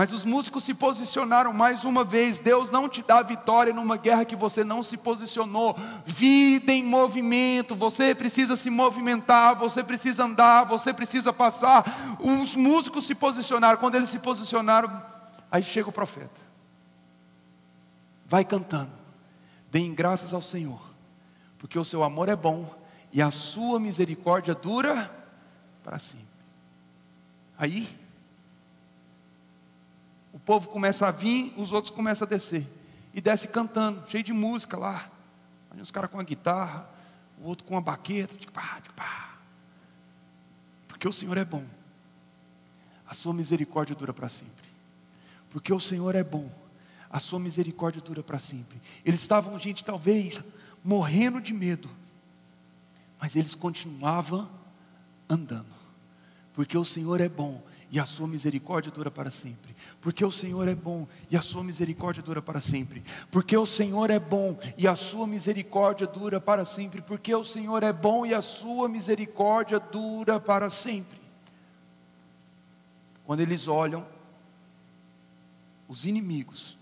Mas 0.00 0.12
os 0.12 0.24
músicos 0.24 0.64
se 0.64 0.72
posicionaram 0.72 1.52
mais 1.52 1.84
uma 1.84 2.04
vez. 2.04 2.38
Deus 2.38 2.70
não 2.70 2.88
te 2.88 3.02
dá 3.02 3.20
vitória 3.20 3.70
numa 3.70 3.98
guerra 3.98 4.24
que 4.24 4.34
você 4.34 4.64
não 4.64 4.82
se 4.82 4.96
posicionou. 4.96 5.76
Vida 6.06 6.72
em 6.72 6.82
movimento, 6.82 7.76
você 7.76 8.14
precisa 8.14 8.56
se 8.56 8.70
movimentar, 8.70 9.56
você 9.56 9.84
precisa 9.84 10.24
andar, 10.24 10.64
você 10.64 10.94
precisa 10.94 11.34
passar. 11.34 12.16
Os 12.18 12.56
músicos 12.56 13.06
se 13.06 13.14
posicionaram. 13.14 13.78
Quando 13.78 13.96
eles 13.96 14.08
se 14.08 14.18
posicionaram, 14.18 15.02
aí 15.52 15.62
chega 15.62 15.90
o 15.90 15.92
profeta. 15.92 16.40
Vai 18.24 18.42
cantando. 18.42 18.92
Deem 19.70 19.94
graças 19.94 20.32
ao 20.32 20.40
Senhor, 20.40 20.80
porque 21.58 21.78
o 21.78 21.84
seu 21.84 22.02
amor 22.02 22.30
é 22.30 22.36
bom 22.36 22.74
e 23.12 23.20
a 23.20 23.30
sua 23.30 23.78
misericórdia 23.78 24.54
dura 24.54 25.10
para 25.84 25.98
sempre. 25.98 26.24
Aí 27.58 27.99
o 30.32 30.38
povo 30.38 30.68
começa 30.68 31.06
a 31.06 31.10
vir, 31.10 31.52
os 31.56 31.72
outros 31.72 31.94
começam 31.94 32.26
a 32.26 32.28
descer. 32.28 32.66
E 33.12 33.20
desce 33.20 33.48
cantando, 33.48 34.08
cheio 34.08 34.22
de 34.22 34.32
música 34.32 34.76
lá. 34.76 35.10
Aí 35.70 35.80
uns 35.80 35.90
caras 35.90 36.10
com 36.10 36.20
a 36.20 36.22
guitarra, 36.22 36.88
o 37.38 37.48
outro 37.48 37.64
com 37.64 37.76
a 37.76 37.80
baqueta. 37.80 38.34
Porque 40.88 41.08
o 41.08 41.12
Senhor 41.12 41.36
é 41.36 41.44
bom. 41.44 41.64
A 43.08 43.14
sua 43.14 43.34
misericórdia 43.34 43.96
dura 43.96 44.12
para 44.12 44.28
sempre. 44.28 44.68
Porque 45.50 45.72
o 45.72 45.80
Senhor 45.80 46.14
é 46.14 46.22
bom. 46.22 46.50
A 47.10 47.18
sua 47.18 47.40
misericórdia 47.40 48.00
dura 48.00 48.22
para 48.22 48.38
sempre. 48.38 48.80
Eles 49.04 49.20
estavam, 49.20 49.58
gente, 49.58 49.84
talvez 49.84 50.40
morrendo 50.84 51.40
de 51.40 51.52
medo. 51.52 51.90
Mas 53.20 53.34
eles 53.34 53.56
continuavam 53.56 54.48
andando. 55.28 55.74
Porque 56.54 56.78
o 56.78 56.84
Senhor 56.84 57.20
é 57.20 57.28
bom 57.28 57.60
e 57.90 57.98
a 57.98 58.06
sua 58.06 58.28
misericórdia 58.28 58.92
dura 58.92 59.10
para 59.10 59.30
sempre. 59.30 59.74
Porque 60.00 60.24
o 60.24 60.30
Senhor 60.30 60.68
é 60.68 60.74
bom 60.74 61.08
e 61.30 61.36
a 61.36 61.42
sua 61.42 61.64
misericórdia 61.64 62.22
dura 62.22 62.40
para 62.40 62.60
sempre. 62.60 63.02
Porque 63.30 63.56
o 63.56 63.66
Senhor 63.66 64.10
é 64.10 64.18
bom 64.18 64.58
e 64.78 64.86
a 64.86 64.94
sua 64.94 65.26
misericórdia 65.26 66.06
dura 66.06 66.40
para 66.40 66.64
sempre. 66.64 67.02
Porque 67.02 67.34
o 67.34 67.44
Senhor 67.44 67.82
é 67.82 67.92
bom 67.92 68.24
e 68.24 68.32
a 68.32 68.40
sua 68.40 68.88
misericórdia 68.88 69.80
dura 69.80 70.38
para 70.38 70.70
sempre. 70.70 71.18
Quando 73.24 73.40
eles 73.40 73.68
olham, 73.68 74.06
os 75.88 76.04
inimigos 76.04 76.78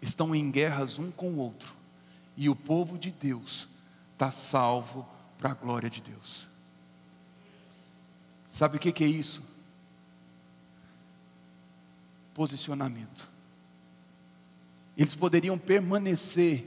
estão 0.00 0.34
em 0.34 0.50
guerras 0.50 0.98
um 0.98 1.10
com 1.10 1.30
o 1.30 1.38
outro, 1.38 1.74
e 2.36 2.48
o 2.48 2.54
povo 2.54 2.98
de 2.98 3.10
Deus 3.10 3.68
está 4.12 4.30
salvo 4.30 5.06
para 5.38 5.50
a 5.50 5.54
glória 5.54 5.90
de 5.90 6.00
Deus. 6.00 6.48
Sabe 8.56 8.78
o 8.78 8.80
que, 8.80 9.04
é 9.04 9.06
isso? 9.06 9.42
Posicionamento. 12.32 13.28
Eles 14.96 15.14
poderiam 15.14 15.58
permanecer 15.58 16.66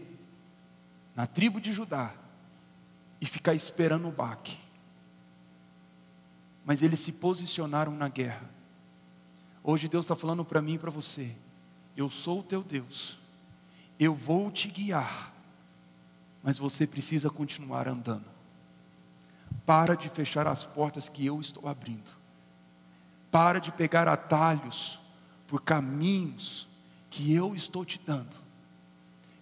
na 1.16 1.26
tribo 1.26 1.60
de 1.60 1.74
Judá 1.74 2.14
e 3.20 3.26
ficar 3.26 3.56
esperando 3.56 4.08
o 4.08 4.12
baque. 4.12 4.56
Mas 6.64 6.84
eles 6.84 7.00
se 7.00 7.12
posicionaram 7.12 7.96
na 7.96 8.08
guerra. 8.08 8.48
Hoje 9.64 9.88
Deus 9.88 10.06
está 10.06 10.16
falando 10.16 10.46
para 10.46 10.62
mim 10.62 10.76
e 10.76 10.80
para 10.80 10.92
você: 10.92 11.36
eu 11.98 12.08
sou 12.08 12.42
o 12.42 12.44
teu 12.44 12.62
Deus, 12.62 13.18
eu 14.00 14.14
vou 14.14 14.52
te 14.52 14.68
guiar, 14.68 15.34
mas 16.44 16.60
você 16.60 16.86
precisa 16.86 17.32
continuar 17.32 17.88
andando. 17.88 18.39
Para 19.70 19.96
de 19.96 20.10
fechar 20.10 20.48
as 20.48 20.66
portas 20.66 21.08
que 21.08 21.24
eu 21.24 21.40
estou 21.40 21.70
abrindo. 21.70 22.10
Para 23.30 23.60
de 23.60 23.72
pegar 23.72 24.08
atalhos 24.08 25.00
por 25.46 25.62
caminhos 25.62 26.68
que 27.08 27.32
eu 27.32 27.54
estou 27.54 27.86
te 27.86 28.02
dando. 28.04 28.36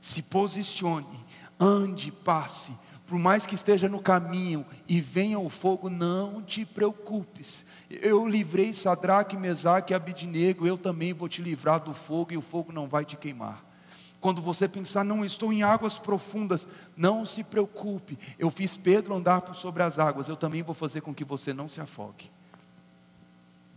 Se 0.01 0.21
posicione, 0.21 1.17
ande, 1.57 2.11
passe. 2.11 2.73
Por 3.07 3.17
mais 3.17 3.45
que 3.45 3.55
esteja 3.55 3.87
no 3.87 4.01
caminho 4.01 4.65
e 4.85 4.99
venha 4.99 5.39
o 5.39 5.47
fogo, 5.47 5.89
não 5.89 6.41
te 6.41 6.65
preocupes. 6.65 7.63
Eu 7.89 8.27
livrei 8.27 8.73
Sadraque, 8.73 9.37
Mesaque 9.37 9.93
e 9.93 9.95
Abidnego, 9.95 10.67
eu 10.67 10.77
também 10.77 11.13
vou 11.13 11.29
te 11.29 11.41
livrar 11.41 11.79
do 11.79 11.93
fogo 11.93 12.33
e 12.33 12.37
o 12.37 12.41
fogo 12.41 12.73
não 12.73 12.85
vai 12.85 13.05
te 13.05 13.15
queimar. 13.15 13.66
Quando 14.19 14.41
você 14.41 14.67
pensar, 14.67 15.03
não 15.03 15.23
estou 15.23 15.53
em 15.53 15.61
águas 15.61 15.97
profundas, 15.97 16.67
não 16.95 17.23
se 17.25 17.43
preocupe. 17.43 18.17
Eu 18.39 18.49
fiz 18.49 18.75
Pedro 18.75 19.15
andar 19.15 19.41
por 19.41 19.55
sobre 19.55 19.83
as 19.83 19.99
águas, 19.99 20.27
eu 20.27 20.35
também 20.35 20.63
vou 20.63 20.73
fazer 20.73 21.01
com 21.01 21.13
que 21.13 21.23
você 21.23 21.53
não 21.53 21.69
se 21.69 21.79
afogue. 21.79 22.29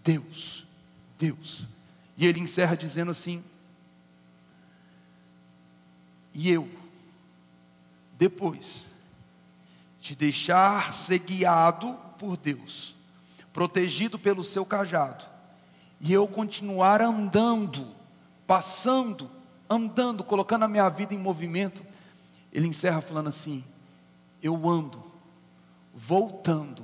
Deus, 0.02 0.66
Deus. 1.18 1.66
E 2.16 2.26
ele 2.26 2.40
encerra 2.40 2.74
dizendo 2.74 3.10
assim: 3.10 3.44
E 6.32 6.50
eu, 6.50 6.68
depois 8.18 8.86
de 10.00 10.16
deixar 10.16 10.94
ser 10.94 11.18
guiado 11.18 11.92
por 12.18 12.36
Deus, 12.38 12.94
protegido 13.52 14.18
pelo 14.18 14.42
seu 14.42 14.64
cajado, 14.64 15.26
e 16.00 16.10
eu 16.12 16.26
continuar 16.26 17.02
andando, 17.02 17.94
passando, 18.46 19.30
andando, 19.70 20.24
colocando 20.24 20.64
a 20.64 20.68
minha 20.68 20.88
vida 20.88 21.14
em 21.14 21.18
movimento, 21.18 21.86
ele 22.52 22.66
encerra 22.66 23.00
falando 23.00 23.28
assim: 23.28 23.64
eu 24.42 24.68
ando, 24.68 25.02
voltando 25.94 26.82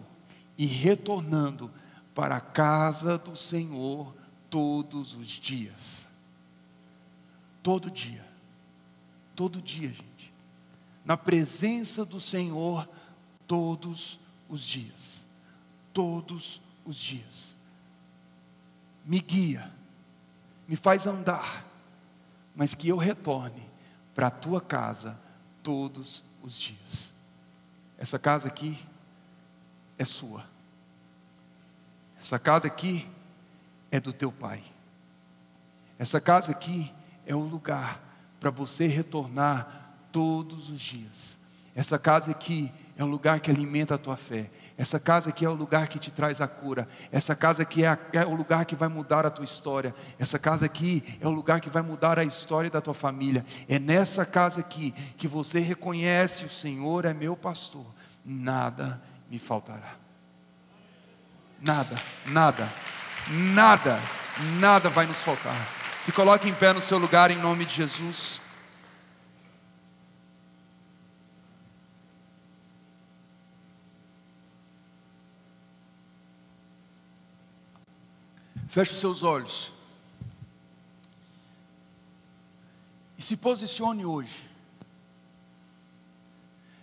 e 0.56 0.64
retornando 0.64 1.68
para 2.14 2.36
a 2.36 2.40
casa 2.40 3.18
do 3.18 3.34
Senhor 3.36 4.14
todos 4.48 5.14
os 5.14 5.26
dias. 5.26 6.06
Todo 7.62 7.90
dia, 7.90 8.24
todo 9.34 9.60
dia, 9.60 9.88
gente, 9.88 10.32
na 11.04 11.16
presença 11.16 12.04
do 12.04 12.20
Senhor 12.20 12.88
todos 13.46 14.20
os 14.48 14.60
dias, 14.60 15.24
todos 15.92 16.62
os 16.84 16.96
dias. 16.96 17.56
Me 19.04 19.20
guia, 19.20 19.70
me 20.66 20.76
faz 20.76 21.06
andar, 21.06 21.65
mas 22.56 22.74
que 22.74 22.88
eu 22.88 22.96
retorne 22.96 23.62
para 24.14 24.28
a 24.28 24.30
tua 24.30 24.60
casa 24.60 25.20
todos 25.62 26.24
os 26.42 26.58
dias. 26.58 27.12
Essa 27.98 28.18
casa 28.18 28.48
aqui 28.48 28.78
é 29.98 30.04
sua. 30.04 30.44
Essa 32.18 32.38
casa 32.38 32.66
aqui 32.66 33.06
é 33.90 34.00
do 34.00 34.12
teu 34.12 34.32
pai. 34.32 34.62
Essa 35.98 36.20
casa 36.20 36.50
aqui 36.50 36.92
é 37.26 37.34
o 37.34 37.40
lugar 37.40 38.00
para 38.40 38.50
você 38.50 38.86
retornar 38.86 39.94
todos 40.10 40.70
os 40.70 40.80
dias. 40.80 41.36
Essa 41.74 41.98
casa 41.98 42.30
aqui 42.30 42.72
é 42.96 43.04
o 43.04 43.06
lugar 43.06 43.40
que 43.40 43.50
alimenta 43.50 43.94
a 43.94 43.98
tua 43.98 44.16
fé. 44.16 44.50
Essa 44.78 44.98
casa 44.98 45.28
aqui 45.28 45.44
é 45.44 45.48
o 45.48 45.54
lugar 45.54 45.86
que 45.86 45.98
te 45.98 46.10
traz 46.10 46.40
a 46.40 46.48
cura. 46.48 46.88
Essa 47.12 47.34
casa 47.34 47.62
aqui 47.62 47.84
é, 47.84 47.88
a, 47.88 47.98
é, 48.12 48.24
o 48.24 48.34
lugar 48.34 48.64
que 48.64 48.74
vai 48.74 48.88
mudar 48.88 49.26
a 49.26 49.30
tua 49.30 49.44
história. 49.44 49.94
Essa 50.18 50.38
casa 50.38 50.64
aqui 50.64 51.04
é 51.20 51.28
o 51.28 51.30
lugar 51.30 51.60
que 51.60 51.68
vai 51.68 51.82
mudar 51.82 52.18
a 52.18 52.24
história 52.24 52.70
da 52.70 52.80
tua 52.80 52.94
família. 52.94 53.44
É 53.68 53.78
nessa 53.78 54.24
casa 54.24 54.60
aqui 54.60 54.92
que 55.18 55.28
você 55.28 55.60
reconhece: 55.60 56.46
o 56.46 56.50
Senhor 56.50 57.04
é 57.04 57.12
meu 57.12 57.36
pastor, 57.36 57.86
nada 58.24 59.02
me 59.30 59.38
faltará. 59.38 59.96
Nada, 61.60 61.96
nada, 62.26 62.68
nada, 63.28 64.00
nada 64.58 64.88
vai 64.88 65.06
nos 65.06 65.20
faltar. 65.20 65.56
Se 66.00 66.12
coloque 66.12 66.48
em 66.48 66.54
pé 66.54 66.72
no 66.72 66.80
seu 66.80 66.98
lugar 66.98 67.30
em 67.30 67.36
nome 67.36 67.64
de 67.64 67.74
Jesus. 67.74 68.45
Feche 78.76 78.92
os 78.92 79.00
seus 79.00 79.22
olhos. 79.22 79.72
E 83.16 83.22
se 83.22 83.34
posicione 83.34 84.04
hoje. 84.04 84.46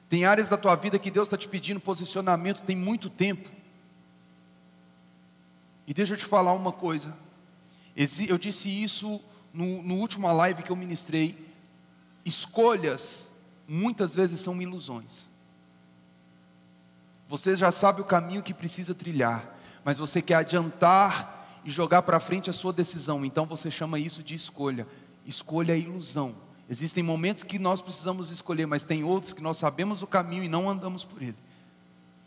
Tem 0.10 0.26
áreas 0.26 0.50
da 0.50 0.58
tua 0.58 0.74
vida 0.74 0.98
que 0.98 1.12
Deus 1.12 1.28
está 1.28 1.38
te 1.38 1.48
pedindo 1.48 1.80
posicionamento 1.80 2.64
tem 2.64 2.76
muito 2.76 3.12
tempo. 3.12 3.48
E 5.86 5.94
deixa 5.94 6.14
eu 6.14 6.18
te 6.18 6.26
falar 6.26 6.54
uma 6.54 6.72
coisa. 6.72 7.16
Eu 8.28 8.39
disse 8.39 8.70
isso 8.72 9.22
no, 9.54 9.84
no 9.84 9.94
último 9.98 10.34
live 10.34 10.64
que 10.64 10.72
eu 10.72 10.76
ministrei. 10.76 11.48
Escolhas 12.26 13.30
muitas 13.68 14.16
vezes 14.16 14.39
são 14.39 14.60
ilusões. 14.60 15.28
Você 17.30 17.56
já 17.56 17.72
sabe 17.72 18.02
o 18.02 18.06
caminho 18.06 18.41
que 18.41 18.52
precisa 18.52 18.96
trilhar, 18.96 19.48
mas 19.86 20.00
você 20.00 20.24
quer 20.24 20.38
adiantar 20.38 21.43
e 21.66 21.70
jogar 21.70 22.01
para 22.01 22.20
frente 22.20 22.49
a 22.49 22.53
sua 22.53 22.74
decisão. 22.74 23.26
Então 23.26 23.45
você 23.45 23.72
chama 23.72 23.99
isso 23.99 24.22
de 24.22 24.36
escolha. 24.36 24.88
Escolha 25.26 25.74
é 25.74 25.80
ilusão. 25.80 26.36
Existem 26.70 27.03
momentos 27.03 27.43
que 27.43 27.59
nós 27.59 27.82
precisamos 27.82 28.32
escolher, 28.32 28.66
mas 28.66 28.84
tem 28.84 29.03
outros 29.03 29.34
que 29.34 29.41
nós 29.41 29.57
sabemos 29.57 30.01
o 30.01 30.07
caminho 30.07 30.43
e 30.43 30.49
não 30.49 30.70
andamos 30.70 31.03
por 31.03 31.22
ele. 31.22 31.36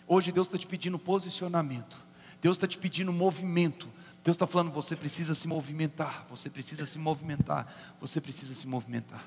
Hoje 0.07 0.31
Deus 0.31 0.47
está 0.47 0.59
te 0.59 0.67
pedindo 0.67 0.99
posicionamento. 0.99 1.97
Deus 2.41 2.57
está 2.57 2.67
te 2.67 2.79
pedindo 2.79 3.13
movimento. 3.13 3.89
Deus 4.23 4.35
está 4.35 4.47
falando, 4.47 4.73
você 4.73 4.97
precisa 4.97 5.35
se 5.35 5.47
movimentar, 5.47 6.27
você 6.29 6.51
precisa 6.51 6.85
se 6.85 6.99
movimentar, 6.99 7.95
você 8.01 8.21
precisa 8.21 8.55
se 8.55 8.67
movimentar. 8.67 9.25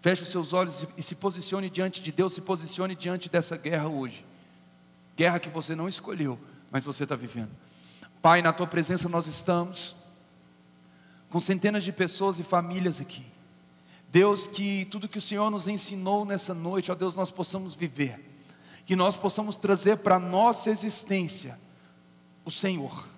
Feche 0.00 0.22
os 0.22 0.30
seus 0.30 0.52
olhos 0.52 0.84
e 0.96 1.02
se 1.02 1.14
posicione 1.14 1.70
diante 1.70 2.02
de 2.02 2.10
Deus, 2.10 2.32
se 2.32 2.40
posicione 2.40 2.96
diante 2.96 3.30
dessa 3.30 3.56
guerra 3.56 3.88
hoje. 3.88 4.24
Guerra 5.16 5.38
que 5.38 5.48
você 5.48 5.76
não 5.76 5.88
escolheu, 5.88 6.38
mas 6.72 6.82
você 6.82 7.04
está 7.04 7.14
vivendo. 7.14 7.50
Pai, 8.22 8.40
na 8.40 8.52
tua 8.52 8.68
presença 8.68 9.08
nós 9.08 9.26
estamos, 9.26 9.96
com 11.28 11.40
centenas 11.40 11.82
de 11.82 11.90
pessoas 11.90 12.38
e 12.38 12.44
famílias 12.44 13.00
aqui. 13.00 13.26
Deus, 14.08 14.46
que 14.46 14.84
tudo 14.84 15.08
que 15.08 15.18
o 15.18 15.22
Senhor 15.22 15.50
nos 15.50 15.66
ensinou 15.66 16.24
nessa 16.24 16.54
noite, 16.54 16.92
ó 16.92 16.94
Deus, 16.94 17.16
nós 17.16 17.32
possamos 17.32 17.74
viver, 17.74 18.20
que 18.86 18.94
nós 18.94 19.16
possamos 19.16 19.56
trazer 19.56 19.96
para 19.96 20.16
a 20.16 20.20
nossa 20.20 20.70
existência 20.70 21.58
o 22.44 22.50
Senhor. 22.50 23.08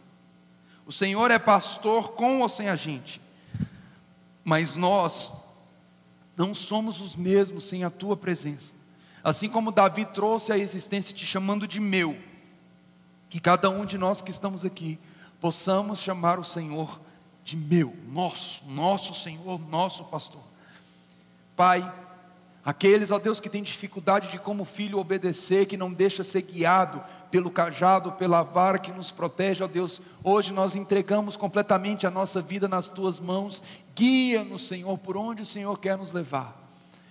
O 0.86 0.92
Senhor 0.92 1.30
é 1.30 1.38
pastor 1.38 2.12
com 2.12 2.40
ou 2.40 2.48
sem 2.48 2.70
a 2.70 2.76
gente, 2.76 3.20
mas 4.42 4.74
nós 4.74 5.32
não 6.34 6.54
somos 6.54 7.02
os 7.02 7.14
mesmos 7.14 7.64
sem 7.64 7.84
a 7.84 7.90
tua 7.90 8.16
presença. 8.16 8.72
Assim 9.22 9.50
como 9.50 9.72
Davi 9.72 10.06
trouxe 10.06 10.50
a 10.50 10.58
existência 10.58 11.14
te 11.14 11.26
chamando 11.26 11.66
de 11.66 11.80
meu, 11.80 12.16
que 13.34 13.40
cada 13.40 13.68
um 13.68 13.84
de 13.84 13.98
nós 13.98 14.22
que 14.22 14.30
estamos 14.30 14.64
aqui 14.64 14.96
possamos 15.40 15.98
chamar 15.98 16.38
o 16.38 16.44
Senhor 16.44 17.00
de 17.42 17.56
meu, 17.56 17.92
nosso, 18.06 18.64
nosso 18.64 19.12
Senhor, 19.12 19.60
nosso 19.68 20.04
pastor. 20.04 20.40
Pai, 21.56 21.92
aqueles, 22.64 23.10
ó 23.10 23.18
Deus, 23.18 23.40
que 23.40 23.50
têm 23.50 23.64
dificuldade 23.64 24.30
de 24.30 24.38
como 24.38 24.64
filho 24.64 25.00
obedecer, 25.00 25.66
que 25.66 25.76
não 25.76 25.92
deixa 25.92 26.22
ser 26.22 26.42
guiado 26.42 27.02
pelo 27.28 27.50
cajado, 27.50 28.12
pela 28.12 28.44
vara 28.44 28.78
que 28.78 28.92
nos 28.92 29.10
protege, 29.10 29.64
ó 29.64 29.66
Deus, 29.66 30.00
hoje 30.22 30.52
nós 30.52 30.76
entregamos 30.76 31.34
completamente 31.34 32.06
a 32.06 32.12
nossa 32.12 32.40
vida 32.40 32.68
nas 32.68 32.88
tuas 32.88 33.18
mãos, 33.18 33.64
guia-nos, 33.96 34.68
Senhor, 34.68 34.96
por 34.98 35.16
onde 35.16 35.42
o 35.42 35.46
Senhor 35.46 35.76
quer 35.80 35.98
nos 35.98 36.12
levar. 36.12 36.56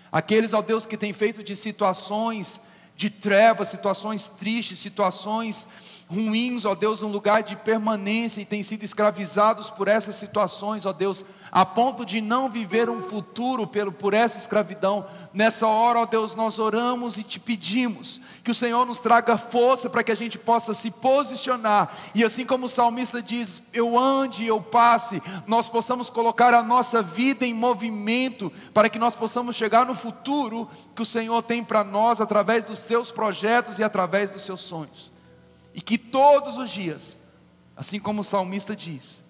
Aqueles, 0.10 0.54
ó 0.54 0.62
Deus, 0.62 0.86
que 0.86 0.96
têm 0.96 1.12
feito 1.12 1.44
de 1.44 1.54
situações 1.54 2.62
de 2.96 3.10
trevas, 3.10 3.68
situações 3.68 4.28
tristes, 4.28 4.80
situações 4.80 5.68
ruins, 6.14 6.66
ó 6.66 6.76
Deus, 6.76 7.02
um 7.02 7.08
lugar 7.08 7.44
de 7.44 7.56
permanência 7.56 8.42
e 8.42 8.46
têm 8.46 8.62
sido 8.62 8.84
escravizados 8.84 9.70
por 9.70 9.88
essas 9.88 10.16
situações, 10.16 10.86
ó 10.86 10.94
Deus, 10.94 11.26
a 11.52 11.66
ponto 11.66 12.06
de 12.06 12.22
não 12.22 12.50
viver 12.50 12.90
um 12.90 13.02
futuro 13.02 13.68
pelo, 13.68 13.92
por 13.92 14.14
essa 14.14 14.38
escravidão. 14.38 15.06
Nessa 15.34 15.68
hora, 15.68 16.00
ó 16.00 16.06
Deus, 16.06 16.36
nós 16.36 16.60
oramos 16.60 17.18
e 17.18 17.24
te 17.24 17.40
pedimos 17.40 18.22
que 18.44 18.52
o 18.52 18.56
Senhor 18.56 18.86
nos 18.86 19.00
traga 19.00 19.38
força 19.38 19.90
para 19.90 20.04
que 20.04 20.12
a 20.12 20.16
gente 20.16 20.38
possa 20.38 20.74
se 20.74 20.92
posicionar 20.92 21.96
e 22.14 22.24
assim 22.24 22.46
como 22.46 22.66
o 22.66 22.70
salmista 22.70 23.22
diz, 23.22 23.64
eu 23.72 23.98
ande, 23.98 24.46
eu 24.46 24.62
passe, 24.62 25.22
nós 25.48 25.70
possamos 25.70 26.10
colocar 26.10 26.54
a 26.54 26.62
nossa 26.62 27.02
vida 27.02 27.46
em 27.46 27.54
movimento 27.54 28.52
para 28.74 28.90
que 28.90 29.00
nós 29.00 29.16
possamos 29.16 29.56
chegar 29.56 29.86
no 29.86 29.96
futuro 29.96 30.70
que 30.96 31.02
o 31.02 31.06
Senhor 31.06 31.42
tem 31.44 31.64
para 31.64 31.84
nós 31.84 32.20
através 32.20 32.64
dos 32.66 32.80
seus 32.80 33.12
projetos 33.12 33.80
e 33.80 33.84
através 33.84 34.32
dos 34.32 34.44
seus 34.44 34.62
sonhos. 34.62 35.13
E 35.74 35.82
que 35.82 35.98
todos 35.98 36.58
os 36.58 36.70
dias, 36.70 37.18
assim 37.76 38.00
como 38.00 38.22
o 38.22 38.24
salmista 38.24 38.76
diz, 38.76 39.24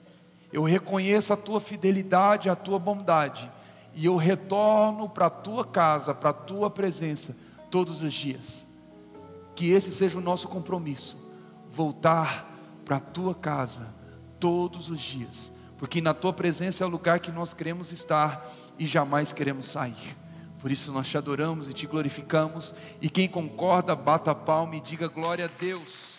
eu 0.51 0.63
reconheço 0.63 1.33
a 1.33 1.37
tua 1.37 1.59
fidelidade, 1.59 2.49
a 2.49 2.55
tua 2.55 2.77
bondade, 2.77 3.49
e 3.95 4.05
eu 4.05 4.15
retorno 4.15 5.07
para 5.07 5.27
a 5.27 5.29
tua 5.29 5.65
casa, 5.65 6.13
para 6.13 6.31
a 6.31 6.33
tua 6.33 6.69
presença, 6.69 7.35
todos 7.71 8.01
os 8.01 8.13
dias. 8.13 8.65
Que 9.55 9.71
esse 9.71 9.91
seja 9.91 10.17
o 10.17 10.21
nosso 10.21 10.47
compromisso, 10.47 11.17
voltar 11.71 12.51
para 12.85 12.97
a 12.97 12.99
tua 12.99 13.33
casa 13.33 13.87
todos 14.39 14.89
os 14.89 14.99
dias, 14.99 15.51
porque 15.77 16.01
na 16.01 16.13
tua 16.13 16.33
presença 16.33 16.83
é 16.83 16.87
o 16.87 16.89
lugar 16.89 17.19
que 17.19 17.31
nós 17.31 17.53
queremos 17.53 17.91
estar 17.91 18.47
e 18.77 18.85
jamais 18.85 19.31
queremos 19.31 19.67
sair. 19.67 20.17
Por 20.59 20.71
isso 20.71 20.91
nós 20.91 21.07
te 21.07 21.17
adoramos 21.17 21.67
e 21.67 21.73
te 21.73 21.87
glorificamos, 21.87 22.75
e 23.01 23.09
quem 23.09 23.27
concorda, 23.27 23.95
bata 23.95 24.31
a 24.31 24.35
palma 24.35 24.75
e 24.75 24.81
diga 24.81 25.07
glória 25.07 25.45
a 25.45 25.49
Deus. 25.59 26.12